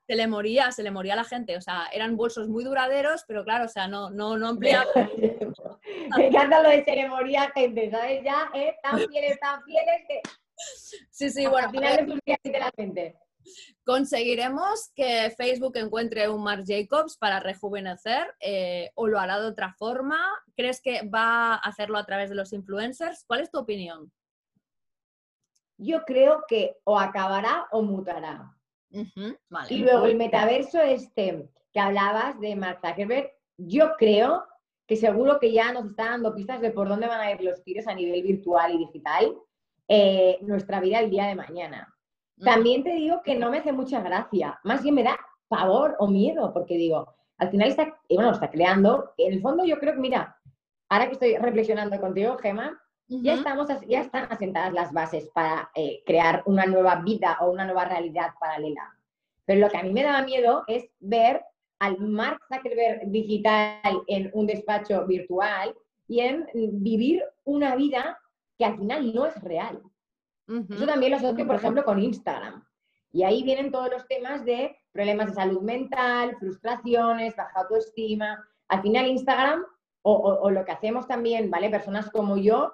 Se 0.07 0.15
le 0.15 0.27
moría, 0.27 0.71
se 0.71 0.83
le 0.83 0.91
moría 0.91 1.13
a 1.13 1.17
la 1.17 1.23
gente. 1.23 1.57
O 1.57 1.61
sea, 1.61 1.87
eran 1.93 2.17
bolsos 2.17 2.47
muy 2.49 2.63
duraderos, 2.63 3.23
pero 3.27 3.43
claro, 3.43 3.65
o 3.65 3.69
sea, 3.69 3.87
no, 3.87 4.09
no, 4.09 4.37
no 4.37 4.49
empleaba. 4.49 4.85
Me 6.17 6.27
encanta 6.27 6.61
lo 6.61 6.69
de 6.69 6.83
se 6.83 6.95
le 6.95 7.07
moría 7.07 7.51
gente, 7.51 7.89
¿sabes? 7.91 8.23
Ya, 8.23 8.49
¿eh? 8.53 8.75
Tan 8.81 8.99
fieles, 8.99 9.39
tan 9.39 9.63
fieles 9.63 10.05
que. 10.07 10.21
Sí, 11.09 11.29
sí, 11.29 11.45
bueno. 11.47 11.67
Al 11.67 11.73
final 11.73 11.99
es 11.99 12.07
un 12.07 12.19
día 12.25 12.37
literalmente. 12.43 13.15
¿Conseguiremos 13.85 14.91
que 14.95 15.33
Facebook 15.35 15.77
encuentre 15.77 16.29
un 16.29 16.43
Marc 16.43 16.63
Jacobs 16.67 17.17
para 17.17 17.39
rejuvenecer 17.39 18.35
eh, 18.39 18.91
o 18.95 19.07
lo 19.07 19.19
hará 19.19 19.39
de 19.39 19.47
otra 19.47 19.73
forma? 19.73 20.19
¿Crees 20.55 20.81
que 20.81 21.07
va 21.07 21.53
a 21.53 21.55
hacerlo 21.55 21.97
a 21.97 22.05
través 22.05 22.29
de 22.29 22.35
los 22.35 22.53
influencers? 22.53 23.23
¿Cuál 23.25 23.41
es 23.41 23.51
tu 23.51 23.57
opinión? 23.57 24.11
Yo 25.77 26.03
creo 26.03 26.43
que 26.47 26.77
o 26.83 26.99
acabará 26.99 27.67
o 27.71 27.81
mutará. 27.81 28.53
Y 29.69 29.77
luego 29.79 30.05
el 30.05 30.15
metaverso 30.15 30.81
este 30.81 31.49
que 31.71 31.79
hablabas 31.79 32.39
de 32.39 32.55
Mark 32.55 32.79
Zuckerberg, 32.83 33.31
yo 33.57 33.91
creo 33.97 34.43
que 34.87 34.95
seguro 34.95 35.39
que 35.39 35.51
ya 35.51 35.71
nos 35.71 35.85
está 35.85 36.05
dando 36.05 36.33
pistas 36.33 36.61
de 36.61 36.71
por 36.71 36.89
dónde 36.89 37.07
van 37.07 37.21
a 37.21 37.31
ir 37.31 37.41
los 37.41 37.63
tiros 37.63 37.85
a 37.87 37.93
nivel 37.93 38.23
virtual 38.23 38.73
y 38.73 38.79
digital 38.79 39.37
eh, 39.87 40.39
nuestra 40.41 40.79
vida 40.79 40.99
el 40.99 41.11
día 41.11 41.25
de 41.25 41.35
mañana. 41.35 41.95
También 42.43 42.83
te 42.83 42.93
digo 42.93 43.21
que 43.23 43.35
no 43.35 43.51
me 43.51 43.57
hace 43.57 43.71
mucha 43.71 44.01
gracia, 44.01 44.59
más 44.63 44.81
bien 44.81 44.95
me 44.95 45.03
da 45.03 45.19
pavor 45.47 45.95
o 45.99 46.07
miedo, 46.07 46.53
porque 46.53 46.77
digo, 46.77 47.13
al 47.37 47.49
final 47.49 47.69
está, 47.69 47.99
bueno, 48.09 48.31
está 48.31 48.49
creando, 48.49 49.13
en 49.17 49.33
el 49.33 49.41
fondo 49.41 49.65
yo 49.65 49.77
creo 49.77 49.93
que, 49.93 49.99
mira, 49.99 50.37
ahora 50.87 51.07
que 51.07 51.13
estoy 51.13 51.37
reflexionando 51.37 51.99
contigo, 51.99 52.37
Gema, 52.37 52.81
ya, 53.09 53.33
estamos, 53.33 53.67
ya 53.87 54.01
están 54.01 54.31
asentadas 54.31 54.73
las 54.73 54.93
bases 54.93 55.29
para 55.33 55.69
eh, 55.75 56.03
crear 56.05 56.43
una 56.45 56.65
nueva 56.65 56.95
vida 56.97 57.37
o 57.41 57.49
una 57.49 57.65
nueva 57.65 57.85
realidad 57.85 58.33
paralela. 58.39 58.95
Pero 59.45 59.61
lo 59.61 59.69
que 59.69 59.77
a 59.77 59.83
mí 59.83 59.91
me 59.91 60.03
daba 60.03 60.21
miedo 60.21 60.63
es 60.67 60.89
ver 60.99 61.41
al 61.79 61.97
Mark 61.99 62.39
Zuckerberg 62.47 63.09
digital 63.09 64.03
en 64.07 64.29
un 64.33 64.45
despacho 64.45 65.05
virtual 65.05 65.73
y 66.07 66.19
en 66.19 66.47
vivir 66.53 67.23
una 67.45 67.75
vida 67.75 68.19
que 68.57 68.65
al 68.65 68.77
final 68.77 69.13
no 69.13 69.25
es 69.25 69.41
real. 69.41 69.81
Eso 70.47 70.87
también 70.87 71.11
lo 71.11 71.17
asocio, 71.17 71.45
por 71.45 71.55
ejemplo, 71.55 71.85
con 71.85 72.01
Instagram. 72.01 72.65
Y 73.11 73.23
ahí 73.23 73.43
vienen 73.43 73.71
todos 73.71 73.89
los 73.89 74.07
temas 74.07 74.43
de 74.45 74.75
problemas 74.91 75.27
de 75.27 75.33
salud 75.33 75.61
mental, 75.61 76.35
frustraciones, 76.39 77.35
baja 77.35 77.61
autoestima. 77.61 78.43
Al 78.67 78.81
final 78.81 79.07
Instagram, 79.07 79.63
o, 80.01 80.49
lo 80.49 80.65
que 80.65 80.71
hacemos 80.71 81.07
también, 81.07 81.49
¿vale? 81.49 81.69
Personas 81.69 82.09
como 82.09 82.37
yo, 82.37 82.73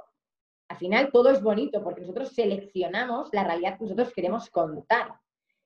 al 0.67 0.77
final 0.77 1.11
todo 1.11 1.29
es 1.29 1.41
bonito 1.41 1.83
porque 1.83 2.01
nosotros 2.01 2.29
seleccionamos 2.29 3.29
la 3.31 3.43
realidad 3.43 3.77
que 3.77 3.83
nosotros 3.83 4.13
queremos 4.13 4.49
contar. 4.49 5.13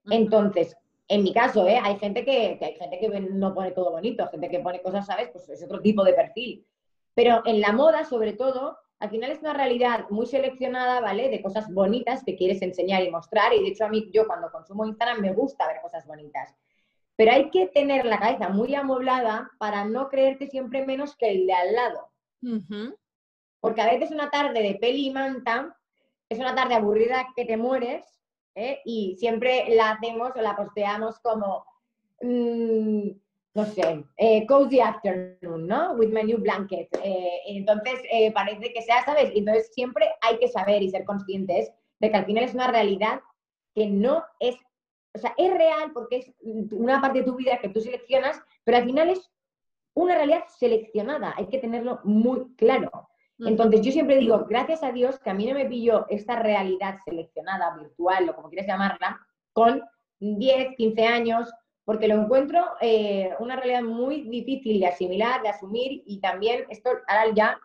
Entonces, 0.10 0.76
en 1.08 1.24
mi 1.24 1.34
caso, 1.34 1.68
¿eh? 1.68 1.80
hay 1.82 1.98
gente 1.98 2.24
que, 2.24 2.58
que, 2.60 2.66
hay 2.66 2.74
gente 2.76 3.00
que 3.00 3.20
no 3.20 3.54
pone 3.54 3.72
todo 3.72 3.92
bonito, 3.92 4.28
gente 4.28 4.50
que 4.50 4.60
pone 4.60 4.82
cosas, 4.82 5.06
¿sabes? 5.06 5.30
Pues 5.32 5.50
es 5.50 5.64
otro 5.64 5.82
tipo 5.82 6.04
de 6.04 6.14
perfil. 6.14 6.66
Pero 7.16 7.42
en 7.46 7.62
la 7.62 7.72
moda, 7.72 8.06
sobre 8.06 8.34
todo, 8.34 8.78
al 9.00 9.10
final 9.10 9.32
es 9.32 9.40
una 9.40 9.54
realidad 9.54 10.06
muy 10.10 10.26
seleccionada, 10.26 11.00
¿vale? 11.00 11.30
De 11.30 11.42
cosas 11.42 11.74
bonitas 11.74 12.24
que 12.24 12.36
quieres 12.36 12.62
enseñar 12.62 13.04
y 13.04 13.10
mostrar. 13.10 13.54
Y 13.54 13.62
de 13.62 13.70
hecho, 13.70 13.86
a 13.86 13.90
mí, 13.90 14.10
yo 14.14 14.28
cuando 14.28 14.52
consumo 14.52 14.86
Instagram 14.86 15.22
me 15.22 15.34
gusta 15.34 15.68
ver 15.68 15.82
cosas 15.82 16.06
bonitas. 16.06 16.54
Pero 17.16 17.32
hay 17.32 17.50
que 17.50 17.68
tener 17.68 18.06
la 18.06 18.20
cabeza 18.20 18.50
muy 18.50 18.76
amueblada 18.76 19.50
para 19.58 19.86
no 19.86 20.10
creerte 20.10 20.48
siempre 20.48 20.86
menos 20.86 21.16
que 21.16 21.32
el 21.32 21.48
de 21.48 21.54
al 21.54 21.74
lado. 21.74 22.12
Porque 23.60 23.82
a 23.82 23.92
veces 23.92 24.12
una 24.12 24.30
tarde 24.30 24.62
de 24.62 24.76
peli 24.76 25.08
y 25.08 25.12
manta 25.12 25.76
es 26.30 26.40
una 26.40 26.56
tarde 26.56 26.76
aburrida 26.76 27.28
que 27.36 27.46
te 27.46 27.58
mueres 27.58 28.06
¿eh? 28.56 28.80
y 28.86 29.16
siempre 29.18 29.66
la 29.70 29.92
hacemos 29.92 30.32
o 30.36 30.42
la 30.42 30.56
posteamos 30.56 31.20
como. 31.20 31.66
Mm, 32.22 33.10
no 33.56 33.66
sé, 33.66 34.06
eh, 34.16 34.46
cozy 34.46 34.80
afternoon, 34.80 35.68
¿no? 35.68 35.94
With 35.94 36.10
my 36.10 36.24
new 36.24 36.38
blanket. 36.38 36.88
Eh, 37.04 37.42
entonces, 37.48 38.00
parece 38.34 38.72
que 38.72 38.82
sea, 38.84 39.04
¿sabes? 39.04 39.32
Entonces, 39.34 39.72
siempre 39.74 40.08
hay 40.22 40.38
que 40.38 40.48
saber 40.48 40.84
y 40.84 40.92
ser 40.92 41.04
conscientes 41.04 41.72
de 42.00 42.12
que 42.12 42.18
al 42.18 42.26
final 42.26 42.44
es 42.44 42.54
una 42.54 42.68
realidad 42.68 43.22
que 43.74 43.88
no 43.88 44.24
es, 44.40 44.56
o 45.16 45.20
sea, 45.20 45.34
es 45.36 45.52
real 45.52 45.92
porque 45.94 46.18
es 46.18 46.32
una 46.72 47.02
parte 47.02 47.20
de 47.20 47.26
tu 47.26 47.36
vida 47.36 47.60
que 47.60 47.70
tú 47.70 47.82
seleccionas, 47.82 48.42
pero 48.64 48.78
al 48.78 48.86
final 48.86 49.10
es 49.10 49.32
una 49.94 50.16
realidad 50.16 50.44
seleccionada, 50.48 51.34
hay 51.36 51.48
que 51.48 51.58
tenerlo 51.58 52.00
muy 52.04 52.54
claro. 52.56 53.10
Entonces, 53.40 53.82
yo 53.82 53.92
siempre 53.92 54.18
digo, 54.18 54.46
gracias 54.50 54.84
a 54.84 54.92
Dios 54.92 55.18
que 55.20 55.30
a 55.30 55.34
mí 55.34 55.46
no 55.46 55.54
me 55.54 55.66
pilló 55.66 56.06
esta 56.10 56.36
realidad 56.36 56.98
seleccionada, 57.06 57.76
virtual 57.76 58.30
o 58.30 58.36
como 58.36 58.50
quieras 58.50 58.68
llamarla, 58.68 59.20
con 59.54 59.82
10, 60.20 60.76
15 60.76 61.06
años, 61.06 61.50
porque 61.86 62.08
lo 62.08 62.16
encuentro 62.16 62.66
eh, 62.82 63.34
una 63.40 63.56
realidad 63.56 63.82
muy 63.82 64.24
difícil 64.30 64.80
de 64.80 64.88
asimilar, 64.88 65.42
de 65.42 65.50
asumir 65.50 66.04
y 66.06 66.20
también 66.20 66.66
esto 66.70 66.90
ahora 67.08 67.34
ya 67.34 67.60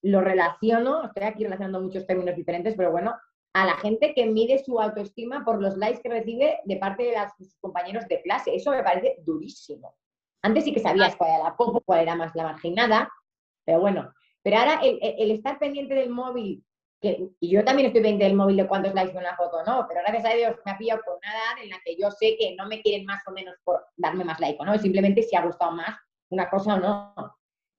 lo 0.00 0.20
relaciono, 0.20 1.04
estoy 1.04 1.24
aquí 1.24 1.44
relacionando 1.44 1.80
muchos 1.80 2.06
términos 2.06 2.34
diferentes, 2.34 2.74
pero 2.74 2.90
bueno, 2.90 3.14
a 3.52 3.66
la 3.66 3.76
gente 3.76 4.14
que 4.14 4.26
mide 4.26 4.58
su 4.64 4.80
autoestima 4.80 5.44
por 5.44 5.60
los 5.60 5.76
likes 5.76 6.00
que 6.00 6.08
recibe 6.08 6.60
de 6.64 6.76
parte 6.76 7.04
de 7.04 7.16
sus 7.36 7.54
compañeros 7.58 8.08
de 8.08 8.22
clase. 8.22 8.54
Eso 8.54 8.70
me 8.70 8.82
parece 8.82 9.16
durísimo. 9.24 9.94
Antes 10.42 10.64
sí 10.64 10.72
que 10.72 10.80
sabías 10.80 11.14
cuál 11.16 11.30
era 11.30 11.44
la 11.44 11.56
popo, 11.56 11.80
cuál 11.84 12.00
era 12.00 12.16
más 12.16 12.34
la 12.34 12.44
marginada, 12.44 13.12
pero 13.64 13.80
bueno. 13.80 14.12
Pero 14.42 14.58
ahora 14.58 14.80
el 14.82 15.30
estar 15.30 15.58
pendiente 15.58 15.94
del 15.94 16.10
móvil 16.10 16.64
y 17.02 17.50
yo 17.50 17.64
también 17.64 17.86
estoy 17.86 18.00
pendiente 18.00 18.24
del 18.24 18.36
móvil 18.36 18.56
de 18.56 18.68
cuántos 18.68 18.94
likes 18.94 19.12
de 19.12 19.18
una 19.18 19.36
foto, 19.36 19.64
¿no? 19.66 19.86
Pero 19.88 20.00
gracias 20.06 20.24
a 20.24 20.36
Dios 20.36 20.56
me 20.64 20.72
ha 20.72 20.78
pillado 20.78 21.00
por 21.04 21.16
una 21.16 21.32
edad 21.32 21.64
en 21.64 21.70
la 21.70 21.80
que 21.84 21.96
yo 21.96 22.10
sé 22.10 22.36
que 22.38 22.54
no 22.56 22.66
me 22.66 22.80
quieren 22.80 23.04
más 23.04 23.22
o 23.26 23.32
menos 23.32 23.56
por 23.64 23.84
darme 23.96 24.24
más 24.24 24.38
like, 24.38 24.64
¿no? 24.64 24.78
Simplemente 24.78 25.22
si 25.22 25.34
ha 25.34 25.44
gustado 25.44 25.72
más 25.72 25.96
una 26.30 26.48
cosa 26.48 26.74
o 26.74 26.80
no. 26.80 27.14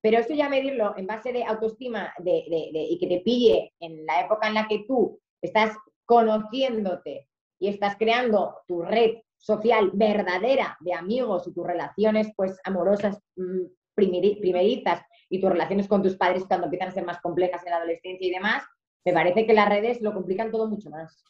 Pero 0.02 0.20
eso 0.20 0.34
ya 0.34 0.50
medirlo 0.50 0.94
en 0.98 1.08
base 1.08 1.32
de 1.32 1.46
autoestima 1.46 2.14
de, 2.18 2.44
y 2.48 3.00
que 3.00 3.08
te 3.08 3.22
pille 3.22 3.74
en 3.80 4.06
la 4.06 4.22
época 4.22 4.48
en 4.48 4.56
la 4.56 4.68
que 4.68 4.84
tú 4.86 5.20
estás 5.42 5.74
conociéndote 6.06 7.30
y 7.60 7.70
estás 7.70 7.96
creando 7.96 8.58
tu 8.68 8.82
red 8.82 9.16
social 9.38 9.92
verdadera 9.94 10.78
de 10.82 10.94
amigos 10.94 11.48
y 11.48 11.54
tus 11.54 11.66
relaciones 11.66 12.32
pues 12.36 12.60
amorosas 12.66 13.20
mm, 13.38 13.68
primerizas 13.96 15.02
y 15.30 15.42
tus 15.42 15.50
relaciones 15.50 15.88
con 15.88 16.04
tus 16.04 16.16
padres 16.16 16.46
cuando 16.48 16.66
empiezan 16.66 16.90
a 16.90 16.92
ser 16.92 17.06
más 17.06 17.22
complejas 17.22 17.64
en 17.66 17.72
la 17.72 17.78
adolescencia 17.78 18.28
y 18.28 18.32
demás, 18.32 18.64
me 19.06 19.14
parece 19.14 19.46
que 19.46 19.54
las 19.54 19.70
redes 19.70 20.02
lo 20.02 20.14
complican 20.14 20.52
todo 20.52 20.68
mucho 20.68 20.90
más. 20.90 21.24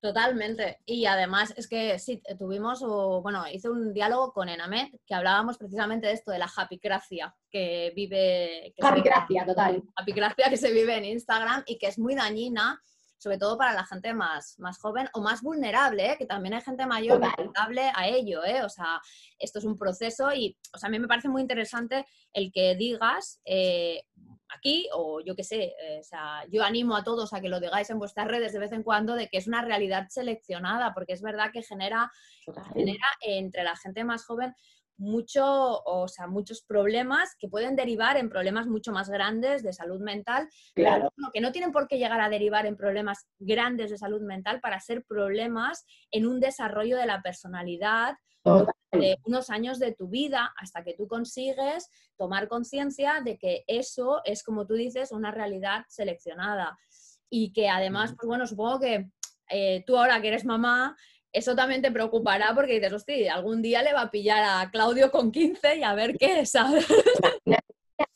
Totalmente. 0.00 0.78
Y 0.86 1.06
además 1.06 1.52
es 1.56 1.66
que 1.66 1.98
sí, 1.98 2.22
tuvimos, 2.38 2.80
bueno, 2.80 3.44
hice 3.52 3.68
un 3.68 3.92
diálogo 3.92 4.32
con 4.32 4.48
Enamet 4.48 4.92
que 5.04 5.14
hablábamos 5.14 5.58
precisamente 5.58 6.06
de 6.06 6.12
esto, 6.12 6.30
de 6.30 6.38
la 6.38 6.48
happycracia 6.56 7.34
que 7.50 7.92
vive... 7.96 8.72
Que 8.76 8.86
happycracia, 8.86 9.44
total. 9.44 9.82
Happycracia 9.96 10.50
que 10.50 10.56
se 10.56 10.72
vive 10.72 10.96
en 10.96 11.04
Instagram 11.04 11.64
y 11.66 11.78
que 11.78 11.88
es 11.88 11.98
muy 11.98 12.14
dañina, 12.14 12.80
sobre 13.18 13.38
todo 13.38 13.58
para 13.58 13.74
la 13.74 13.84
gente 13.84 14.14
más, 14.14 14.58
más 14.58 14.78
joven 14.78 15.08
o 15.12 15.20
más 15.20 15.42
vulnerable, 15.42 16.12
¿eh? 16.12 16.16
que 16.16 16.26
también 16.26 16.54
hay 16.54 16.62
gente 16.62 16.86
mayor 16.86 17.20
vulnerable 17.20 17.90
a 17.94 18.06
ello, 18.08 18.44
¿eh? 18.44 18.62
O 18.62 18.68
sea, 18.68 19.00
esto 19.38 19.58
es 19.58 19.64
un 19.64 19.76
proceso 19.76 20.32
y, 20.32 20.56
o 20.72 20.78
sea, 20.78 20.88
a 20.88 20.90
mí 20.90 20.98
me 20.98 21.08
parece 21.08 21.28
muy 21.28 21.42
interesante 21.42 22.06
el 22.32 22.52
que 22.52 22.76
digas, 22.76 23.40
eh, 23.44 24.04
aquí 24.48 24.88
o 24.94 25.20
yo 25.20 25.34
qué 25.34 25.44
sé, 25.44 25.74
eh, 25.80 25.98
o 26.00 26.04
sea, 26.04 26.44
yo 26.48 26.62
animo 26.62 26.96
a 26.96 27.04
todos 27.04 27.32
a 27.32 27.40
que 27.40 27.48
lo 27.48 27.60
digáis 27.60 27.90
en 27.90 27.98
vuestras 27.98 28.28
redes 28.28 28.52
de 28.52 28.58
vez 28.58 28.72
en 28.72 28.82
cuando 28.82 29.14
de 29.14 29.28
que 29.28 29.38
es 29.38 29.46
una 29.46 29.62
realidad 29.62 30.06
seleccionada, 30.08 30.94
porque 30.94 31.12
es 31.12 31.22
verdad 31.22 31.50
que 31.52 31.62
genera, 31.62 32.10
genera 32.72 33.06
entre 33.20 33.64
la 33.64 33.76
gente 33.76 34.04
más 34.04 34.24
joven 34.24 34.54
mucho, 34.98 35.82
o 35.84 36.08
sea, 36.08 36.26
muchos 36.26 36.62
problemas 36.62 37.34
que 37.38 37.48
pueden 37.48 37.76
derivar 37.76 38.16
en 38.16 38.28
problemas 38.28 38.66
mucho 38.66 38.92
más 38.92 39.08
grandes 39.08 39.62
de 39.62 39.72
salud 39.72 40.00
mental, 40.00 40.48
claro. 40.74 41.12
que 41.32 41.40
no 41.40 41.52
tienen 41.52 41.72
por 41.72 41.88
qué 41.88 41.98
llegar 41.98 42.20
a 42.20 42.28
derivar 42.28 42.66
en 42.66 42.76
problemas 42.76 43.26
grandes 43.38 43.90
de 43.90 43.98
salud 43.98 44.20
mental 44.22 44.60
para 44.60 44.80
ser 44.80 45.04
problemas 45.04 45.86
en 46.10 46.26
un 46.26 46.40
desarrollo 46.40 46.96
de 46.96 47.06
la 47.06 47.22
personalidad 47.22 48.14
de 48.92 49.18
unos 49.24 49.50
años 49.50 49.78
de 49.78 49.92
tu 49.92 50.08
vida 50.08 50.52
hasta 50.56 50.82
que 50.82 50.94
tú 50.94 51.06
consigues 51.06 51.90
tomar 52.16 52.48
conciencia 52.48 53.20
de 53.22 53.38
que 53.38 53.64
eso 53.66 54.22
es, 54.24 54.42
como 54.42 54.66
tú 54.66 54.74
dices, 54.74 55.12
una 55.12 55.30
realidad 55.30 55.84
seleccionada. 55.88 56.78
Y 57.30 57.52
que 57.52 57.68
además, 57.68 58.14
pues 58.16 58.26
bueno, 58.26 58.46
supongo 58.46 58.80
que 58.80 59.10
eh, 59.50 59.84
tú 59.86 59.98
ahora 59.98 60.20
que 60.20 60.28
eres 60.28 60.44
mamá, 60.44 60.96
eso 61.32 61.54
también 61.54 61.82
te 61.82 61.90
preocupará 61.90 62.54
porque 62.54 62.74
dices, 62.74 62.92
hostia, 62.92 63.34
algún 63.34 63.62
día 63.62 63.82
le 63.82 63.92
va 63.92 64.02
a 64.02 64.10
pillar 64.10 64.42
a 64.42 64.70
Claudio 64.70 65.10
con 65.10 65.30
15 65.30 65.76
y 65.76 65.82
a 65.82 65.94
ver 65.94 66.16
qué, 66.16 66.44
¿sabes? 66.46 66.86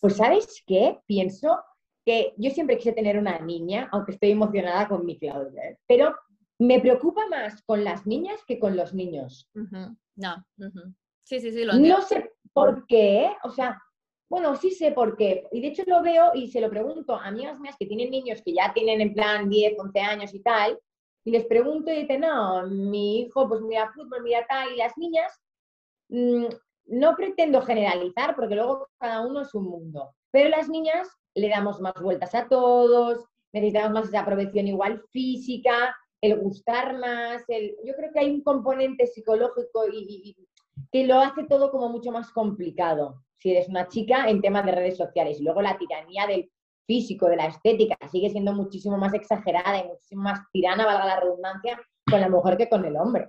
Pues 0.01 0.17
sabes 0.17 0.63
qué, 0.67 0.99
pienso 1.07 1.59
que 2.05 2.35
yo 2.37 2.51
siempre 2.51 2.77
quise 2.79 2.93
tener 2.93 3.19
una 3.19 3.39
niña, 3.39 3.89
aunque 3.93 4.13
estoy 4.13 4.33
emocionada 4.33 4.89
con 4.89 5.07
mi 5.07 5.19
Claudia, 5.19 5.63
¿eh? 5.63 5.79
pero 5.87 6.15
me 6.59 6.81
preocupa 6.81 7.27
más 7.29 7.63
con 7.63 7.85
las 7.85 8.07
niñas 8.07 8.41
que 8.47 8.59
con 8.59 8.77
los 8.77 8.95
niños. 8.95 9.49
No. 10.17 10.45
Sí, 11.25 11.41
sí, 11.41 11.53
sí, 11.53 11.65
lo 11.65 11.73
entiendo. 11.73 11.99
No 11.99 12.05
sé 12.05 12.33
por 12.53 12.87
qué, 12.87 13.31
o 13.45 13.51
sea, 13.51 13.81
bueno, 14.29 14.57
sí 14.57 14.71
sé 14.71 14.93
por 14.93 15.17
qué. 15.17 15.47
Y 15.53 15.61
de 15.61 15.69
hecho 15.69 15.83
lo 15.87 16.03
veo 16.03 16.31
y 16.35 16.49
se 16.49 16.61
lo 16.61 16.71
pregunto 16.71 17.15
a 17.15 17.27
amigas 17.27 17.59
mías 17.61 17.77
que 17.79 17.87
tienen 17.87 18.11
niños 18.11 18.43
que 18.45 18.55
ya 18.55 18.73
tienen 18.73 19.01
en 19.01 19.15
plan 19.15 19.49
10, 19.49 19.75
11 19.79 20.01
años 20.01 20.35
y 20.35 20.41
tal, 20.41 20.79
y 21.25 21.31
les 21.31 21.45
pregunto 21.47 21.91
y 21.91 22.03
dicen, 22.03 22.23
no, 22.23 22.67
mi 22.67 23.21
hijo 23.21 23.49
pues 23.49 23.61
mira 23.63 23.93
fútbol, 23.93 24.23
mira 24.23 24.45
tal, 24.49 24.73
y 24.73 24.77
las 24.77 24.97
niñas, 24.99 25.33
mm, 26.09 26.47
no 26.87 27.17
pretendo 27.17 27.63
generalizar 27.63 28.35
porque 28.35 28.55
luego 28.55 28.89
cada 28.99 29.25
uno 29.27 29.43
es 29.43 29.55
un 29.55 29.65
mundo, 29.65 30.15
pero 30.31 30.49
las 30.49 30.69
niñas 30.69 31.09
le 31.35 31.49
damos 31.49 31.81
más 31.81 31.95
vueltas 32.01 32.35
a 32.35 32.49
todos, 32.49 33.25
necesitamos 33.53 33.93
más 33.93 34.09
esa 34.09 34.21
aprobación 34.21 34.67
igual 34.67 35.03
física, 35.11 35.95
el 36.21 36.39
gustar 36.39 36.99
más, 36.99 37.43
el, 37.49 37.77
yo 37.85 37.95
creo 37.95 38.13
que 38.13 38.21
hay 38.21 38.31
un 38.31 38.43
componente 38.43 39.07
psicológico 39.07 39.87
y, 39.93 40.37
que 40.91 41.07
lo 41.07 41.19
hace 41.19 41.45
todo 41.45 41.71
como 41.71 41.89
mucho 41.89 42.11
más 42.13 42.31
complicado 42.31 43.23
si 43.39 43.51
eres 43.51 43.69
una 43.69 43.89
chica 43.89 44.29
en 44.29 44.41
temas 44.41 44.65
de 44.65 44.73
redes 44.73 44.97
sociales. 44.97 45.41
Y 45.41 45.43
luego 45.43 45.61
la 45.63 45.77
tiranía 45.77 46.27
del 46.27 46.51
físico, 46.87 47.29
de 47.29 47.37
la 47.37 47.47
estética, 47.47 47.97
sigue 48.11 48.31
siendo 48.31 48.53
muchísimo 48.53 48.97
más 48.97 49.15
exagerada 49.15 49.79
y 49.79 49.89
muchísimo 49.89 50.23
más 50.23 50.41
tirana, 50.53 50.87
valga 50.87 51.07
la 51.07 51.21
redundancia, 51.21 51.81
con 52.09 52.21
la 52.21 52.29
mujer 52.29 52.57
que 52.57 52.69
con 52.69 52.85
el 52.85 52.97
hombre. 52.97 53.29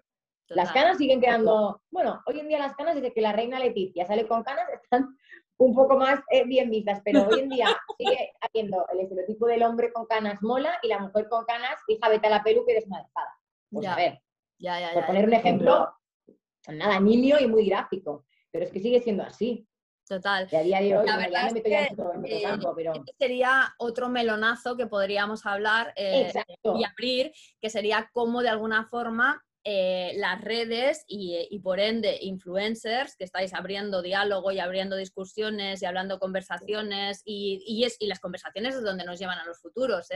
Las 0.49 0.71
canas 0.71 0.97
siguen 0.97 1.21
quedando, 1.21 1.81
bueno, 1.89 2.21
hoy 2.25 2.39
en 2.39 2.47
día 2.47 2.59
las 2.59 2.75
canas, 2.75 2.95
desde 2.95 3.13
que 3.13 3.21
la 3.21 3.31
reina 3.31 3.59
Leticia 3.59 4.05
sale 4.05 4.27
con 4.27 4.43
canas, 4.43 4.67
están 4.69 5.17
un 5.57 5.73
poco 5.73 5.97
más 5.97 6.19
eh, 6.29 6.43
bien 6.45 6.69
vistas, 6.69 7.01
pero 7.03 7.27
hoy 7.27 7.39
en 7.39 7.49
día 7.49 7.67
sigue 7.97 8.33
habiendo 8.41 8.85
el 8.91 8.99
estereotipo 8.99 9.47
del 9.47 9.63
hombre 9.63 9.91
con 9.93 10.05
canas 10.05 10.41
mola 10.41 10.77
y 10.81 10.87
la 10.87 10.99
mujer 10.99 11.27
con 11.29 11.45
canas, 11.45 11.79
hija, 11.87 12.09
vete 12.09 12.27
a 12.27 12.31
la 12.31 12.43
peluca 12.43 12.71
y 12.71 12.75
eres 12.75 12.87
una 12.87 13.03
dejada. 13.03 13.39
Pues 13.71 13.87
a 13.87 13.95
ver, 13.95 14.21
por 14.93 15.05
poner 15.05 15.25
un 15.25 15.33
ejemplo, 15.33 15.93
nada, 16.67 16.99
nimio 16.99 17.39
y 17.39 17.47
muy 17.47 17.65
gráfico, 17.67 18.25
pero 18.51 18.65
es 18.65 18.71
que 18.71 18.79
sigue 18.79 19.01
siendo 19.01 19.23
así. 19.23 19.67
Total. 20.13 20.47
Y 20.51 20.55
a 20.55 20.61
día 20.61 20.79
de 20.79 20.97
hoy, 20.97 21.07
la 21.07 21.17
verdad 21.17 21.47
es 21.47 21.63
que, 21.63 21.81
eh, 21.81 21.89
este 22.93 23.15
sería 23.17 23.73
otro 23.79 24.09
melonazo 24.09 24.77
que 24.77 24.85
podríamos 24.85 25.47
hablar 25.47 25.91
eh, 25.95 26.31
y 26.63 26.83
abrir, 26.83 27.31
que 27.59 27.71
sería 27.71 28.11
cómo 28.13 28.43
de 28.43 28.49
alguna 28.49 28.85
forma 28.85 29.43
eh, 29.63 30.13
las 30.17 30.39
redes 30.39 31.03
y, 31.07 31.59
por 31.63 31.79
ende 31.79 32.19
influencers 32.21 33.15
que 33.15 33.23
estáis 33.23 33.55
abriendo 33.55 34.03
diálogo 34.03 34.51
y 34.51 34.59
abriendo 34.59 34.97
discusiones 34.97 35.81
y 35.81 35.85
hablando 35.85 36.19
conversaciones 36.19 37.23
y, 37.25 37.83
es, 37.83 37.95
y 37.99 38.05
las 38.05 38.19
conversaciones 38.19 38.75
es 38.75 38.83
donde 38.83 39.05
nos 39.05 39.17
llevan 39.17 39.39
a 39.39 39.45
los 39.45 39.59
futuros, 39.59 40.09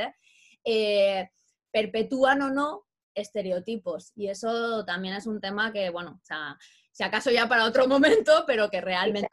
perpetúan 1.72 2.42
o 2.44 2.50
no 2.52 2.84
estereotipos 3.16 4.12
y 4.16 4.28
eso 4.28 4.86
también 4.86 5.16
es 5.16 5.26
un 5.26 5.42
tema 5.42 5.74
que, 5.74 5.90
bueno, 5.90 6.20
o 6.22 6.26
sea, 6.26 6.56
si 6.98 7.04
acaso 7.04 7.30
ya 7.30 7.48
para 7.48 7.66
otro 7.66 7.88
momento, 7.88 8.44
pero 8.48 8.72
que 8.72 8.82
realmente 8.82 9.30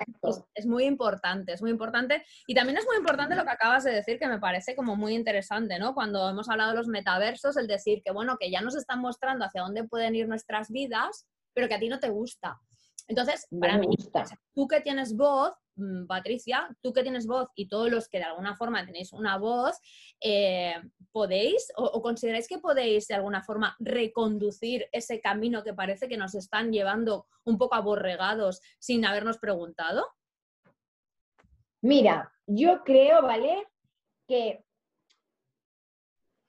es, 0.54 0.66
muy 0.66 0.84
importante, 0.84 1.54
es 1.54 1.62
muy 1.62 1.70
importante. 1.70 2.22
Y 2.46 2.54
también 2.54 2.76
es 2.76 2.84
muy 2.84 2.98
importante 2.98 3.34
lo 3.34 3.44
que 3.44 3.52
acabas 3.52 3.84
de 3.84 3.92
decir, 3.92 4.18
que 4.18 4.28
me 4.28 4.38
parece 4.38 4.76
como 4.76 4.96
muy 4.96 5.14
interesante, 5.14 5.78
¿no? 5.78 5.94
Cuando 5.94 6.28
hemos 6.28 6.50
hablado 6.50 6.72
de 6.72 6.76
los 6.76 6.88
metaversos, 6.88 7.56
el 7.56 7.66
decir 7.66 8.02
que, 8.04 8.12
bueno, 8.12 8.36
que 8.38 8.50
ya 8.50 8.60
nos 8.60 8.76
están 8.76 9.00
mostrando 9.00 9.46
hacia 9.46 9.62
dónde 9.62 9.84
pueden 9.84 10.14
ir 10.14 10.28
nuestras 10.28 10.68
vidas, 10.68 11.26
pero 11.54 11.66
que 11.66 11.74
a 11.74 11.78
ti 11.78 11.88
no 11.88 12.00
te 12.00 12.10
gusta. 12.10 12.60
Entonces, 13.06 13.46
para 13.60 13.76
mí, 13.78 13.88
tú 14.54 14.66
que 14.66 14.80
tienes 14.80 15.14
voz, 15.14 15.54
mm, 15.76 16.06
Patricia, 16.06 16.74
tú 16.80 16.92
que 16.92 17.02
tienes 17.02 17.26
voz 17.26 17.50
y 17.54 17.68
todos 17.68 17.90
los 17.90 18.08
que 18.08 18.18
de 18.18 18.24
alguna 18.24 18.56
forma 18.56 18.84
tenéis 18.84 19.12
una 19.12 19.36
voz, 19.36 19.78
eh, 20.20 20.74
¿podéis 21.12 21.70
o, 21.76 22.00
consideráis 22.00 22.48
que 22.48 22.58
podéis 22.58 23.06
de 23.06 23.14
alguna 23.14 23.42
forma 23.42 23.76
reconducir 23.78 24.88
ese 24.90 25.20
camino 25.20 25.62
que 25.62 25.74
parece 25.74 26.08
que 26.08 26.16
nos 26.16 26.34
están 26.34 26.72
llevando 26.72 27.26
un 27.44 27.58
poco 27.58 27.74
aborregados 27.74 28.60
sin 28.78 29.04
habernos 29.04 29.38
preguntado? 29.38 30.06
Mira, 31.82 32.32
yo 32.46 32.82
creo, 32.84 33.20
¿vale? 33.20 33.66
Que 34.26 34.63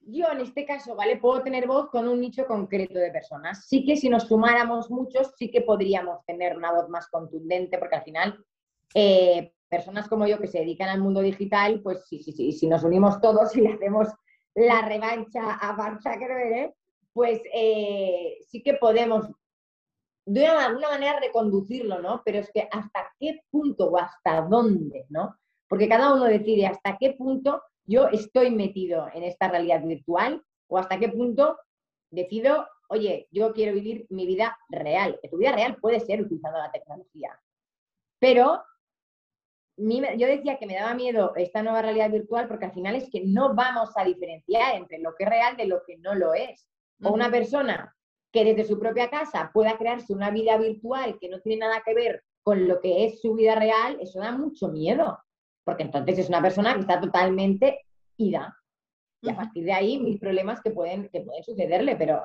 yo 0.06 0.32
en 0.32 0.40
este 0.40 0.66
caso, 0.66 0.96
¿vale? 0.96 1.18
Puedo 1.18 1.42
tener 1.42 1.68
voz 1.68 1.90
con 1.90 2.08
un 2.08 2.22
nicho 2.22 2.46
concreto 2.46 3.00
de 3.00 3.12
personas. 3.12 3.66
Sí 3.68 3.84
que 3.84 3.98
si 3.98 4.10
nos 4.10 4.28
sumáramos 4.28 4.90
muchos, 4.92 5.34
sí 5.38 5.50
que 5.50 5.62
podríamos 5.62 6.24
tener 6.26 6.56
una 6.56 6.72
voz 6.72 6.90
más 6.90 7.08
contundente, 7.08 7.78
porque 7.78 7.96
al 7.96 8.04
final, 8.04 8.46
eh, 8.94 9.54
personas 9.68 10.08
como 10.08 10.28
yo 10.28 10.40
que 10.40 10.48
se 10.48 10.60
dedican 10.60 10.90
al 10.90 11.02
mundo 11.02 11.22
digital, 11.22 11.82
pues 11.82 12.06
sí, 12.08 12.20
sí, 12.20 12.32
sí, 12.32 12.52
si 12.52 12.68
nos 12.68 12.84
unimos 12.84 13.20
todos 13.20 13.56
y 13.58 13.66
hacemos 13.68 14.08
la 14.54 14.82
revancha 14.84 15.56
a 15.56 15.76
Barça 15.76 16.18
¿eh? 16.22 16.74
pues 17.12 17.42
eh, 17.54 18.38
sí 18.48 18.64
que 18.64 18.76
podemos 18.76 19.26
de 20.26 20.48
alguna 20.48 20.90
manera 20.90 21.20
reconducirlo, 21.20 22.02
¿no? 22.02 22.22
Pero 22.26 22.40
es 22.40 22.52
que 22.52 22.68
hasta 22.72 23.12
qué 23.20 23.42
punto 23.52 23.92
o 23.92 23.98
hasta 23.98 24.42
dónde, 24.42 25.06
¿no? 25.10 25.36
Porque 25.68 25.88
cada 25.88 26.14
uno 26.14 26.26
decide 26.26 26.68
hasta 26.68 26.98
qué 26.98 27.14
punto 27.14 27.62
yo 27.86 28.08
estoy 28.10 28.52
metido 28.52 29.08
en 29.14 29.24
esta 29.24 29.48
realidad 29.48 29.84
virtual 29.84 30.44
o 30.68 30.78
hasta 30.78 31.00
qué 31.00 31.10
punto 31.10 31.58
decido, 32.10 32.68
oye, 32.90 33.28
yo 33.32 33.54
quiero 33.54 33.74
vivir 33.74 34.06
mi 34.10 34.26
vida 34.26 34.58
real, 34.70 35.20
que 35.22 35.30
tu 35.30 35.38
vida 35.38 35.52
real 35.52 35.78
puede 35.78 36.00
ser 36.00 36.22
utilizando 36.22 36.58
la 36.60 36.72
tecnología. 36.72 37.40
Pero 38.20 38.64
yo 39.78 40.28
decía 40.28 40.58
que 40.58 40.66
me 40.66 40.76
daba 40.76 40.94
miedo 40.94 41.34
esta 41.36 41.62
nueva 41.62 41.82
realidad 41.82 42.10
virtual 42.10 42.48
porque 42.48 42.66
al 42.66 42.74
final 42.74 42.96
es 42.96 43.10
que 43.10 43.24
no 43.26 43.54
vamos 43.54 43.92
a 43.96 44.06
diferenciar 44.06 44.76
entre 44.76 45.00
lo 45.00 45.14
que 45.16 45.26
es 45.26 45.30
real 45.30 45.58
de 45.58 45.68
lo 45.68 45.84
que 45.86 45.98
no 45.98 46.16
lo 46.16 46.34
es. 46.34 46.68
O 47.04 47.12
una 47.12 47.30
persona 47.30 47.94
que 48.32 48.46
desde 48.46 48.64
su 48.64 48.80
propia 48.80 49.10
casa 49.10 49.52
pueda 49.54 49.78
crearse 49.78 50.14
una 50.14 50.32
vida 50.32 50.58
virtual 50.58 51.18
que 51.20 51.30
no 51.30 51.42
tiene 51.42 51.66
nada 51.66 51.84
que 51.86 51.94
ver 51.94 52.24
con 52.42 52.68
lo 52.68 52.80
que 52.80 53.06
es 53.06 53.22
su 53.22 53.34
vida 53.34 53.56
real, 53.56 53.98
eso 54.00 54.20
da 54.20 54.32
mucho 54.32 54.70
miedo 54.70 55.18
porque 55.66 55.84
entonces 55.84 56.20
es 56.20 56.30
una 56.30 56.42
persona 56.42 56.74
que 56.74 56.82
está 56.82 57.02
totalmente 57.02 57.82
ida. 58.18 58.56
Y 59.22 59.30
a 59.30 59.36
partir 59.36 59.66
de 59.66 59.74
ahí, 59.74 60.00
mis 60.00 60.20
problemas 60.20 60.62
que 60.62 60.70
pueden, 60.70 61.10
que 61.10 61.22
pueden 61.22 61.44
sucederle, 61.44 61.96
pero 61.96 62.22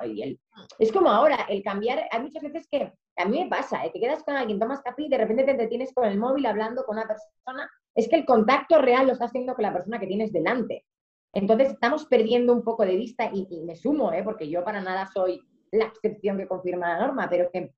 es 0.77 0.91
como 0.91 1.09
ahora, 1.09 1.47
el 1.49 1.63
cambiar, 1.63 2.07
hay 2.11 2.21
muchas 2.21 2.43
veces 2.43 2.67
que 2.69 2.93
a 3.17 3.25
mí 3.25 3.43
me 3.43 3.49
pasa, 3.49 3.83
¿eh? 3.83 3.91
que 3.91 3.99
quedas 3.99 4.23
con 4.23 4.35
alguien, 4.35 4.59
tomas 4.59 4.81
café 4.81 5.03
y 5.03 5.09
de 5.09 5.17
repente 5.17 5.43
te 5.43 5.53
detienes 5.55 5.93
con 5.93 6.05
el 6.05 6.19
móvil 6.19 6.45
hablando 6.45 6.85
con 6.85 6.97
una 6.97 7.07
persona, 7.07 7.69
es 7.95 8.07
que 8.07 8.17
el 8.17 8.25
contacto 8.25 8.79
real 8.79 9.07
lo 9.07 9.13
estás 9.13 9.29
haciendo 9.29 9.55
con 9.55 9.63
la 9.63 9.73
persona 9.73 9.99
que 9.99 10.05
tienes 10.05 10.31
delante. 10.31 10.85
Entonces 11.33 11.71
estamos 11.71 12.05
perdiendo 12.05 12.53
un 12.53 12.63
poco 12.63 12.85
de 12.85 12.95
vista 12.95 13.31
y, 13.33 13.47
me 13.63 13.75
sumo, 13.75 14.13
¿eh? 14.13 14.21
porque 14.23 14.47
yo 14.47 14.63
para 14.63 14.81
nada 14.81 15.07
soy 15.07 15.41
la 15.71 15.85
excepción 15.85 16.37
que 16.37 16.47
confirma 16.47 16.89
la 16.89 17.07
norma, 17.07 17.27
pero 17.29 17.49
que 17.51 17.73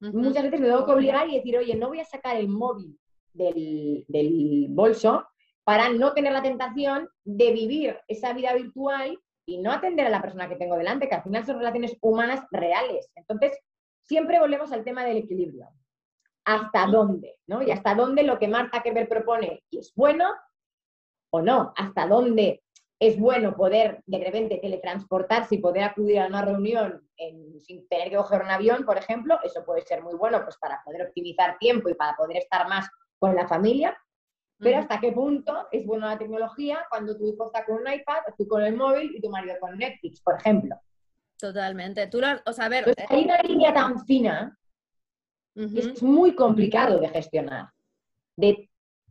muchas 0.00 0.42
veces 0.42 0.60
me 0.60 0.66
tengo 0.66 0.84
que 0.84 0.92
obligar 0.92 1.28
y 1.28 1.36
decir, 1.36 1.56
oye, 1.58 1.76
no 1.76 1.88
voy 1.88 2.00
a 2.00 2.04
sacar 2.04 2.36
el 2.36 2.48
móvil 2.48 2.98
del, 3.32 4.66
bolso 4.70 5.26
para 5.64 5.90
no 5.90 6.14
tener 6.14 6.32
la 6.32 6.42
tentación 6.42 7.08
de 7.24 7.52
vivir 7.52 7.98
esa 8.08 8.32
vida 8.32 8.54
virtual 8.54 9.18
y 9.46 9.58
no 9.58 9.70
atender 9.72 10.06
a 10.06 10.10
la 10.10 10.22
persona 10.22 10.48
que 10.48 10.56
tengo 10.56 10.76
delante, 10.76 11.08
que 11.08 11.14
al 11.14 11.22
final 11.22 11.44
son 11.44 11.58
relaciones 11.58 11.96
humanas 12.00 12.44
reales. 12.50 13.10
Entonces, 13.14 13.58
siempre 14.02 14.40
volvemos 14.40 14.72
al 14.72 14.84
tema 14.84 15.04
del 15.04 15.18
equilibrio. 15.18 15.68
¿Hasta 16.44 16.86
dónde? 16.86 17.36
¿no? 17.46 17.62
Y 17.62 17.70
hasta 17.70 17.94
dónde 17.94 18.22
lo 18.22 18.38
que 18.38 18.48
Marta 18.48 18.82
Keber 18.82 19.08
propone 19.08 19.62
es 19.70 19.92
bueno 19.94 20.30
o 21.30 21.42
no. 21.42 21.72
Hasta 21.76 22.06
dónde 22.06 22.62
es 23.00 23.18
bueno 23.18 23.54
poder 23.54 24.02
de 24.06 24.24
repente 24.24 24.58
teletransportarse 24.58 25.54
y 25.54 25.58
poder 25.58 25.84
acudir 25.84 26.18
a 26.20 26.26
una 26.26 26.42
reunión 26.44 27.08
sin 27.60 27.86
tener 27.88 28.10
que 28.10 28.16
coger 28.16 28.42
un 28.42 28.50
avión, 28.50 28.84
por 28.84 28.96
ejemplo. 28.96 29.38
Eso 29.42 29.64
puede 29.64 29.82
ser 29.82 30.02
muy 30.02 30.14
bueno 30.14 30.42
pues, 30.42 30.56
para 30.58 30.82
poder 30.84 31.06
optimizar 31.06 31.58
tiempo 31.58 31.88
y 31.88 31.94
para 31.94 32.16
poder 32.16 32.38
estar 32.38 32.68
más 32.68 32.88
con 33.18 33.34
la 33.34 33.46
familia, 33.48 33.96
pero 34.58 34.78
hasta 34.78 34.98
qué 34.98 35.12
punto 35.12 35.68
es 35.70 35.86
buena 35.86 36.08
la 36.08 36.18
tecnología 36.18 36.84
cuando 36.90 37.16
tu 37.16 37.26
hijo 37.26 37.46
está 37.46 37.64
con 37.64 37.76
un 37.76 37.92
iPad, 37.92 38.22
tú 38.36 38.48
con 38.48 38.62
el 38.62 38.76
móvil 38.76 39.14
y 39.14 39.20
tu 39.20 39.30
marido 39.30 39.54
con 39.60 39.78
Netflix, 39.78 40.20
por 40.20 40.36
ejemplo. 40.36 40.76
Totalmente. 41.38 42.08
Tú 42.08 42.20
o 42.44 42.52
sea, 42.52 42.64
a 42.64 42.68
ver, 42.68 42.84
pues 42.84 42.96
hay 43.08 43.24
una 43.24 43.40
línea 43.42 43.72
tan 43.72 44.04
fina 44.04 44.58
Y 45.54 45.78
es 45.78 46.02
muy 46.02 46.34
complicado 46.34 46.98
de 46.98 47.08
gestionar. 47.08 47.68
De 48.36 48.68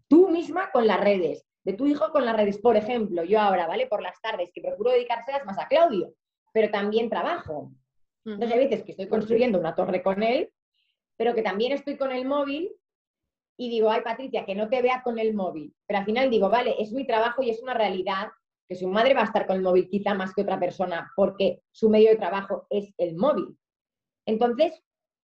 tú 0.10 0.30
misma 0.30 0.70
con 0.72 0.86
las 0.86 1.00
redes, 1.00 1.46
de 1.64 1.74
tu 1.74 1.88
hijo 1.88 2.12
con 2.12 2.26
las 2.26 2.36
redes. 2.36 2.58
Por 2.58 2.76
ejemplo, 2.76 3.24
yo 3.24 3.40
ahora, 3.40 3.68
¿vale? 3.68 3.88
Por 3.88 4.02
las 4.02 4.20
tardes, 4.22 4.52
que 4.54 4.62
procuro 4.62 4.92
dedicárselas 4.92 5.46
más 5.46 5.58
a 5.58 5.68
Claudio, 5.68 6.14
pero 6.52 6.70
también 6.70 7.10
trabajo. 7.10 7.72
Entonces 8.26 8.52
hay 8.52 8.68
veces 8.68 8.84
que 8.84 8.92
estoy 8.92 9.08
construyendo 9.08 9.58
una 9.58 9.76
torre 9.76 10.04
con 10.04 10.22
él, 10.22 10.52
pero 11.16 11.34
que 11.34 11.42
también 11.42 11.72
estoy 11.72 11.98
con 11.98 12.12
el 12.12 12.26
móvil 12.26 12.70
y 13.58 13.70
digo, 13.70 13.90
ay 13.90 14.02
Patricia, 14.02 14.46
que 14.46 14.56
no 14.56 14.70
te 14.70 14.82
vea 14.82 15.02
con 15.04 15.18
el 15.18 15.34
móvil. 15.34 15.74
Pero 15.88 16.00
al 16.00 16.06
final 16.06 16.30
digo, 16.30 16.50
vale, 16.50 16.76
es 16.80 16.92
mi 16.92 17.06
trabajo 17.06 17.42
y 17.42 17.50
es 17.50 17.62
una 17.62 17.74
realidad 17.74 18.30
que 18.70 18.76
su 18.76 18.88
madre 18.88 19.14
va 19.14 19.22
a 19.22 19.26
estar 19.26 19.48
con 19.48 19.56
el 19.56 19.62
móvil 19.64 19.90
quizá 19.90 20.14
más 20.14 20.34
que 20.34 20.42
otra 20.42 20.60
persona 20.60 21.12
porque 21.16 21.62
su 21.72 21.90
medio 21.90 22.10
de 22.10 22.18
trabajo 22.18 22.68
es 22.70 22.94
el 22.98 23.16
móvil. 23.16 23.58
Entonces, 24.28 24.84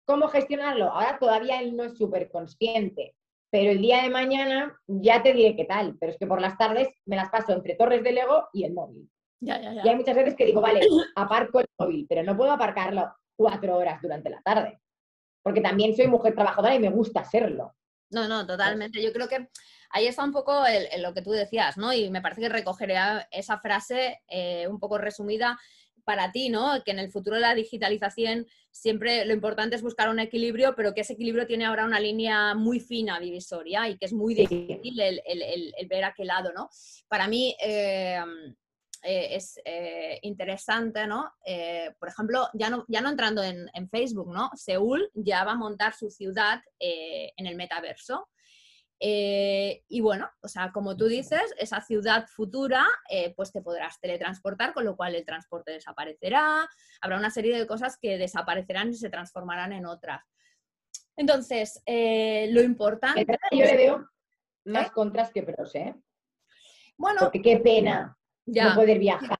¿cómo 0.06 0.28
gestionarlo? 0.28 0.86
Ahora 0.86 1.18
todavía 1.18 1.60
él 1.60 1.76
no 1.76 1.84
es 1.84 1.96
súper 1.96 2.30
consciente, 2.30 3.16
pero 3.50 3.72
el 3.72 3.80
día 3.80 4.02
de 4.02 4.10
mañana 4.10 4.78
ya 4.86 5.22
te 5.22 5.32
diré 5.32 5.56
qué 5.56 5.64
tal. 5.64 5.96
Pero 5.98 6.12
es 6.12 6.18
que 6.18 6.26
por 6.26 6.40
las 6.40 6.56
tardes 6.56 6.88
me 7.06 7.16
las 7.16 7.30
paso 7.30 7.52
entre 7.52 7.74
Torres 7.74 8.04
de 8.04 8.12
Lego 8.12 8.48
y 8.52 8.64
el 8.64 8.74
móvil. 8.74 9.10
Ya, 9.42 9.60
ya, 9.60 9.82
Y 9.84 9.88
hay 9.88 9.96
muchas 9.96 10.14
veces 10.14 10.36
que 10.36 10.44
digo, 10.44 10.60
vale, 10.60 10.86
aparco 11.16 11.60
el 11.60 11.66
móvil, 11.78 12.06
pero 12.08 12.22
no 12.22 12.36
puedo 12.36 12.52
aparcarlo 12.52 13.10
cuatro 13.36 13.76
horas 13.76 14.00
durante 14.02 14.28
la 14.28 14.42
tarde. 14.42 14.80
Porque 15.42 15.62
también 15.62 15.96
soy 15.96 16.06
mujer 16.06 16.34
trabajadora 16.34 16.74
y 16.74 16.78
me 16.78 16.90
gusta 16.90 17.24
serlo. 17.24 17.74
No, 18.10 18.28
no, 18.28 18.46
totalmente. 18.46 19.02
Yo 19.02 19.12
creo 19.12 19.28
que 19.28 19.48
ahí 19.90 20.06
está 20.06 20.24
un 20.24 20.32
poco 20.32 20.64
lo 20.98 21.14
que 21.14 21.22
tú 21.22 21.30
decías, 21.30 21.76
¿no? 21.76 21.92
Y 21.92 22.10
me 22.10 22.20
parece 22.20 22.42
que 22.42 22.48
recogería 22.48 23.28
esa 23.30 23.58
frase 23.58 24.20
eh, 24.28 24.66
un 24.68 24.78
poco 24.78 24.98
resumida 24.98 25.58
para 26.04 26.32
ti, 26.32 26.48
¿no? 26.48 26.82
Que 26.84 26.90
en 26.90 26.98
el 26.98 27.10
futuro 27.10 27.36
de 27.36 27.42
la 27.42 27.54
digitalización 27.54 28.46
siempre 28.70 29.24
lo 29.24 29.32
importante 29.32 29.76
es 29.76 29.82
buscar 29.82 30.08
un 30.08 30.18
equilibrio, 30.18 30.74
pero 30.74 30.92
que 30.92 31.02
ese 31.02 31.12
equilibrio 31.12 31.46
tiene 31.46 31.66
ahora 31.66 31.84
una 31.84 32.00
línea 32.00 32.54
muy 32.54 32.80
fina 32.80 33.20
divisoria 33.20 33.88
y 33.88 33.96
que 33.96 34.06
es 34.06 34.12
muy 34.12 34.34
difícil 34.34 34.98
el, 35.00 35.86
ver 35.88 36.04
a 36.04 36.14
qué 36.14 36.24
lado, 36.24 36.52
¿no? 36.52 36.68
Para 37.08 37.28
mí 37.28 37.54
eh, 37.62 38.20
eh, 39.02 39.36
es 39.36 39.60
interesante, 40.22 41.06
¿no? 41.06 41.32
por 41.98 42.08
ejemplo, 42.08 42.48
ya 42.54 42.70
no, 42.70 42.84
ya 42.88 43.00
no 43.00 43.10
entrando 43.10 43.42
en, 43.42 43.68
en, 43.74 43.88
Facebook, 43.88 44.32
¿no? 44.32 44.50
Seúl 44.54 45.10
ya 45.14 45.44
va 45.44 45.52
a 45.52 45.56
montar 45.56 45.94
su 45.94 46.10
ciudad 46.10 46.62
en 46.78 47.46
el 47.46 47.56
metaverso. 47.56 48.28
Eh, 49.02 49.82
y 49.88 50.02
bueno, 50.02 50.30
o 50.42 50.48
sea, 50.48 50.72
como 50.72 50.94
tú 50.94 51.06
dices, 51.06 51.54
esa 51.56 51.80
ciudad 51.80 52.26
futura, 52.28 52.86
eh, 53.08 53.32
pues 53.34 53.50
te 53.50 53.62
podrás 53.62 53.98
teletransportar, 53.98 54.74
con 54.74 54.84
lo 54.84 54.94
cual 54.94 55.14
el 55.14 55.24
transporte 55.24 55.72
desaparecerá, 55.72 56.68
habrá 57.00 57.16
una 57.16 57.30
serie 57.30 57.58
de 57.58 57.66
cosas 57.66 57.96
que 57.98 58.18
desaparecerán 58.18 58.90
y 58.90 58.94
se 58.94 59.08
transformarán 59.08 59.72
en 59.72 59.86
otras. 59.86 60.22
Entonces, 61.16 61.82
eh, 61.86 62.48
lo 62.52 62.62
importante... 62.62 63.24
Yo 63.52 63.64
le 63.64 63.76
veo 63.76 64.10
más 64.66 64.90
contras 64.90 65.32
que 65.32 65.42
pros, 65.42 65.74
¿eh? 65.74 65.94
Bueno... 66.98 67.20
Porque 67.20 67.40
qué 67.40 67.56
pena 67.56 68.18
no 68.50 68.74
poder 68.74 68.98
viajar. 68.98 69.38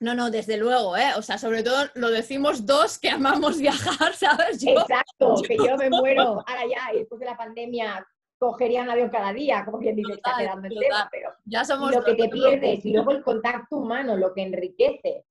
No, 0.00 0.14
no, 0.14 0.30
desde 0.30 0.56
luego, 0.56 0.96
¿eh? 0.96 1.12
O 1.16 1.22
sea, 1.22 1.38
sobre 1.38 1.62
todo 1.62 1.86
lo 1.94 2.10
decimos 2.10 2.66
dos 2.66 2.98
que 2.98 3.10
amamos 3.10 3.58
viajar, 3.60 4.12
¿sabes? 4.14 4.62
Exacto, 4.66 5.36
que 5.48 5.56
yo 5.56 5.76
me 5.76 5.88
muero. 5.88 6.44
Ahora 6.46 6.62
ya, 6.68 6.96
después 6.96 7.20
de 7.20 7.26
la 7.26 7.36
pandemia, 7.36 8.06
cogería 8.38 8.82
un 8.82 8.90
avión 8.90 9.08
cada 9.08 9.32
día, 9.32 9.64
como 9.64 9.78
quien 9.78 9.96
dice, 9.96 10.12
está 10.12 10.34
quedando 10.36 10.66
el 10.66 10.78
tema, 10.78 11.08
pero 11.10 11.30
ya 11.44 11.64
somos 11.64 11.94
lo 11.94 12.04
que 12.04 12.14
te 12.14 12.28
pierdes 12.28 12.84
y 12.84 12.92
luego 12.92 13.12
el 13.12 13.22
contacto 13.22 13.76
humano, 13.76 14.16
lo 14.16 14.34
que 14.34 14.42
enriquece. 14.42 15.24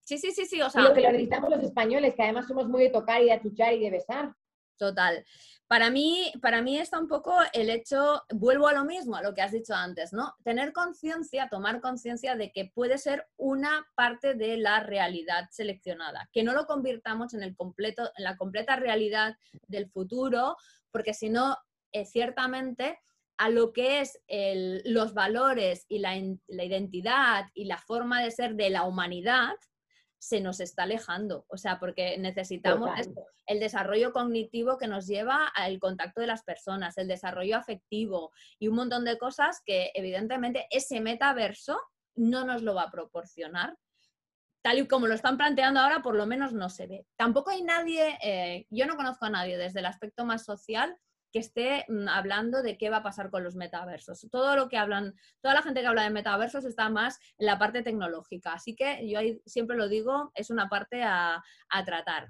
Sí, 0.00 0.18
sí, 0.18 0.32
sí, 0.32 0.46
sí, 0.46 0.60
o 0.60 0.70
sea... 0.70 0.82
Y 0.82 0.84
lo 0.88 0.94
que 0.94 1.02
lo 1.02 1.12
necesitamos 1.12 1.50
los 1.50 1.62
españoles, 1.62 2.14
que 2.14 2.22
además 2.22 2.48
somos 2.48 2.66
muy 2.68 2.84
de 2.84 2.90
tocar 2.90 3.20
y 3.22 3.26
de 3.26 3.32
achuchar 3.32 3.74
y 3.74 3.80
de 3.80 3.90
besar. 3.90 4.34
Total. 4.82 5.24
Para 5.68 5.90
mí, 5.90 6.32
para 6.42 6.60
mí 6.60 6.76
está 6.76 6.98
un 6.98 7.06
poco 7.06 7.36
el 7.52 7.70
hecho, 7.70 8.20
vuelvo 8.30 8.66
a 8.66 8.72
lo 8.72 8.84
mismo, 8.84 9.14
a 9.14 9.22
lo 9.22 9.32
que 9.32 9.40
has 9.40 9.52
dicho 9.52 9.74
antes, 9.74 10.12
¿no? 10.12 10.34
Tener 10.42 10.72
conciencia, 10.72 11.48
tomar 11.48 11.80
conciencia 11.80 12.34
de 12.34 12.50
que 12.50 12.72
puede 12.74 12.98
ser 12.98 13.28
una 13.36 13.86
parte 13.94 14.34
de 14.34 14.56
la 14.56 14.80
realidad 14.80 15.48
seleccionada, 15.52 16.28
que 16.32 16.42
no 16.42 16.52
lo 16.52 16.66
convirtamos 16.66 17.32
en, 17.32 17.44
el 17.44 17.54
completo, 17.54 18.10
en 18.16 18.24
la 18.24 18.36
completa 18.36 18.74
realidad 18.74 19.36
del 19.68 19.88
futuro, 19.88 20.56
porque 20.90 21.14
si 21.14 21.30
no, 21.30 21.56
eh, 21.92 22.06
ciertamente 22.06 22.98
a 23.38 23.50
lo 23.50 23.72
que 23.72 24.00
es 24.00 24.18
los 24.84 25.14
valores 25.14 25.86
y 25.88 26.00
la, 26.00 26.16
identidad 26.16 27.46
y 27.54 27.66
la 27.66 27.78
forma 27.78 28.20
de 28.20 28.32
ser 28.32 28.56
de 28.56 28.70
la 28.70 28.82
humanidad, 28.82 29.54
se 30.22 30.40
nos 30.40 30.60
está 30.60 30.84
alejando. 30.84 31.46
O 31.48 31.56
sea, 31.56 31.80
porque 31.80 32.16
necesitamos 32.16 32.90
el 33.46 33.58
desarrollo 33.58 34.12
cognitivo 34.12 34.78
que 34.78 34.86
nos 34.86 35.08
lleva 35.08 35.48
al 35.48 35.80
contacto 35.80 36.20
de 36.20 36.28
las 36.28 36.44
personas, 36.44 36.96
el 36.96 37.08
desarrollo 37.08 37.56
afectivo 37.56 38.30
y 38.60 38.68
un 38.68 38.76
montón 38.76 39.04
de 39.04 39.18
cosas 39.18 39.60
que 39.66 39.90
evidentemente 39.94 40.68
ese 40.70 41.00
metaverso 41.00 41.76
no 42.14 42.44
nos 42.44 42.62
lo 42.62 42.72
va 42.72 42.82
a 42.82 42.90
proporcionar. 42.92 43.76
Tal 44.62 44.78
y 44.78 44.86
como 44.86 45.08
lo 45.08 45.14
están 45.14 45.36
planteando 45.36 45.80
ahora, 45.80 46.02
por 46.02 46.14
lo 46.14 46.24
menos 46.24 46.52
no 46.52 46.70
se 46.70 46.86
ve. 46.86 47.04
Tampoco 47.16 47.50
hay 47.50 47.64
nadie, 47.64 48.16
eh, 48.22 48.68
yo 48.70 48.86
no 48.86 48.94
conozco 48.94 49.24
a 49.24 49.30
nadie 49.30 49.58
desde 49.58 49.80
el 49.80 49.86
aspecto 49.86 50.24
más 50.24 50.44
social 50.44 50.96
que 51.32 51.38
esté 51.38 51.84
mm, 51.88 52.08
hablando 52.08 52.62
de 52.62 52.76
qué 52.76 52.90
va 52.90 52.98
a 52.98 53.02
pasar 53.02 53.30
con 53.30 53.42
los 53.42 53.56
metaversos. 53.56 54.28
Todo 54.30 54.54
lo 54.54 54.68
que 54.68 54.76
hablan, 54.76 55.14
toda 55.40 55.54
la 55.54 55.62
gente 55.62 55.80
que 55.80 55.86
habla 55.86 56.04
de 56.04 56.10
metaversos 56.10 56.64
está 56.64 56.88
más 56.90 57.18
en 57.38 57.46
la 57.46 57.58
parte 57.58 57.82
tecnológica. 57.82 58.52
Así 58.52 58.76
que 58.76 59.08
yo 59.08 59.18
siempre 59.46 59.76
lo 59.76 59.88
digo, 59.88 60.30
es 60.34 60.50
una 60.50 60.68
parte 60.68 61.02
a, 61.02 61.42
tratar. 61.84 62.28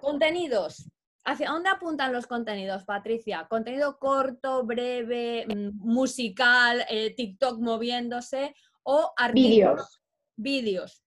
Contenidos. 0.00 0.90
¿Hacia 1.24 1.48
dónde 1.48 1.70
apuntan 1.70 2.12
los 2.12 2.26
contenidos, 2.26 2.84
Patricia? 2.84 3.46
¿Contenido 3.48 3.98
corto, 3.98 4.64
breve, 4.64 5.46
mm, 5.46 5.70
musical, 5.78 6.84
eh, 6.90 7.14
TikTok 7.14 7.58
moviéndose 7.60 8.54
o 8.82 9.14
Vídeos. 9.32 10.02
Vídeos. 10.36 11.02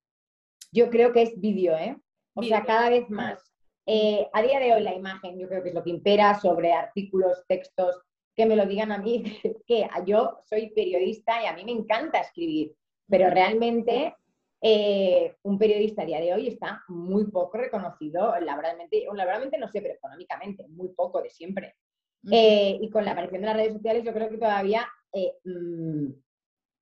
Yo 0.71 0.89
creo 0.89 1.13
que 1.13 1.21
es 1.21 1.39
vídeo, 1.39 1.77
¿eh? 1.77 1.95
O 2.33 2.43
sea, 2.43 2.65
cada 2.65 2.89
vez 2.89 3.09
más. 3.09 3.53
Eh, 3.89 4.29
a 4.33 4.41
día 4.41 4.59
de 4.59 4.73
hoy 4.73 4.83
la 4.83 4.93
imagen 4.93 5.39
yo 5.39 5.47
creo 5.47 5.63
que 5.63 5.69
es 5.69 5.75
lo 5.75 5.81
que 5.81 5.91
impera 5.91 6.37
sobre 6.37 6.73
artículos, 6.73 7.45
textos, 7.47 8.01
que 8.35 8.45
me 8.45 8.57
lo 8.57 8.65
digan 8.65 8.91
a 8.91 8.97
mí, 8.97 9.23
que 9.65 9.87
yo 10.05 10.39
soy 10.43 10.71
periodista 10.71 11.41
y 11.41 11.45
a 11.45 11.53
mí 11.53 11.63
me 11.63 11.71
encanta 11.71 12.19
escribir, 12.19 12.75
pero 13.07 13.29
realmente 13.29 14.15
eh, 14.61 15.37
un 15.43 15.57
periodista 15.57 16.01
a 16.01 16.05
día 16.05 16.19
de 16.19 16.33
hoy 16.33 16.49
está 16.49 16.83
muy 16.89 17.27
poco 17.31 17.57
reconocido, 17.57 18.37
laboralmente, 18.41 19.05
laboralmente 19.13 19.57
no 19.57 19.69
sé, 19.69 19.81
pero 19.81 19.93
económicamente, 19.93 20.67
muy 20.67 20.89
poco 20.89 21.21
de 21.21 21.29
siempre. 21.29 21.75
Eh, 22.29 22.77
y 22.81 22.89
con 22.89 23.05
la 23.05 23.11
aparición 23.11 23.41
de 23.41 23.47
las 23.47 23.55
redes 23.55 23.73
sociales 23.73 24.03
yo 24.03 24.11
creo 24.11 24.29
que 24.29 24.37
todavía 24.37 24.85
mm, 25.45 26.07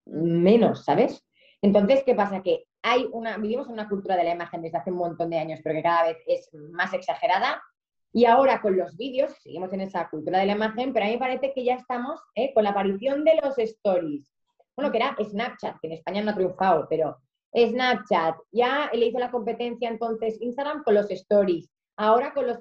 menos, 0.06 0.84
¿sabes? 0.84 1.25
Entonces, 1.66 2.04
¿qué 2.04 2.14
pasa? 2.14 2.44
Que 2.44 2.66
hay 2.84 3.10
una, 3.12 3.38
vivimos 3.38 3.66
en 3.66 3.74
una 3.74 3.90
cultura 3.90 4.16
de 4.16 4.24
la 4.24 4.36
imagen 4.36 4.62
desde 4.62 4.78
hace 4.78 4.92
un 4.92 4.98
montón 4.98 5.32
de 5.32 5.40
años, 5.40 5.62
pero 5.64 5.74
que 5.74 5.82
cada 5.82 6.04
vez 6.04 6.18
es 6.28 6.54
más 6.54 6.94
exagerada. 6.94 7.60
Y 8.14 8.26
ahora 8.26 8.62
con 8.62 8.78
los 8.78 8.96
vídeos, 8.96 9.34
seguimos 9.42 9.74
en 9.74 9.82
esa 9.82 10.08
cultura 10.08 10.38
de 10.38 10.46
la 10.46 10.52
imagen, 10.52 10.94
pero 10.94 11.06
a 11.06 11.08
mí 11.08 11.16
me 11.16 11.20
parece 11.20 11.54
que 11.54 11.64
ya 11.64 11.74
estamos 11.74 12.22
¿eh? 12.36 12.54
con 12.54 12.66
la 12.66 12.70
aparición 12.70 13.24
de 13.24 13.40
los 13.44 13.58
stories. 13.58 14.32
Bueno, 14.76 14.92
que 14.92 15.00
era 15.00 15.16
Snapchat, 15.20 15.80
que 15.82 15.88
en 15.88 15.94
España 15.94 16.22
no 16.22 16.32
ha 16.32 16.36
triunfado, 16.36 16.86
pero 16.88 17.18
Snapchat, 17.52 18.36
ya 18.52 18.92
le 18.94 19.08
hizo 19.08 19.18
la 19.18 19.32
competencia 19.32 19.90
entonces 19.90 20.40
Instagram 20.40 20.84
con 20.84 20.94
los 20.94 21.10
stories. 21.10 21.68
Ahora 21.98 22.32
con 22.32 22.46
los, 22.46 22.60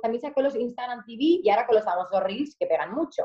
también 0.00 0.22
sacó 0.22 0.40
los 0.40 0.56
Instagram 0.56 1.04
TV 1.04 1.40
y 1.42 1.50
ahora 1.50 1.66
con 1.66 1.74
los 1.74 1.84
famosos 1.84 2.22
Reels 2.22 2.56
que 2.58 2.66
pegan 2.66 2.94
mucho. 2.94 3.24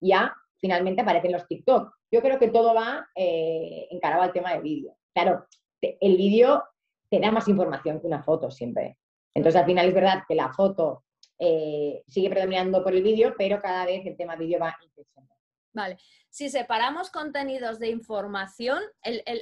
Ya 0.00 0.32
finalmente 0.60 1.02
aparecen 1.02 1.32
los 1.32 1.48
TikTok. 1.48 1.92
Yo 2.10 2.20
creo 2.22 2.38
que 2.38 2.48
todo 2.48 2.74
va 2.74 3.08
eh, 3.14 3.88
encarado 3.90 4.22
al 4.22 4.32
tema 4.32 4.52
de 4.54 4.60
vídeo. 4.60 4.96
Claro, 5.14 5.46
el 5.80 6.16
vídeo 6.16 6.64
te 7.08 7.20
da 7.20 7.30
más 7.30 7.48
información 7.48 8.00
que 8.00 8.06
una 8.06 8.22
foto 8.22 8.50
siempre. 8.50 8.98
Entonces, 9.34 9.60
al 9.60 9.66
final 9.66 9.86
es 9.86 9.94
verdad 9.94 10.22
que 10.26 10.34
la 10.34 10.52
foto 10.52 11.04
eh, 11.38 12.02
sigue 12.08 12.30
predominando 12.30 12.82
por 12.82 12.94
el 12.94 13.02
vídeo, 13.02 13.34
pero 13.36 13.60
cada 13.60 13.86
vez 13.86 14.04
el 14.06 14.16
tema 14.16 14.36
vídeo 14.36 14.58
va 14.58 14.76
increciendo. 14.82 15.32
Vale. 15.72 15.98
Si 16.30 16.48
separamos 16.48 17.10
contenidos 17.10 17.78
de 17.78 17.88
información, 17.88 18.80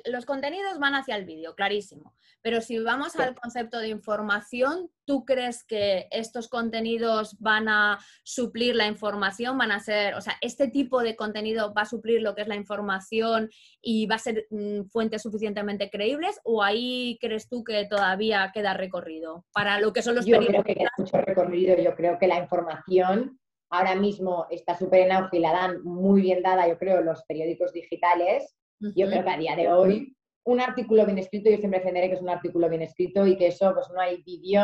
los 0.07 0.25
contenidos 0.25 0.79
van 0.79 0.95
hacia 0.95 1.17
el 1.17 1.25
vídeo, 1.25 1.55
clarísimo. 1.55 2.15
Pero 2.41 2.61
si 2.61 2.79
vamos 2.79 3.17
al 3.17 3.35
concepto 3.35 3.79
de 3.79 3.89
información, 3.89 4.91
¿tú 5.05 5.25
crees 5.25 5.65
que 5.65 6.07
estos 6.11 6.49
contenidos 6.49 7.37
van 7.41 7.69
a 7.69 7.99
suplir 8.23 8.75
la 8.75 8.87
información? 8.87 9.59
¿Van 9.59 9.73
a 9.73 9.81
ser, 9.81 10.15
o 10.15 10.21
sea, 10.21 10.35
este 10.41 10.69
tipo 10.69 11.03
de 11.03 11.17
contenido 11.17 11.75
va 11.75 11.83
a 11.83 11.87
suplir 11.87 12.23
lo 12.23 12.35
que 12.35 12.43
es 12.43 12.49
la 12.49 12.57
información 12.57 13.51
y 13.83 14.07
va 14.07 14.15
a 14.15 14.21
ser 14.21 14.47
mm, 14.51 14.85
fuentes 14.85 15.23
suficientemente 15.23 15.91
creíbles? 15.91 16.41
¿O 16.45 16.63
ahí 16.63 17.19
crees 17.21 17.49
tú 17.49 17.65
que 17.65 17.87
todavía 17.87 18.51
queda 18.55 18.73
recorrido 18.73 19.45
para 19.53 19.81
lo 19.81 19.93
que 19.93 20.03
son 20.03 20.15
los 20.15 20.25
Yo 20.25 20.39
creo 20.39 20.63
que 20.63 20.75
queda 20.75 20.93
mucho 20.97 21.19
recorrido. 21.19 21.77
Yo 21.77 21.95
creo 21.97 22.19
que 22.19 22.29
la 22.29 22.39
información 22.39 23.39
ahora 23.71 23.95
mismo 23.95 24.47
está 24.51 24.77
súper 24.77 25.01
en 25.01 25.13
auge 25.13 25.39
y 25.39 25.41
la 25.41 25.53
dan 25.53 25.83
muy 25.85 26.23
bien 26.23 26.43
dada, 26.43 26.69
yo 26.69 26.79
creo, 26.79 27.01
los 27.03 27.23
periódicos 27.25 27.73
digitales. 27.73 28.55
Yo 28.81 29.09
creo 29.09 29.25
que 29.25 29.31
a 29.31 29.39
día 29.39 29.57
de 29.57 29.73
hoy 29.73 30.17
un 30.45 30.61
artículo 30.61 31.05
bien 31.05 31.19
escrito, 31.19 31.51
yo 31.51 31.59
siempre 31.59 31.81
defenderé 31.81 32.09
que 32.09 32.15
es 32.15 32.23
un 32.23 32.31
artículo 32.31 32.69
bien 32.69 32.83
escrito 32.83 33.27
y 33.27 33.37
que 33.37 33.49
eso, 33.49 33.75
pues 33.75 33.89
no 33.93 34.01
hay 34.01 34.23
vídeo, 34.23 34.63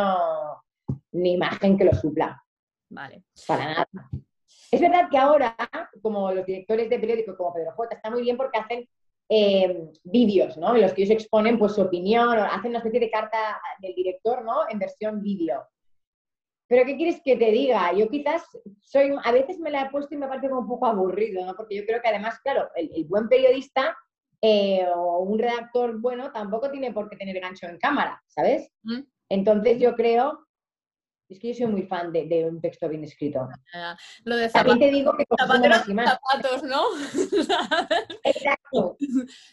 ni 1.12 1.32
imagen 1.32 1.76
que 1.76 1.84
lo 1.84 1.92
supla. 1.92 2.42
Vale. 2.88 3.24
Para 3.46 3.64
nada. 3.66 3.88
Es 4.70 4.80
verdad 4.80 5.08
que 5.10 5.18
ahora, 5.18 5.56
como 6.00 6.32
los 6.32 6.46
directores 6.46 6.88
de 6.88 6.98
periódicos 6.98 7.36
como 7.36 7.52
Pedro 7.52 7.72
J, 7.72 7.96
está 7.96 8.10
muy 8.10 8.22
bien 8.22 8.36
porque 8.36 8.58
hacen 8.58 8.88
eh, 9.28 9.90
vídeos, 10.04 10.56
¿no? 10.56 10.74
En 10.74 10.82
los 10.82 10.92
que 10.92 11.02
ellos 11.02 11.14
exponen 11.14 11.58
pues, 11.58 11.74
su 11.74 11.82
opinión, 11.82 12.38
o 12.38 12.44
hacen 12.44 12.70
una 12.70 12.78
especie 12.78 13.00
de 13.00 13.10
carta 13.10 13.60
del 13.80 13.94
director, 13.94 14.44
¿no? 14.44 14.68
En 14.68 14.78
versión 14.78 15.20
vídeo. 15.20 15.66
Pero 16.66 16.86
¿qué 16.86 16.96
quieres 16.96 17.20
que 17.22 17.36
te 17.36 17.50
diga? 17.50 17.92
Yo 17.92 18.08
quizás 18.08 18.42
soy, 18.80 19.14
a 19.22 19.32
veces 19.32 19.58
me 19.58 19.70
la 19.70 19.82
he 19.82 19.90
puesto 19.90 20.14
y 20.14 20.18
me 20.18 20.28
parece 20.28 20.48
como 20.48 20.62
un 20.62 20.68
poco 20.68 20.86
aburrido, 20.86 21.44
¿no? 21.44 21.54
Porque 21.54 21.76
yo 21.76 21.84
creo 21.84 22.00
que 22.00 22.08
además, 22.08 22.38
claro, 22.40 22.68
el, 22.74 23.04
buen 23.04 23.28
periodista 23.28 23.96
eh, 24.40 24.86
o 24.94 25.20
un 25.20 25.38
redactor 25.38 26.00
bueno 26.00 26.32
tampoco 26.32 26.70
tiene 26.70 26.92
por 26.92 27.08
qué 27.08 27.16
tener 27.16 27.38
gancho 27.40 27.66
en 27.66 27.78
cámara, 27.78 28.22
¿sabes? 28.26 28.70
Mm. 28.82 29.00
Entonces 29.28 29.78
yo 29.78 29.94
creo 29.94 30.46
es 31.28 31.38
que 31.38 31.48
yo 31.48 31.54
soy 31.54 31.66
muy 31.66 31.82
fan 31.82 32.12
de, 32.12 32.46
un 32.48 32.60
texto 32.60 32.88
bien 32.88 33.04
escrito. 33.04 33.48
lo 34.24 34.36
de 34.36 34.48
zapatos, 34.48 34.78
te 34.78 34.90
digo 34.90 35.16
que 35.16 35.24
zapatos, 35.36 36.62
¿no? 36.64 36.82
Exacto. 38.24 38.96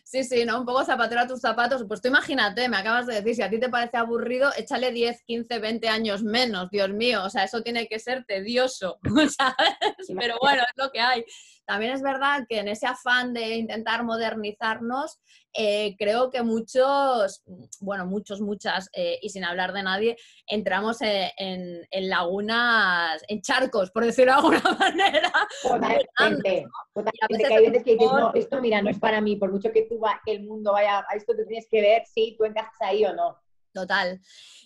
Sí, 0.03 0.23
sí, 0.23 0.45
¿no? 0.45 0.59
Un 0.59 0.65
poco 0.65 0.83
zapatero 0.83 1.21
a 1.21 1.27
tus 1.27 1.39
zapatos. 1.39 1.85
Pues 1.87 2.01
tú 2.01 2.09
imagínate, 2.09 2.67
me 2.67 2.77
acabas 2.77 3.07
de 3.07 3.15
decir, 3.15 3.35
si 3.35 3.41
a 3.41 3.49
ti 3.49 3.59
te 3.59 3.69
parece 3.69 3.97
aburrido, 3.97 4.51
échale 4.57 4.91
10, 4.91 5.23
15, 5.23 5.59
20 5.59 5.87
años 5.87 6.23
menos, 6.23 6.69
Dios 6.69 6.89
mío. 6.89 7.23
O 7.23 7.29
sea, 7.29 7.45
eso 7.45 7.61
tiene 7.61 7.87
que 7.87 7.99
ser 7.99 8.25
tedioso, 8.25 8.99
¿sabes? 9.37 10.07
Pero 10.17 10.35
bueno, 10.41 10.63
es 10.63 10.83
lo 10.83 10.91
que 10.91 10.99
hay. 10.99 11.23
También 11.65 11.93
es 11.93 12.01
verdad 12.01 12.45
que 12.47 12.59
en 12.59 12.67
ese 12.67 12.87
afán 12.87 13.33
de 13.33 13.55
intentar 13.55 14.03
modernizarnos, 14.03 15.19
eh, 15.53 15.95
creo 15.97 16.29
que 16.29 16.43
muchos, 16.43 17.43
bueno, 17.79 18.05
muchos, 18.05 18.41
muchas, 18.41 18.89
eh, 18.93 19.19
y 19.21 19.29
sin 19.29 19.43
hablar 19.43 19.73
de 19.73 19.83
nadie, 19.83 20.17
entramos 20.47 21.01
e, 21.01 21.31
en, 21.37 22.09
lagunas, 22.09 23.23
en 23.27 23.41
charcos, 23.41 23.91
por 23.91 24.05
decirlo 24.05 24.33
de 24.33 24.37
alguna 24.39 24.61
manera. 24.79 25.31
Totalmente. 25.61 26.67
Totalmente. 26.93 27.47
Que 27.47 27.53
hay 27.53 27.65
veces 27.67 27.83
que 27.83 27.93
dices, 27.93 28.11
no, 28.11 28.33
esto 28.33 28.61
mira, 28.61 28.81
no 28.81 28.89
es 28.89 28.99
para 28.99 29.21
mí, 29.21 29.35
por 29.35 29.51
mucho 29.51 29.71
que 29.71 29.83
tú 29.83 29.99
va, 29.99 30.19
que 30.25 30.31
el 30.33 30.43
mundo 30.43 30.73
vaya 30.73 31.05
a 31.07 31.15
esto, 31.15 31.35
te 31.35 31.45
tienes 31.45 31.67
que 31.69 31.81
ver 31.81 32.03
si 32.05 32.35
tú 32.37 32.45
encajas 32.45 32.81
ahí 32.81 33.05
o 33.05 33.13
no. 33.13 33.37
Total. 33.73 34.19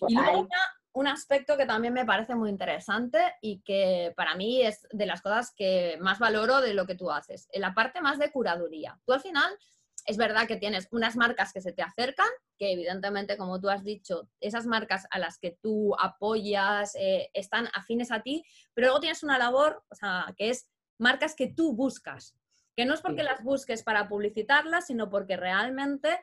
Y 0.08 0.14
luego 0.14 0.48
un 0.96 1.06
aspecto 1.06 1.58
que 1.58 1.66
también 1.66 1.92
me 1.92 2.06
parece 2.06 2.34
muy 2.34 2.48
interesante 2.48 3.18
y 3.42 3.60
que 3.60 4.14
para 4.16 4.34
mí 4.34 4.62
es 4.62 4.88
de 4.90 5.04
las 5.04 5.20
cosas 5.20 5.52
que 5.54 5.98
más 6.00 6.18
valoro 6.18 6.62
de 6.62 6.72
lo 6.72 6.86
que 6.86 6.94
tú 6.94 7.10
haces, 7.10 7.48
en 7.52 7.60
la 7.60 7.74
parte 7.74 8.00
más 8.00 8.18
de 8.18 8.32
curaduría. 8.32 8.98
Tú 9.04 9.12
al 9.12 9.20
final 9.20 9.58
es 10.06 10.16
verdad 10.16 10.48
que 10.48 10.56
tienes 10.56 10.88
unas 10.92 11.14
marcas 11.14 11.52
que 11.52 11.60
se 11.60 11.72
te 11.72 11.82
acercan, 11.82 12.28
que 12.58 12.72
evidentemente, 12.72 13.36
como 13.36 13.60
tú 13.60 13.68
has 13.68 13.84
dicho, 13.84 14.30
esas 14.40 14.64
marcas 14.64 15.06
a 15.10 15.18
las 15.18 15.38
que 15.38 15.58
tú 15.60 15.94
apoyas 16.00 16.94
eh, 16.94 17.28
están 17.34 17.68
afines 17.74 18.10
a 18.10 18.22
ti, 18.22 18.42
pero 18.72 18.86
luego 18.86 19.00
tienes 19.00 19.22
una 19.22 19.36
labor, 19.36 19.84
o 19.90 19.94
sea, 19.94 20.32
que 20.34 20.48
es 20.48 20.66
marcas 20.96 21.34
que 21.34 21.48
tú 21.48 21.74
buscas, 21.74 22.34
que 22.74 22.86
no 22.86 22.94
es 22.94 23.02
porque 23.02 23.22
las 23.22 23.44
busques 23.44 23.82
para 23.82 24.08
publicitarlas, 24.08 24.86
sino 24.86 25.10
porque 25.10 25.36
realmente 25.36 26.20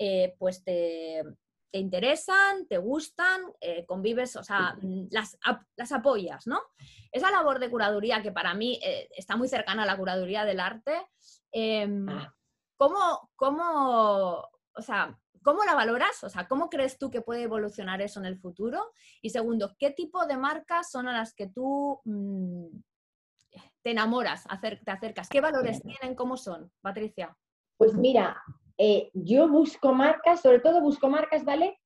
eh, 0.00 0.34
pues 0.36 0.64
te, 0.64 1.22
te 1.70 1.78
interesan, 1.78 2.66
te 2.68 2.78
gustan, 2.78 3.42
eh, 3.60 3.84
convives, 3.86 4.36
o 4.36 4.42
sea, 4.44 4.76
mm, 4.80 5.08
las, 5.10 5.38
las, 5.76 5.92
apoyas, 5.92 6.46
¿no? 6.46 6.60
Esa 7.12 7.30
labor 7.30 7.58
de 7.58 7.70
curaduría 7.70 8.22
que 8.22 8.32
para 8.32 8.54
mí 8.54 8.80
eh, 8.82 9.08
está 9.16 9.36
muy 9.36 9.48
cercana 9.48 9.82
a 9.82 9.86
la 9.86 9.96
curaduría 9.96 10.44
del 10.44 10.60
arte, 10.60 11.06
em, 11.52 12.08
ah. 12.08 12.34
¿cómo, 12.76 13.30
¿cómo, 13.36 14.48
o 14.74 14.82
sea, 14.82 15.18
¿cómo 15.42 15.64
la 15.64 15.74
valoras? 15.74 16.24
O 16.24 16.28
sea, 16.28 16.48
¿cómo 16.48 16.68
crees 16.68 16.98
tú 16.98 17.10
que 17.10 17.22
puede 17.22 17.42
evolucionar 17.42 18.02
eso 18.02 18.20
en 18.20 18.26
el 18.26 18.38
futuro? 18.38 18.92
Y 19.22 19.30
segundo, 19.30 19.76
¿qué 19.78 19.90
tipo 19.90 20.26
de 20.26 20.36
marcas 20.36 20.90
son 20.90 21.08
a 21.08 21.12
las 21.12 21.34
que 21.34 21.48
tú 21.48 22.00
mm, 22.04 22.66
te 23.82 23.90
enamoras, 23.90 24.44
te 24.60 24.90
acercas? 24.90 25.28
¿Qué 25.28 25.40
valores 25.40 25.82
tienen? 25.82 26.16
¿Cómo 26.16 26.36
son, 26.36 26.72
Patricia? 26.80 27.36
Pues 27.76 27.94
mira, 27.94 28.42
eh, 28.78 29.10
yo 29.14 29.48
busco 29.48 29.92
marcas, 29.92 30.40
sobre 30.40 30.60
todo 30.60 30.80
busco 30.80 31.08
marcas, 31.08 31.44
¿vale? 31.44 31.78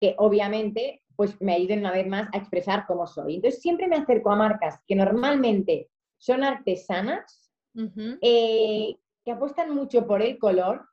Que 0.00 0.14
obviamente 0.18 1.02
pues 1.16 1.40
me 1.40 1.54
ayuden 1.54 1.80
una 1.80 1.92
vez 1.92 2.06
más 2.06 2.28
a 2.32 2.38
expresar 2.38 2.86
cómo 2.86 3.06
soy. 3.06 3.36
Entonces 3.36 3.60
siempre 3.60 3.86
me 3.86 3.96
acerco 3.96 4.30
a 4.30 4.36
marcas 4.36 4.80
que 4.86 4.96
normalmente 4.96 5.88
son 6.18 6.42
artesanas, 6.42 7.52
eh, 8.20 8.96
que 9.24 9.32
apuestan 9.32 9.74
mucho 9.74 10.06
por 10.06 10.22
el 10.22 10.38
color, 10.38 10.86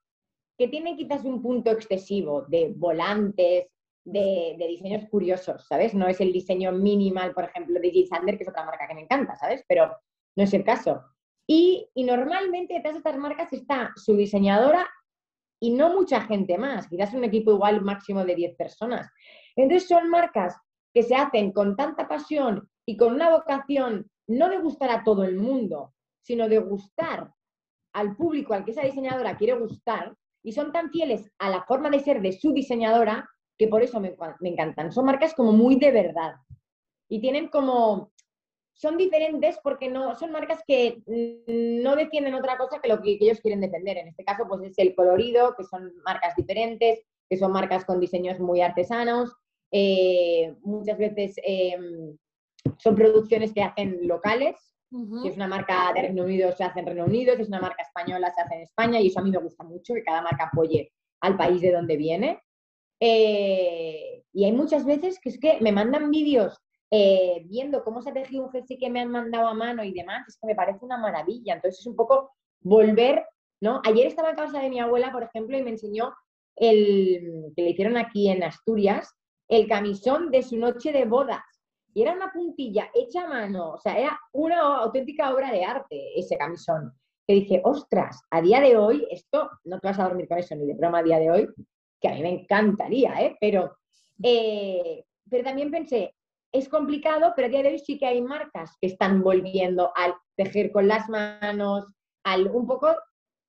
que 0.57 0.67
tienen 0.67 0.95
quizás 0.95 1.23
un 1.25 1.41
punto 1.41 1.71
excesivo 1.71 2.43
de 2.47 2.71
volantes, 2.75 3.67
de, 4.03 4.55
diseños 4.67 5.07
curiosos, 5.09 5.65
¿sabes? 5.67 5.93
No 5.93 6.07
es 6.07 6.19
el 6.21 6.31
diseño 6.33 6.71
minimal, 6.71 7.33
por 7.33 7.45
ejemplo, 7.45 7.79
de 7.79 7.91
J. 7.91 8.15
Sander, 8.15 8.37
que 8.37 8.43
es 8.43 8.49
otra 8.49 8.65
marca 8.65 8.87
que 8.87 8.95
me 8.95 9.01
encanta, 9.01 9.35
¿sabes? 9.35 9.63
Pero 9.67 9.95
no 10.35 10.43
es 10.43 10.53
el 10.53 10.63
caso. 10.63 11.03
Y, 11.47 11.89
y 11.93 12.03
normalmente 12.03 12.75
detrás 12.75 12.93
de 12.93 12.99
estas 12.99 13.17
marcas 13.17 13.51
está 13.53 13.91
su 13.95 14.15
diseñadora 14.15 14.87
y 15.63 15.71
no 15.71 15.93
mucha 15.93 16.21
gente 16.21 16.57
más, 16.57 16.87
quizás 16.87 17.13
un 17.13 17.23
equipo 17.23 17.51
igual 17.51 17.81
máximo 17.81 18.25
de 18.25 18.35
10 18.35 18.55
personas. 18.55 19.07
Entonces 19.55 19.87
son 19.87 20.09
marcas 20.09 20.57
que 20.93 21.03
se 21.03 21.15
hacen 21.15 21.51
con 21.51 21.75
tanta 21.75 22.07
pasión 22.07 22.67
y 22.85 22.97
con 22.97 23.13
una 23.13 23.29
vocación 23.29 24.09
no 24.27 24.49
de 24.49 24.57
gustar 24.57 24.89
a 24.89 25.03
todo 25.03 25.23
el 25.23 25.37
mundo, 25.37 25.93
sino 26.21 26.49
de 26.49 26.57
gustar 26.57 27.31
al 27.93 28.15
público 28.15 28.53
al 28.53 28.65
que 28.65 28.71
esa 28.71 28.81
diseñadora 28.81 29.37
quiere 29.37 29.53
gustar 29.53 30.15
y 30.43 30.51
son 30.51 30.71
tan 30.71 30.89
fieles 30.89 31.29
a 31.37 31.49
la 31.49 31.63
forma 31.63 31.91
de 31.91 31.99
ser 31.99 32.21
de 32.21 32.31
su 32.31 32.51
diseñadora 32.53 33.29
que 33.55 33.67
por 33.67 33.83
eso 33.83 33.99
me, 33.99 34.15
me 34.39 34.49
encantan. 34.49 34.91
Son 34.91 35.05
marcas 35.05 35.35
como 35.35 35.51
muy 35.51 35.75
de 35.75 35.91
verdad 35.91 36.35
y 37.07 37.21
tienen 37.21 37.49
como 37.49 38.10
son 38.81 38.97
diferentes 38.97 39.59
porque 39.63 39.89
no, 39.89 40.15
son 40.15 40.31
marcas 40.31 40.63
que 40.65 41.03
no 41.05 41.95
defienden 41.95 42.33
otra 42.33 42.57
cosa 42.57 42.79
que 42.81 42.89
lo 42.89 42.99
que 42.99 43.11
ellos 43.21 43.39
quieren 43.39 43.61
defender. 43.61 43.99
En 43.99 44.07
este 44.07 44.23
caso, 44.23 44.47
pues 44.49 44.63
es 44.63 44.79
el 44.79 44.95
colorido, 44.95 45.53
que 45.55 45.63
son 45.63 45.93
marcas 46.03 46.35
diferentes, 46.35 47.03
que 47.29 47.37
son 47.37 47.51
marcas 47.51 47.85
con 47.85 47.99
diseños 47.99 48.39
muy 48.39 48.61
artesanos. 48.61 49.35
Eh, 49.71 50.55
muchas 50.63 50.97
veces 50.97 51.35
em, 51.43 52.17
son 52.79 52.95
producciones 52.95 53.53
que 53.53 53.61
hacen 53.61 54.07
locales. 54.07 54.55
Si 54.89 55.29
es 55.29 55.35
una 55.35 55.47
marca 55.47 55.93
de 55.93 56.01
Reino 56.01 56.23
Unido, 56.23 56.51
se 56.51 56.63
hace 56.63 56.79
en 56.79 56.87
Reino 56.87 57.05
Unido. 57.05 57.35
Si 57.35 57.43
es 57.43 57.47
una 57.47 57.61
marca 57.61 57.83
española, 57.83 58.33
se 58.33 58.41
hace 58.41 58.55
en 58.55 58.61
España. 58.61 58.99
Y 58.99 59.07
eso 59.07 59.19
a 59.19 59.23
mí 59.23 59.29
me 59.29 59.37
gusta 59.37 59.63
mucho, 59.63 59.93
que 59.93 60.03
cada 60.03 60.23
marca 60.23 60.49
apoye 60.51 60.91
al 61.21 61.37
país 61.37 61.61
de 61.61 61.71
donde 61.71 61.97
viene. 61.97 62.41
Eh, 62.99 64.23
y 64.33 64.43
hay 64.43 64.51
muchas 64.51 64.85
veces 64.85 65.19
que 65.19 65.29
es 65.29 65.39
que 65.39 65.59
me 65.61 65.71
mandan 65.71 66.09
vídeos 66.09 66.59
eh, 66.93 67.43
viendo 67.45 67.83
cómo 67.85 68.01
se 68.01 68.09
ha 68.09 68.13
tejido 68.13 68.43
un 68.43 68.51
jersey 68.51 68.77
que 68.77 68.89
me 68.89 68.99
han 68.99 69.09
mandado 69.09 69.47
a 69.47 69.53
mano 69.53 69.81
y 69.83 69.93
demás, 69.93 70.27
es 70.27 70.37
que 70.37 70.47
me 70.47 70.55
parece 70.55 70.83
una 70.83 70.97
maravilla. 70.97 71.55
Entonces 71.55 71.79
es 71.79 71.87
un 71.87 71.95
poco 71.95 72.31
volver, 72.59 73.25
¿no? 73.61 73.81
Ayer 73.85 74.07
estaba 74.07 74.31
en 74.31 74.35
casa 74.35 74.59
de 74.59 74.69
mi 74.69 74.79
abuela, 74.79 75.11
por 75.11 75.23
ejemplo, 75.23 75.57
y 75.57 75.63
me 75.63 75.71
enseñó 75.71 76.13
el 76.57 77.53
que 77.55 77.61
le 77.63 77.69
hicieron 77.69 77.95
aquí 77.95 78.29
en 78.29 78.43
Asturias, 78.43 79.09
el 79.47 79.67
camisón 79.67 80.31
de 80.31 80.43
su 80.43 80.57
noche 80.57 80.91
de 80.91 81.05
bodas. 81.05 81.41
Y 81.93 82.01
era 82.03 82.13
una 82.13 82.31
puntilla 82.31 82.89
hecha 82.93 83.23
a 83.23 83.27
mano, 83.27 83.71
o 83.71 83.77
sea, 83.77 83.97
era 83.97 84.19
una 84.33 84.77
auténtica 84.77 85.33
obra 85.33 85.51
de 85.51 85.63
arte 85.63 86.19
ese 86.19 86.37
camisón. 86.37 86.93
Que 87.25 87.35
dije, 87.35 87.61
ostras, 87.63 88.21
a 88.31 88.41
día 88.41 88.59
de 88.59 88.75
hoy, 88.77 89.07
esto 89.11 89.49
no 89.63 89.79
te 89.79 89.87
vas 89.87 89.99
a 89.99 90.05
dormir 90.05 90.27
con 90.27 90.37
eso 90.37 90.55
ni 90.55 90.65
de 90.65 90.73
broma 90.73 90.99
a 90.99 91.03
día 91.03 91.19
de 91.19 91.31
hoy, 91.31 91.49
que 92.01 92.07
a 92.07 92.13
mí 92.13 92.21
me 92.21 92.41
encantaría, 92.41 93.13
¿eh? 93.21 93.37
Pero, 93.39 93.77
eh, 94.23 95.05
pero 95.29 95.43
también 95.43 95.69
pensé, 95.69 96.15
es 96.51 96.67
complicado, 96.67 97.33
pero 97.35 97.47
a 97.47 97.49
día 97.49 97.63
de 97.63 97.69
hoy 97.69 97.79
sí 97.79 97.97
que 97.97 98.05
hay 98.05 98.21
marcas 98.21 98.77
que 98.81 98.87
están 98.87 99.21
volviendo 99.23 99.91
al 99.95 100.13
tejer 100.35 100.71
con 100.71 100.87
las 100.87 101.07
manos, 101.09 101.85
al 102.23 102.47
un 102.47 102.67
poco 102.67 102.95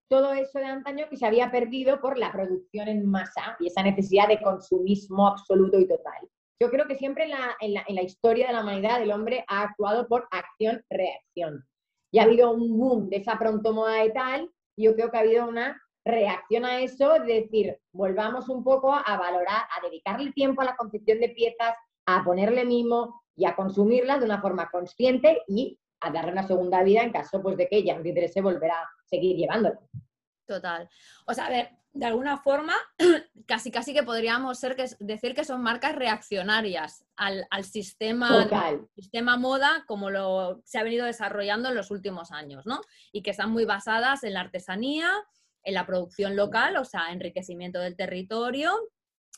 todo 0.08 0.32
eso 0.34 0.58
de 0.58 0.66
antaño 0.66 1.08
que 1.08 1.16
se 1.16 1.26
había 1.26 1.50
perdido 1.50 2.00
por 2.00 2.18
la 2.18 2.30
producción 2.30 2.88
en 2.88 3.06
masa 3.06 3.56
y 3.58 3.68
esa 3.68 3.82
necesidad 3.82 4.28
de 4.28 4.42
consumismo 4.42 5.26
absoluto 5.26 5.78
y 5.80 5.88
total. 5.88 6.28
Yo 6.60 6.70
creo 6.70 6.86
que 6.86 6.96
siempre 6.96 7.24
en 7.24 7.30
la, 7.30 7.84
en 7.88 7.94
la, 7.94 8.02
historia 8.02 8.46
de 8.46 8.52
la 8.52 8.60
humanidad 8.62 9.02
el 9.02 9.10
hombre 9.10 9.44
ha 9.48 9.62
actuado 9.62 10.06
por 10.06 10.28
acción-reacción. 10.30 11.66
Y 12.12 12.18
ha 12.18 12.24
habido 12.24 12.52
un 12.52 12.78
boom 12.78 13.08
de 13.08 13.16
esa 13.16 13.38
pronto 13.38 13.72
moda 13.72 14.04
y 14.04 14.12
tal, 14.12 14.50
y 14.76 14.84
yo 14.84 14.94
creo 14.94 15.10
que 15.10 15.16
ha 15.16 15.20
habido 15.20 15.48
una 15.48 15.80
reacción 16.04 16.64
a 16.64 16.80
eso, 16.80 17.14
de 17.14 17.40
decir, 17.42 17.78
volvamos 17.92 18.48
un 18.48 18.62
poco 18.62 18.92
a 18.92 19.16
valorar, 19.16 19.62
a 19.76 19.86
dedicarle 19.86 20.32
tiempo 20.32 20.60
a 20.60 20.66
la 20.66 20.76
confección 20.76 21.20
de 21.20 21.30
piezas, 21.30 21.74
a 22.06 22.24
ponerle 22.24 22.64
mimo 22.64 23.22
y 23.36 23.44
a 23.44 23.54
consumirlas 23.54 24.20
de 24.20 24.26
una 24.26 24.40
forma 24.40 24.68
consciente 24.70 25.42
y 25.48 25.78
a 26.00 26.10
darle 26.10 26.32
una 26.32 26.46
segunda 26.46 26.82
vida 26.82 27.02
en 27.02 27.12
caso 27.12 27.42
pues, 27.42 27.56
de 27.56 27.68
que 27.68 27.76
ella 27.76 27.96
no 27.96 28.02
te 28.02 28.08
interese 28.08 28.40
volver 28.40 28.70
a 28.70 28.88
seguir 29.04 29.36
llevándolo. 29.36 29.78
Total. 30.46 30.88
O 31.26 31.34
sea, 31.34 31.46
a 31.46 31.50
ver, 31.50 31.70
de 31.92 32.06
alguna 32.06 32.38
forma, 32.38 32.74
casi 33.46 33.70
casi 33.70 33.94
que 33.94 34.02
podríamos 34.02 34.58
ser 34.58 34.74
que, 34.76 34.86
decir 34.98 35.34
que 35.34 35.44
son 35.44 35.62
marcas 35.62 35.94
reaccionarias 35.94 37.04
al, 37.16 37.46
sistema, 37.64 38.48
sistema 38.94 39.36
moda 39.36 39.84
como 39.86 40.10
lo 40.10 40.60
se 40.64 40.78
ha 40.78 40.82
venido 40.82 41.06
desarrollando 41.06 41.68
en 41.68 41.74
los 41.74 41.90
últimos 41.90 42.32
años, 42.32 42.66
¿no? 42.66 42.80
Y 43.12 43.22
que 43.22 43.30
están 43.30 43.50
muy 43.50 43.64
basadas 43.64 44.24
en 44.24 44.34
la 44.34 44.40
artesanía, 44.40 45.08
en 45.64 45.74
la 45.74 45.86
producción 45.86 46.34
local, 46.34 46.76
o 46.76 46.84
sea, 46.84 47.12
enriquecimiento 47.12 47.78
del 47.78 47.96
territorio 47.96 48.72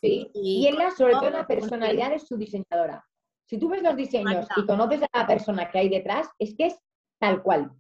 y, 0.05 0.67
en 0.67 0.77
la, 0.77 0.91
sobre 0.91 1.15
todo 1.15 1.31
la 1.31 1.47
personalidad 1.47 2.11
de 2.11 2.19
su 2.19 2.37
diseñadora. 2.37 3.05
Si 3.47 3.59
tú 3.59 3.69
ves 3.69 3.83
los 3.83 3.97
diseños 3.97 4.47
y 4.57 4.67
conoces 4.67 5.03
a 5.03 5.21
la 5.21 5.27
persona 5.27 5.71
que 5.71 5.79
hay 5.79 5.89
detrás, 5.89 6.29
es 6.39 6.55
que 6.57 6.67
es 6.67 6.79
tal 7.19 7.43
cual. 7.43 7.71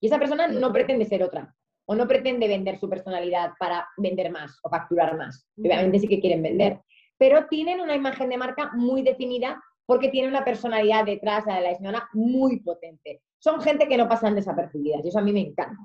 Y 0.00 0.06
esa 0.06 0.18
persona 0.18 0.48
no 0.48 0.72
pretende 0.72 1.04
ser 1.04 1.22
otra 1.22 1.54
o 1.90 1.94
no 1.94 2.06
pretende 2.06 2.48
vender 2.48 2.78
su 2.78 2.88
personalidad 2.88 3.52
para 3.58 3.88
vender 3.96 4.30
más 4.30 4.58
o 4.62 4.68
facturar 4.68 5.16
más. 5.16 5.48
Obviamente 5.56 5.98
sí 6.00 6.08
que 6.08 6.20
quieren 6.20 6.42
vender, 6.42 6.80
pero 7.16 7.46
tienen 7.48 7.80
una 7.80 7.94
imagen 7.94 8.28
de 8.28 8.36
marca 8.36 8.70
muy 8.74 9.02
definida 9.02 9.62
porque 9.86 10.10
tienen 10.10 10.30
una 10.30 10.44
personalidad 10.44 11.06
detrás 11.06 11.46
de 11.46 11.52
la 11.52 11.70
diseñadora 11.70 12.08
muy 12.12 12.60
potente. 12.60 13.22
Son 13.38 13.60
gente 13.62 13.88
que 13.88 13.96
no 13.96 14.06
pasan 14.06 14.34
desapercibidas 14.34 15.02
y 15.04 15.08
eso 15.08 15.18
a 15.18 15.22
mí 15.22 15.32
me 15.32 15.40
encanta. 15.40 15.78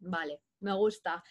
Vale, 0.00 0.40
me 0.60 0.74
gusta. 0.74 1.22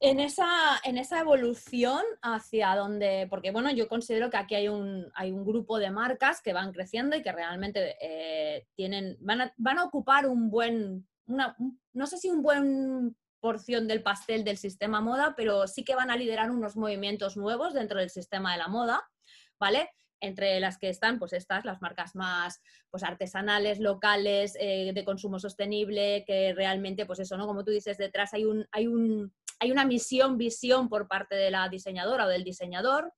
En 0.00 0.20
esa, 0.20 0.46
en 0.84 0.98
esa 0.98 1.20
evolución 1.20 2.02
hacia 2.20 2.74
donde, 2.74 3.26
porque 3.30 3.50
bueno, 3.50 3.70
yo 3.70 3.88
considero 3.88 4.28
que 4.28 4.36
aquí 4.36 4.54
hay 4.54 4.68
un, 4.68 5.10
hay 5.14 5.32
un 5.32 5.44
grupo 5.44 5.78
de 5.78 5.90
marcas 5.90 6.42
que 6.42 6.52
van 6.52 6.72
creciendo 6.72 7.16
y 7.16 7.22
que 7.22 7.32
realmente 7.32 7.96
eh, 8.00 8.66
tienen, 8.74 9.16
van 9.20 9.40
a, 9.40 9.54
van 9.56 9.78
a, 9.78 9.84
ocupar 9.84 10.26
un 10.26 10.50
buen, 10.50 11.08
una, 11.26 11.56
no 11.94 12.06
sé 12.06 12.18
si 12.18 12.28
un 12.28 12.42
buen 12.42 13.16
porción 13.40 13.86
del 13.88 14.02
pastel 14.02 14.44
del 14.44 14.58
sistema 14.58 15.00
moda, 15.00 15.34
pero 15.36 15.66
sí 15.66 15.84
que 15.84 15.94
van 15.94 16.10
a 16.10 16.16
liderar 16.16 16.50
unos 16.50 16.76
movimientos 16.76 17.36
nuevos 17.36 17.72
dentro 17.72 17.98
del 17.98 18.10
sistema 18.10 18.52
de 18.52 18.58
la 18.58 18.68
moda, 18.68 19.08
¿vale? 19.58 19.88
entre 20.20 20.60
las 20.60 20.78
que 20.78 20.88
están, 20.88 21.18
pues 21.18 21.32
estas, 21.32 21.64
las 21.64 21.80
marcas 21.82 22.14
más 22.14 22.60
pues, 22.90 23.02
artesanales, 23.02 23.78
locales, 23.78 24.56
eh, 24.58 24.92
de 24.94 25.04
consumo 25.04 25.38
sostenible, 25.38 26.24
que 26.26 26.54
realmente, 26.54 27.06
pues 27.06 27.20
eso, 27.20 27.36
¿no? 27.36 27.46
Como 27.46 27.64
tú 27.64 27.70
dices, 27.70 27.98
detrás 27.98 28.34
hay, 28.34 28.44
un, 28.44 28.66
hay, 28.72 28.86
un, 28.86 29.32
hay 29.58 29.70
una 29.70 29.84
misión, 29.84 30.36
visión 30.36 30.88
por 30.88 31.08
parte 31.08 31.34
de 31.34 31.50
la 31.50 31.68
diseñadora 31.68 32.26
o 32.26 32.28
del 32.28 32.44
diseñador, 32.44 33.12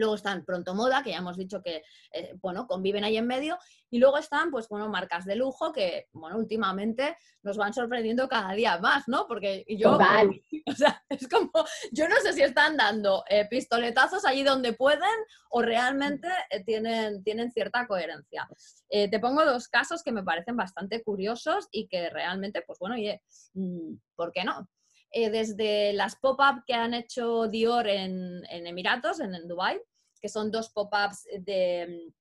Luego 0.00 0.14
están 0.14 0.44
Pronto 0.44 0.74
Moda, 0.74 1.02
que 1.02 1.10
ya 1.10 1.18
hemos 1.18 1.36
dicho 1.36 1.62
que, 1.62 1.82
eh, 2.12 2.34
bueno, 2.40 2.66
conviven 2.66 3.04
ahí 3.04 3.16
en 3.16 3.26
medio. 3.26 3.58
Y 3.90 3.98
luego 3.98 4.18
están, 4.18 4.50
pues, 4.50 4.68
bueno, 4.68 4.88
marcas 4.88 5.24
de 5.24 5.36
lujo 5.36 5.72
que, 5.72 6.08
bueno, 6.12 6.38
últimamente 6.38 7.16
nos 7.42 7.56
van 7.56 7.74
sorprendiendo 7.74 8.28
cada 8.28 8.52
día 8.52 8.78
más, 8.78 9.08
¿no? 9.08 9.26
Porque 9.26 9.64
yo, 9.68 9.98
o 10.66 10.72
sea, 10.72 11.04
es 11.08 11.28
como, 11.28 11.50
yo 11.92 12.08
no 12.08 12.16
sé 12.22 12.32
si 12.32 12.42
están 12.42 12.76
dando 12.76 13.24
eh, 13.28 13.46
pistoletazos 13.48 14.24
allí 14.24 14.42
donde 14.42 14.72
pueden 14.72 15.18
o 15.50 15.62
realmente 15.62 16.28
eh, 16.50 16.64
tienen, 16.64 17.22
tienen 17.22 17.50
cierta 17.50 17.86
coherencia. 17.86 18.48
te 18.88 19.20
pongo 19.20 19.44
dos 19.44 19.68
casos 19.68 20.02
que 20.02 20.12
me 20.12 20.22
parecen 20.22 20.56
bastante 20.56 21.02
curiosos 21.02 21.68
y 21.70 21.88
que 21.88 22.08
realmente, 22.10 22.62
pues, 22.66 22.78
bueno, 22.78 22.94
oye, 22.94 23.22
mm, 23.54 23.94
¿por 24.14 24.32
qué 24.32 24.44
no? 24.44 24.68
Desde 25.12 25.92
las 25.92 26.16
pop-up 26.16 26.64
que 26.66 26.74
han 26.74 26.94
hecho 26.94 27.48
Dior 27.48 27.88
en, 27.88 28.44
Emiratos, 28.48 29.20
en, 29.20 29.34
en 29.34 29.48
Dubai, 29.48 29.80
que 30.20 30.28
son 30.28 30.50
dos 30.50 30.70
pop-ups 30.70 31.26
de, 31.40 32.12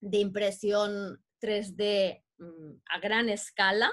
impresión 0.00 1.22
3D 1.40 2.24
mm, 2.38 2.70
a 2.90 3.00
gran 3.00 3.28
escala 3.28 3.90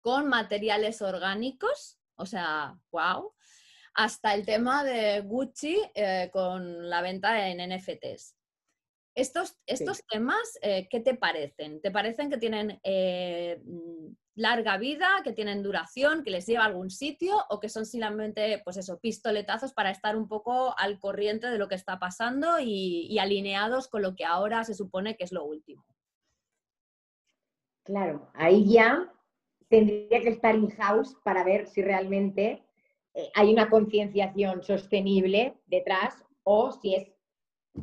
con 0.00 0.28
materiales 0.28 1.02
orgánicos, 1.02 1.98
o 2.14 2.24
sea, 2.24 2.78
wow, 2.90 3.34
hasta 3.94 4.34
el 4.34 4.46
tema 4.46 4.84
de 4.84 5.20
Gucci 5.20 5.78
eh, 5.94 6.30
con 6.32 6.88
la 6.88 7.02
venta 7.02 7.48
en 7.48 7.74
NFTs. 7.74 8.36
Estos, 9.14 9.56
estos 9.66 10.02
temas, 10.06 10.58
eh, 10.62 10.86
¿qué 10.88 11.00
te 11.00 11.14
parecen? 11.14 11.80
¿Te 11.80 11.90
parecen 11.90 12.30
que 12.30 12.38
tienen 12.38 12.80
eh, 12.84 13.60
larga 14.40 14.78
vida, 14.78 15.08
que 15.22 15.32
tienen 15.32 15.62
duración, 15.62 16.22
que 16.22 16.30
les 16.30 16.46
lleva 16.46 16.62
a 16.62 16.66
algún 16.66 16.90
sitio 16.90 17.36
o 17.50 17.60
que 17.60 17.68
son 17.68 17.84
simplemente, 17.84 18.60
pues 18.64 18.76
eso, 18.76 18.98
pistoletazos 18.98 19.74
para 19.74 19.90
estar 19.90 20.16
un 20.16 20.28
poco 20.28 20.74
al 20.78 20.98
corriente 20.98 21.48
de 21.48 21.58
lo 21.58 21.68
que 21.68 21.74
está 21.74 21.98
pasando 21.98 22.58
y, 22.60 23.18
alineados 23.18 23.88
con 23.88 24.02
lo 24.02 24.14
que 24.14 24.24
ahora 24.24 24.64
se 24.64 24.74
supone 24.74 25.16
que 25.16 25.24
es 25.24 25.32
lo 25.32 25.44
último. 25.44 25.84
Claro, 27.84 28.30
ahí 28.34 28.72
ya 28.72 29.12
tendría 29.68 30.20
que 30.20 30.30
estar 30.30 30.54
in-house 30.54 31.16
para 31.24 31.44
ver 31.44 31.66
si 31.66 31.82
realmente 31.82 32.64
eh, 33.14 33.30
hay 33.34 33.52
una 33.52 33.68
concienciación 33.68 34.62
sostenible 34.62 35.54
detrás 35.66 36.24
o 36.44 36.72
si 36.72 36.94
es 36.94 37.12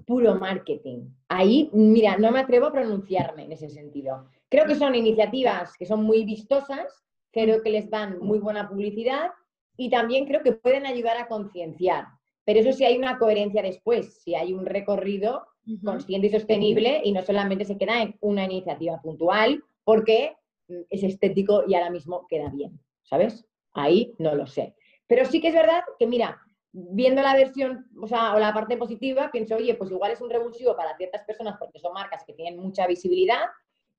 puro 0.05 0.35
marketing. 0.35 1.09
Ahí, 1.29 1.69
mira, 1.73 2.17
no 2.17 2.31
me 2.31 2.39
atrevo 2.39 2.67
a 2.67 2.71
pronunciarme 2.71 3.43
en 3.43 3.51
ese 3.51 3.69
sentido. 3.69 4.29
Creo 4.49 4.65
que 4.65 4.75
son 4.75 4.95
iniciativas 4.95 5.73
que 5.77 5.85
son 5.85 6.03
muy 6.03 6.23
vistosas, 6.23 7.03
creo 7.31 7.61
que 7.61 7.69
les 7.69 7.89
dan 7.89 8.19
muy 8.19 8.39
buena 8.39 8.69
publicidad 8.69 9.31
y 9.75 9.89
también 9.89 10.25
creo 10.25 10.41
que 10.41 10.53
pueden 10.53 10.85
ayudar 10.85 11.17
a 11.17 11.27
concienciar. 11.27 12.05
Pero 12.45 12.61
eso 12.61 12.71
sí 12.71 12.85
hay 12.85 12.97
una 12.97 13.17
coherencia 13.19 13.61
después, 13.61 14.21
si 14.21 14.35
hay 14.35 14.53
un 14.53 14.65
recorrido 14.65 15.45
consciente 15.83 16.27
y 16.27 16.31
sostenible 16.31 17.01
y 17.03 17.11
no 17.11 17.21
solamente 17.21 17.65
se 17.65 17.77
queda 17.77 18.01
en 18.01 18.15
una 18.21 18.45
iniciativa 18.45 19.01
puntual 19.01 19.61
porque 19.83 20.37
es 20.89 21.03
estético 21.03 21.63
y 21.67 21.75
ahora 21.75 21.89
mismo 21.89 22.25
queda 22.29 22.49
bien, 22.49 22.79
¿sabes? 23.03 23.45
Ahí 23.73 24.13
no 24.17 24.33
lo 24.33 24.47
sé. 24.47 24.75
Pero 25.07 25.25
sí 25.25 25.41
que 25.41 25.49
es 25.49 25.53
verdad 25.53 25.81
que, 25.99 26.07
mira, 26.07 26.41
viendo 26.71 27.21
la 27.21 27.35
versión, 27.35 27.87
o 28.01 28.07
sea, 28.07 28.35
o 28.35 28.39
la 28.39 28.53
parte 28.53 28.77
positiva, 28.77 29.31
pienso, 29.31 29.55
oye, 29.55 29.75
pues 29.75 29.91
igual 29.91 30.11
es 30.11 30.21
un 30.21 30.29
revulsivo 30.29 30.75
para 30.75 30.95
ciertas 30.97 31.23
personas 31.23 31.55
porque 31.59 31.79
son 31.79 31.93
marcas 31.93 32.23
que 32.25 32.33
tienen 32.33 32.59
mucha 32.59 32.85
visibilidad 32.87 33.45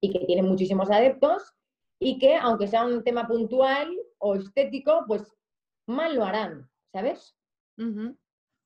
y 0.01 0.12
que 0.12 0.25
tienen 0.27 0.47
muchísimos 0.47 0.91
adeptos 0.91 1.55
y 1.99 2.19
que, 2.19 2.37
aunque 2.37 2.69
sea 2.69 2.85
un 2.85 3.03
tema 3.03 3.27
puntual 3.27 3.91
o 4.19 4.37
estético, 4.37 5.05
pues 5.07 5.23
mal 5.87 6.14
lo 6.14 6.25
harán, 6.25 6.71
¿sabes? 6.93 7.37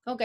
Ok. 0.05 0.21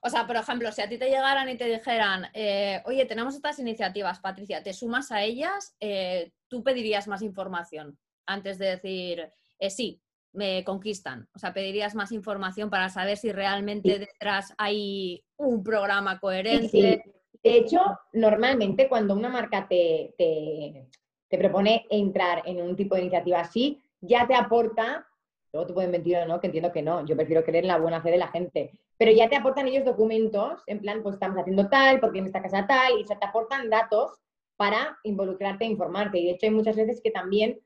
O 0.00 0.10
sea, 0.10 0.26
por 0.26 0.36
ejemplo, 0.36 0.72
si 0.72 0.82
a 0.82 0.88
ti 0.88 0.98
te 0.98 1.08
llegaran 1.08 1.48
y 1.48 1.56
te 1.56 1.66
dijeran, 1.66 2.26
eh, 2.34 2.82
oye, 2.84 3.06
tenemos 3.06 3.34
estas 3.34 3.58
iniciativas, 3.58 4.18
Patricia, 4.18 4.62
¿te 4.62 4.72
sumas 4.72 5.12
a 5.12 5.22
ellas? 5.22 5.76
Eh, 5.80 6.32
¿Tú 6.48 6.62
pedirías 6.62 7.06
más 7.06 7.22
información 7.22 7.98
antes 8.26 8.58
de 8.58 8.66
decir, 8.66 9.30
eh, 9.58 9.70
sí, 9.70 10.02
me 10.32 10.64
conquistan? 10.64 11.28
O 11.34 11.38
sea, 11.38 11.52
¿pedirías 11.52 11.94
más 11.94 12.12
información 12.12 12.70
para 12.70 12.88
saber 12.88 13.16
si 13.16 13.32
realmente 13.32 13.98
detrás 13.98 14.54
hay 14.58 15.24
un 15.36 15.62
programa 15.62 16.18
coherente? 16.20 17.02
De 17.42 17.56
hecho, 17.56 17.80
normalmente 18.12 18.88
cuando 18.88 19.14
una 19.14 19.28
marca 19.28 19.66
te, 19.66 20.14
te, 20.18 21.38
propone 21.38 21.86
entrar 21.88 22.42
en 22.44 22.60
un 22.60 22.76
tipo 22.76 22.94
de 22.94 23.02
iniciativa 23.02 23.40
así, 23.40 23.82
ya 24.00 24.26
te 24.26 24.34
aporta, 24.34 25.06
luego 25.52 25.66
te 25.66 25.72
pueden 25.72 25.90
mentir 25.90 26.18
o 26.18 26.26
no, 26.26 26.40
que 26.40 26.48
entiendo 26.48 26.72
que 26.72 26.82
no, 26.82 27.04
yo 27.06 27.16
prefiero 27.16 27.42
creer 27.42 27.64
en 27.64 27.68
la 27.68 27.78
buena 27.78 28.02
fe 28.02 28.10
de 28.10 28.18
la 28.18 28.28
gente, 28.28 28.70
pero 28.98 29.12
ya 29.12 29.30
te 29.30 29.36
aportan 29.36 29.66
ellos 29.66 29.86
documentos, 29.86 30.62
en 30.66 30.80
plan, 30.80 31.02
pues 31.02 31.14
estamos 31.14 31.38
haciendo 31.38 31.68
tal, 31.68 32.00
porque 32.00 32.18
en 32.18 32.26
esta 32.26 32.42
casa 32.42 32.66
tal, 32.66 33.00
y 33.00 33.06
se 33.06 33.16
te 33.16 33.26
aportan 33.26 33.70
datos 33.70 34.20
para 34.56 34.98
involucrarte 35.04 35.64
e 35.64 35.68
informarte. 35.68 36.18
Y 36.18 36.26
de 36.26 36.32
hecho 36.32 36.44
hay 36.44 36.52
muchas 36.52 36.76
veces 36.76 37.00
que 37.02 37.10
también 37.10 37.58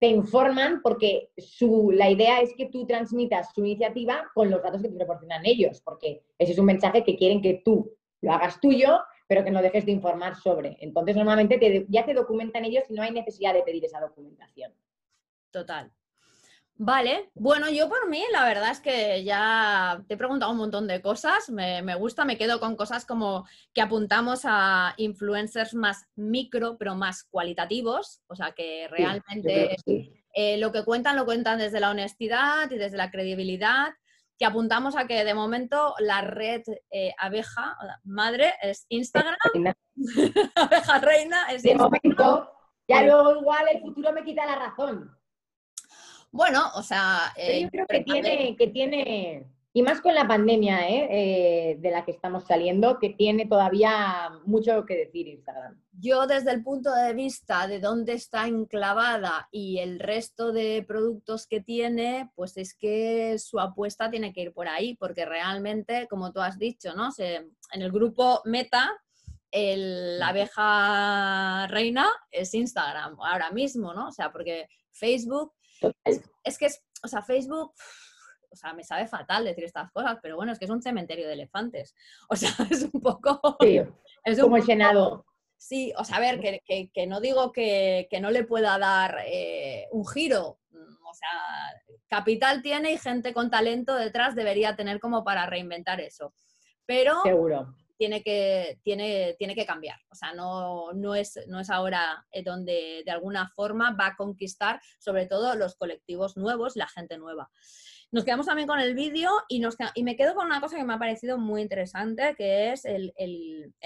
te 0.00 0.08
informan 0.08 0.80
porque 0.82 1.30
su, 1.36 1.92
la 1.92 2.10
idea 2.10 2.40
es 2.40 2.54
que 2.54 2.66
tú 2.66 2.86
transmitas 2.86 3.52
su 3.54 3.60
iniciativa 3.60 4.30
con 4.34 4.50
los 4.50 4.62
datos 4.62 4.82
que 4.82 4.88
te 4.88 4.96
proporcionan 4.96 5.44
ellos, 5.44 5.80
porque 5.82 6.24
ese 6.38 6.52
es 6.52 6.58
un 6.58 6.66
mensaje 6.66 7.04
que 7.04 7.16
quieren 7.16 7.42
que 7.42 7.62
tú 7.64 7.92
lo 8.22 8.32
hagas 8.32 8.60
tuyo 8.60 9.00
pero 9.30 9.44
que 9.44 9.52
no 9.52 9.62
dejes 9.62 9.86
de 9.86 9.92
informar 9.92 10.34
sobre. 10.34 10.76
Entonces, 10.80 11.14
normalmente 11.14 11.86
ya 11.88 12.04
te 12.04 12.14
documentan 12.14 12.64
ellos 12.64 12.82
y 12.88 12.94
no 12.94 13.02
hay 13.02 13.12
necesidad 13.12 13.54
de 13.54 13.62
pedir 13.62 13.84
esa 13.84 14.00
documentación. 14.00 14.72
Total. 15.52 15.92
Vale, 16.82 17.30
bueno, 17.34 17.68
yo 17.68 17.90
por 17.90 18.08
mí 18.08 18.24
la 18.32 18.46
verdad 18.46 18.70
es 18.70 18.80
que 18.80 19.22
ya 19.22 20.02
te 20.08 20.14
he 20.14 20.16
preguntado 20.16 20.50
un 20.50 20.56
montón 20.56 20.88
de 20.88 21.02
cosas, 21.02 21.50
me, 21.50 21.94
gusta, 21.96 22.24
me 22.24 22.38
quedo 22.38 22.58
con 22.58 22.74
cosas 22.74 23.04
como 23.04 23.46
que 23.74 23.82
apuntamos 23.82 24.44
a 24.44 24.94
influencers 24.96 25.74
más 25.74 26.06
micro, 26.16 26.78
pero 26.78 26.94
más 26.94 27.24
cualitativos, 27.24 28.22
o 28.28 28.34
sea 28.34 28.52
que 28.52 28.88
realmente 28.88 29.76
eh, 30.32 30.56
lo 30.56 30.72
que 30.72 30.82
cuentan 30.82 31.16
lo 31.16 31.26
cuentan 31.26 31.58
desde 31.58 31.80
la 31.80 31.90
honestidad 31.90 32.70
y 32.70 32.78
desde 32.78 32.96
la 32.96 33.10
credibilidad 33.10 33.88
que 34.38 34.46
apuntamos 34.46 34.96
a 34.96 35.06
que 35.06 35.22
de 35.22 35.34
momento 35.34 35.94
la 35.98 36.22
red 36.22 36.62
eh, 36.90 37.12
abeja 37.18 37.76
madre 38.04 38.54
es 38.62 38.86
Instagram. 38.88 39.36
abeja 40.54 40.98
reina 40.98 41.52
es 41.52 41.62
de 41.62 41.74
momento, 41.74 42.50
ya 42.88 43.02
luego 43.02 43.38
igual 43.38 43.66
el 43.70 43.82
futuro 43.82 44.14
me 44.14 44.24
quita 44.24 44.46
la 44.46 44.56
razón. 44.56 45.19
Bueno, 46.30 46.70
o 46.74 46.82
sea... 46.82 47.32
yo 47.36 47.68
creo 47.70 47.86
que 47.86 48.00
tiene, 48.00 48.56
que 48.56 48.66
tiene 48.68 49.46
y 49.72 49.82
más 49.82 50.00
con 50.00 50.14
la 50.14 50.26
pandemia 50.26 50.88
¿eh? 50.88 51.08
Eh, 51.10 51.76
de 51.78 51.90
la 51.92 52.04
que 52.04 52.10
estamos 52.10 52.44
saliendo, 52.44 52.98
que 52.98 53.10
tiene 53.10 53.46
todavía 53.46 54.28
mucho 54.44 54.84
que 54.84 54.96
decir 54.96 55.28
Instagram. 55.28 55.80
Yo 55.92 56.26
desde 56.26 56.50
el 56.50 56.64
punto 56.64 56.92
de 56.92 57.12
vista 57.14 57.68
de 57.68 57.78
dónde 57.78 58.14
está 58.14 58.48
enclavada 58.48 59.48
y 59.52 59.78
el 59.78 60.00
resto 60.00 60.50
de 60.50 60.84
productos 60.86 61.46
que 61.46 61.60
tiene, 61.60 62.30
pues 62.34 62.56
es 62.56 62.74
que 62.74 63.38
su 63.38 63.60
apuesta 63.60 64.10
tiene 64.10 64.32
que 64.32 64.42
ir 64.42 64.52
por 64.52 64.66
ahí, 64.66 64.96
porque 64.96 65.24
realmente, 65.24 66.08
como 66.08 66.32
tú 66.32 66.40
has 66.40 66.58
dicho, 66.58 66.94
¿no? 66.94 67.10
en 67.18 67.82
el 67.82 67.92
grupo 67.92 68.40
Meta, 68.44 68.90
la 69.52 70.28
abeja 70.28 71.68
reina 71.68 72.08
es 72.32 72.54
Instagram 72.54 73.16
ahora 73.20 73.52
mismo, 73.52 73.94
¿no? 73.94 74.08
O 74.08 74.12
sea, 74.12 74.32
porque 74.32 74.66
Facebook, 74.90 75.52
es, 76.04 76.22
es, 76.44 76.58
que 76.58 76.66
es, 76.66 76.82
o 77.02 77.08
sea, 77.08 77.22
Facebook 77.22 77.74
o 78.50 78.56
sea, 78.56 78.72
me 78.72 78.84
sabe 78.84 79.06
fatal 79.06 79.44
decir 79.44 79.64
estas 79.64 79.90
cosas, 79.92 80.18
pero 80.20 80.36
bueno, 80.36 80.52
es 80.52 80.58
que 80.58 80.64
es 80.64 80.70
un 80.70 80.82
cementerio 80.82 81.26
de 81.26 81.34
elefantes. 81.34 81.94
O 82.28 82.36
sea, 82.36 82.50
es 82.70 82.88
un 82.92 83.00
poco... 83.00 83.56
Sí, 83.60 83.80
es 84.24 84.40
como 84.40 84.56
el 84.56 84.64
Senado. 84.64 85.24
Sí, 85.56 85.92
o 85.96 86.04
sea, 86.04 86.16
a 86.16 86.20
ver, 86.20 86.40
que, 86.40 87.06
no 87.06 87.20
digo 87.20 87.52
que, 87.52 88.08
no 88.20 88.30
le 88.30 88.44
pueda 88.44 88.78
dar 88.78 89.18
eh, 89.26 89.88
un 89.92 90.06
giro. 90.06 90.58
Mm, 90.70 91.06
o 91.06 91.14
sea, 91.14 91.30
capital 92.08 92.62
tiene 92.62 92.92
y 92.92 92.98
gente 92.98 93.34
con 93.34 93.50
talento 93.50 93.94
detrás 93.94 94.34
debería 94.34 94.74
tener 94.74 95.00
como 95.00 95.22
para 95.22 95.46
reinventar 95.46 96.00
eso. 96.00 96.32
Pero 96.86 97.22
Seguro. 97.22 97.74
Tiene, 98.00 98.22
que, 98.22 98.80
tiene, 98.82 99.36
tiene 99.38 99.54
que 99.54 99.66
cambiar. 99.66 99.98
O 100.08 100.14
sea, 100.14 100.32
no, 100.32 100.94
no, 100.94 101.14
es, 101.14 101.38
no 101.48 101.60
es 101.60 101.68
ahora 101.68 102.26
eh, 102.32 102.42
donde 102.42 103.02
de 103.04 103.10
alguna 103.10 103.50
forma 103.50 103.94
va 103.94 104.06
a 104.06 104.16
conquistar 104.16 104.80
sobre 104.98 105.26
todo 105.26 105.54
los 105.54 105.74
colectivos 105.76 106.38
nuevos, 106.38 106.76
la 106.76 106.88
gente 106.88 107.18
nueva. 107.18 107.50
Nos 108.10 108.24
quedamos 108.24 108.46
también 108.46 108.66
con 108.66 108.80
el 108.80 108.94
vídeo 108.94 109.30
y, 109.50 109.62
y 109.94 110.02
me 110.02 110.16
quedo 110.16 110.34
con 110.34 110.46
una 110.46 110.62
cosa 110.62 110.78
que 110.78 110.84
me 110.84 110.94
ha 110.94 110.98
parecido 110.98 111.36
muy 111.36 111.60
interesante, 111.60 112.34
que 112.38 112.72
es 112.72 112.86
el, 112.86 113.12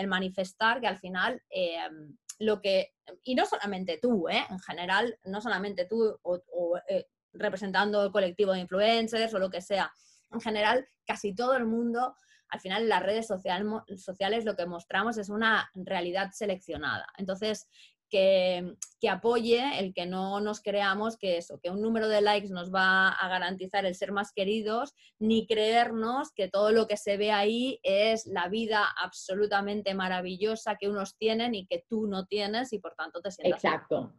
manifestar 0.07 0.81
que 0.81 0.87
al 0.87 0.99
final 0.99 1.43
em, 1.51 2.17
lo 2.39 2.61
que, 2.63 2.95
y 3.25 3.35
no 3.35 3.47
solamente 3.47 3.99
tú, 4.01 4.29
¿eh? 4.29 4.45
en 4.49 4.61
general, 4.61 5.19
no 5.25 5.41
solamente 5.41 5.87
tú 5.87 6.17
o, 6.23 6.79
eh, 6.89 7.09
representando 7.33 8.05
el 8.05 8.13
colectivo 8.13 8.53
de 8.53 8.61
influencers 8.61 9.35
o 9.35 9.41
lo 9.41 9.51
que 9.51 9.61
sea, 9.61 9.93
en 10.31 10.41
general 10.41 10.89
casi 11.05 11.35
todo 11.35 11.57
el 11.57 11.67
mundo, 11.67 12.17
al 12.55 12.61
final 12.61 12.89
las 12.89 13.03
redes 13.03 13.27
sociales 13.27 14.45
lo 14.45 14.55
que 14.55 14.65
mostramos 14.65 15.19
es 15.19 15.29
una 15.29 15.69
realidad 15.75 16.31
seleccionada. 16.33 17.05
Entonces, 17.19 17.67
que, 18.09 18.77
apoye 19.11 19.81
el 19.81 19.93
que 19.93 20.07
no 20.07 20.41
nos 20.41 20.61
creamos 20.63 21.17
que 21.17 21.37
eso, 21.37 21.59
que 21.59 21.71
un 21.71 21.83
número 21.83 22.09
de 22.09 22.21
likes 22.21 22.49
nos 22.49 22.73
va 22.73 23.09
a 23.09 23.29
garantizar 23.29 23.85
el 23.85 23.97
ser 23.97 24.13
más 24.13 24.33
queridos, 24.33 24.95
ni 25.19 25.49
creernos 25.49 26.31
que 26.33 26.49
todo 26.49 26.71
lo 26.71 26.87
que 26.87 26.97
se 26.97 27.17
ve 27.17 27.33
ahí 27.33 27.81
es 27.83 28.25
la 28.27 28.49
vida 28.49 28.87
absolutamente 29.03 29.95
maravillosa 29.95 30.77
que 30.77 30.89
unos 30.89 31.17
tienen 31.17 31.57
y 31.57 31.67
que 31.67 31.85
tú 31.89 32.07
no 32.07 32.25
tienes 32.25 32.73
y 32.73 32.79
por 32.79 32.95
tanto 32.95 33.21
te 33.21 33.33
sientas. 33.33 33.65
Exacto. 33.65 34.15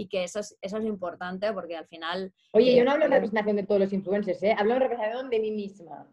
Y 0.00 0.08
que 0.08 0.24
eso 0.24 0.40
es, 0.40 0.56
eso 0.62 0.78
es 0.78 0.84
importante 0.86 1.52
porque 1.52 1.76
al 1.76 1.86
final... 1.86 2.32
Oye, 2.52 2.74
yo 2.74 2.86
no 2.86 2.92
hablo 2.92 3.04
en 3.04 3.10
representación 3.10 3.56
de 3.56 3.64
todos 3.64 3.82
los 3.82 3.92
influencers, 3.92 4.42
¿eh? 4.42 4.56
hablo 4.56 4.72
en 4.72 4.80
representación 4.80 5.28
de 5.28 5.40
mí 5.40 5.50
misma. 5.50 6.08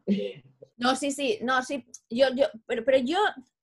No, 0.76 0.94
sí, 0.94 1.12
sí, 1.12 1.40
no, 1.42 1.64
sí, 1.64 1.86
yo, 2.10 2.28
yo, 2.36 2.48
pero, 2.66 2.84
pero 2.84 2.98
yo 2.98 3.18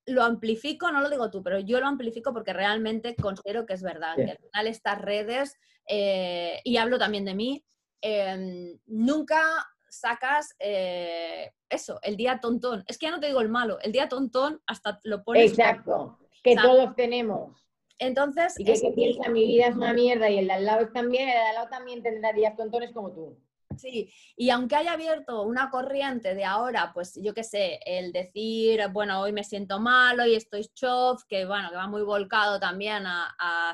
lo 0.07 0.23
amplifico, 0.23 0.91
no 0.91 1.01
lo 1.01 1.11
digo 1.11 1.29
tú, 1.29 1.43
pero 1.43 1.59
yo 1.59 1.79
lo 1.79 1.85
amplifico 1.85 2.33
porque 2.33 2.53
realmente 2.53 3.15
considero 3.15 3.67
que 3.67 3.73
es 3.73 3.83
verdad, 3.83 4.15
que 4.15 4.31
al 4.31 4.37
final 4.37 4.67
estas 4.67 4.99
redes, 4.99 5.59
eh, 5.87 6.59
y 6.63 6.77
hablo 6.77 6.97
también 6.97 7.23
de 7.23 7.35
mí, 7.35 7.63
em, 8.01 8.79
nunca 8.87 9.41
sacas 9.87 10.55
eh, 10.57 11.51
eso, 11.69 11.99
el 12.01 12.17
día 12.17 12.39
tontón. 12.41 12.83
Es 12.87 12.97
que 12.97 13.05
ya 13.05 13.11
no 13.11 13.19
te 13.19 13.27
digo 13.27 13.41
el 13.41 13.49
malo, 13.49 13.79
el 13.81 13.91
día 13.91 14.09
tontón 14.09 14.59
hasta 14.65 14.99
lo 15.03 15.23
pones. 15.23 15.51
Exacto, 15.51 16.17
que 16.43 16.55
todos 16.55 16.95
tenemos. 16.95 17.64
Entonces. 17.99 18.59
Y 18.59 18.65
que, 18.65 18.79
que 18.79 18.91
piensa 18.91 19.29
mi 19.29 19.45
vida 19.45 19.67
es 19.67 19.75
una 19.75 19.93
mierda 19.93 20.29
y 20.29 20.39
el 20.39 20.47
de 20.47 20.53
al 20.53 20.65
lado 20.65 20.89
también, 20.89 21.29
el 21.29 21.35
de 21.35 21.41
al 21.41 21.55
lado 21.55 21.69
también 21.69 22.03
tendrá 22.03 22.33
días 22.33 22.55
tontones 22.55 22.91
como 22.91 23.11
tú. 23.11 23.37
Sí, 23.77 24.13
y 24.37 24.49
aunque 24.49 24.75
haya 24.75 24.93
abierto 24.93 25.43
una 25.43 25.69
corriente 25.69 26.33
de 26.33 26.45
ahora, 26.45 26.91
pues 26.93 27.19
yo 27.21 27.33
qué 27.33 27.43
sé, 27.43 27.79
el 27.85 28.11
decir, 28.11 28.81
bueno, 28.91 29.21
hoy 29.21 29.33
me 29.33 29.43
siento 29.43 29.79
mal, 29.79 30.19
hoy 30.19 30.35
estoy 30.35 30.65
chof, 30.73 31.23
que 31.27 31.45
bueno, 31.45 31.69
que 31.69 31.75
va 31.75 31.87
muy 31.87 32.03
volcado 32.03 32.59
también 32.59 33.05
a, 33.05 33.35
a 33.37 33.73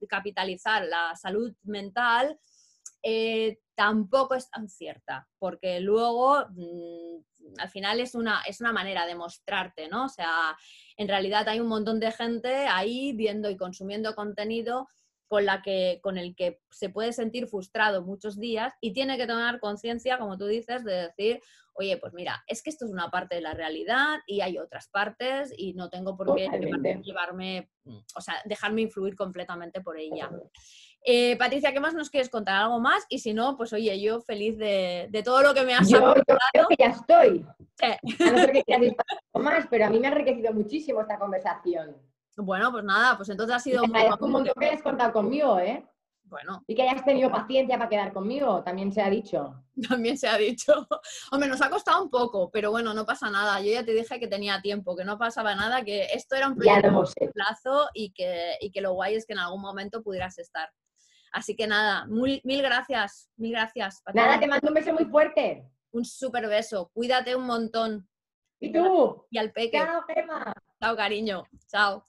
y 0.00 0.06
capitalizar 0.06 0.84
la 0.86 1.16
salud 1.16 1.52
mental, 1.64 2.38
eh, 3.02 3.58
tampoco 3.74 4.34
es 4.34 4.50
tan 4.50 4.68
cierta, 4.68 5.28
porque 5.38 5.80
luego 5.80 6.46
mm, 6.50 7.18
al 7.58 7.70
final 7.70 8.00
es 8.00 8.14
una, 8.14 8.42
es 8.46 8.60
una 8.60 8.72
manera 8.72 9.06
de 9.06 9.14
mostrarte, 9.14 9.88
¿no? 9.88 10.06
O 10.06 10.08
sea, 10.08 10.56
en 10.96 11.08
realidad 11.08 11.48
hay 11.48 11.60
un 11.60 11.68
montón 11.68 12.00
de 12.00 12.12
gente 12.12 12.66
ahí 12.66 13.12
viendo 13.12 13.50
y 13.50 13.56
consumiendo 13.56 14.14
contenido 14.14 14.86
con, 15.28 15.44
la 15.44 15.62
que, 15.62 16.00
con 16.02 16.18
el 16.18 16.34
que 16.34 16.60
se 16.70 16.88
puede 16.88 17.12
sentir 17.12 17.46
frustrado 17.46 18.02
muchos 18.02 18.38
días 18.38 18.74
y 18.80 18.92
tiene 18.92 19.16
que 19.16 19.26
tomar 19.26 19.60
conciencia, 19.60 20.18
como 20.18 20.38
tú 20.38 20.46
dices, 20.46 20.84
de 20.84 21.08
decir, 21.08 21.40
oye, 21.74 21.96
pues 21.98 22.12
mira, 22.12 22.42
es 22.46 22.62
que 22.62 22.70
esto 22.70 22.86
es 22.86 22.90
una 22.90 23.10
parte 23.10 23.36
de 23.36 23.42
la 23.42 23.54
realidad 23.54 24.18
y 24.26 24.40
hay 24.40 24.58
otras 24.58 24.88
partes 24.88 25.52
y 25.56 25.74
no 25.74 25.90
tengo 25.90 26.16
por 26.16 26.34
qué 26.34 26.48
llevarme, 27.02 27.70
o 28.16 28.20
sea, 28.20 28.34
dejarme 28.46 28.82
influir 28.82 29.14
completamente 29.14 29.80
por 29.80 29.98
ella. 29.98 30.30
Eh, 31.04 31.36
Patricia, 31.36 31.72
¿qué 31.72 31.80
más 31.80 31.94
nos 31.94 32.10
quieres 32.10 32.28
contar? 32.28 32.56
¿Algo 32.56 32.80
más? 32.80 33.04
Y 33.08 33.20
si 33.20 33.32
no, 33.32 33.56
pues 33.56 33.72
oye, 33.72 34.00
yo 34.00 34.20
feliz 34.20 34.58
de, 34.58 35.22
todo 35.24 35.42
lo 35.42 35.54
que 35.54 35.62
me 35.62 35.74
has 35.74 35.88
yo, 35.88 36.14
yo 36.14 36.22
creo 36.52 36.66
que 36.68 36.76
ya 36.78 36.86
estoy. 36.86 37.46
A 37.80 38.30
no 38.30 38.38
ser 38.38 38.52
que 38.52 38.64
quieras 38.64 38.94
más, 39.34 39.66
pero 39.70 39.86
a 39.86 39.90
mí 39.90 40.00
me 40.00 40.08
ha 40.08 40.10
enriquecido 40.10 40.52
muchísimo 40.52 41.00
esta 41.00 41.18
conversación. 41.18 41.96
Bueno, 42.36 42.70
pues 42.70 42.84
nada, 42.84 43.16
pues 43.16 43.28
entonces 43.28 43.56
ha 43.56 43.60
sido... 43.60 43.84
muy... 43.84 44.00
un 44.20 44.30
montón 44.30 44.54
que 44.58 44.66
hayas 44.66 44.82
contado 44.82 45.12
conmigo, 45.12 45.58
¿eh? 45.58 45.84
Bueno. 46.28 46.62
Y 46.66 46.74
que 46.74 46.82
hayas 46.82 47.04
tenido 47.04 47.30
paciencia 47.30 47.78
para 47.78 47.88
quedar 47.88 48.12
conmigo, 48.12 48.62
también 48.62 48.92
se 48.92 49.00
ha 49.00 49.08
dicho. 49.08 49.64
También 49.88 50.18
se 50.18 50.28
ha 50.28 50.36
dicho. 50.36 50.86
Hombre, 51.32 51.48
nos 51.48 51.62
ha 51.62 51.70
costado 51.70 52.02
un 52.02 52.10
poco, 52.10 52.50
pero 52.50 52.70
bueno, 52.70 52.92
no 52.92 53.06
pasa 53.06 53.30
nada. 53.30 53.60
Yo 53.60 53.72
ya 53.72 53.84
te 53.84 53.92
dije 53.92 54.20
que 54.20 54.28
tenía 54.28 54.60
tiempo, 54.60 54.94
que 54.94 55.04
no 55.04 55.18
pasaba 55.18 55.54
nada, 55.54 55.84
que 55.84 56.04
esto 56.12 56.36
era 56.36 56.48
un 56.48 56.56
proyecto 56.56 57.04
de 57.18 57.28
plazo 57.28 57.88
y 57.94 58.12
que, 58.12 58.56
y 58.60 58.70
que 58.70 58.80
lo 58.80 58.92
guay 58.92 59.14
es 59.14 59.24
que 59.24 59.32
en 59.32 59.38
algún 59.38 59.62
momento 59.62 60.02
pudieras 60.02 60.38
estar. 60.38 60.68
Así 61.32 61.54
que 61.56 61.66
nada, 61.66 62.06
mil 62.06 62.62
gracias, 62.62 63.30
mil 63.36 63.52
gracias. 63.52 64.02
Nada, 64.14 64.40
te 64.40 64.46
mando 64.46 64.68
un 64.68 64.74
beso 64.74 64.92
muy 64.92 65.04
fuerte. 65.04 65.64
Un 65.90 66.04
súper 66.04 66.48
beso. 66.48 66.90
Cuídate 66.92 67.34
un 67.34 67.46
montón. 67.46 68.08
¿Y 68.60 68.72
tú? 68.72 69.26
Y 69.30 69.38
al 69.38 69.52
peque. 69.52 69.78
Chao, 69.78 70.02
Gemma. 70.06 70.52
Chao, 70.80 70.96
cariño. 70.96 71.44
Chao. 71.68 72.04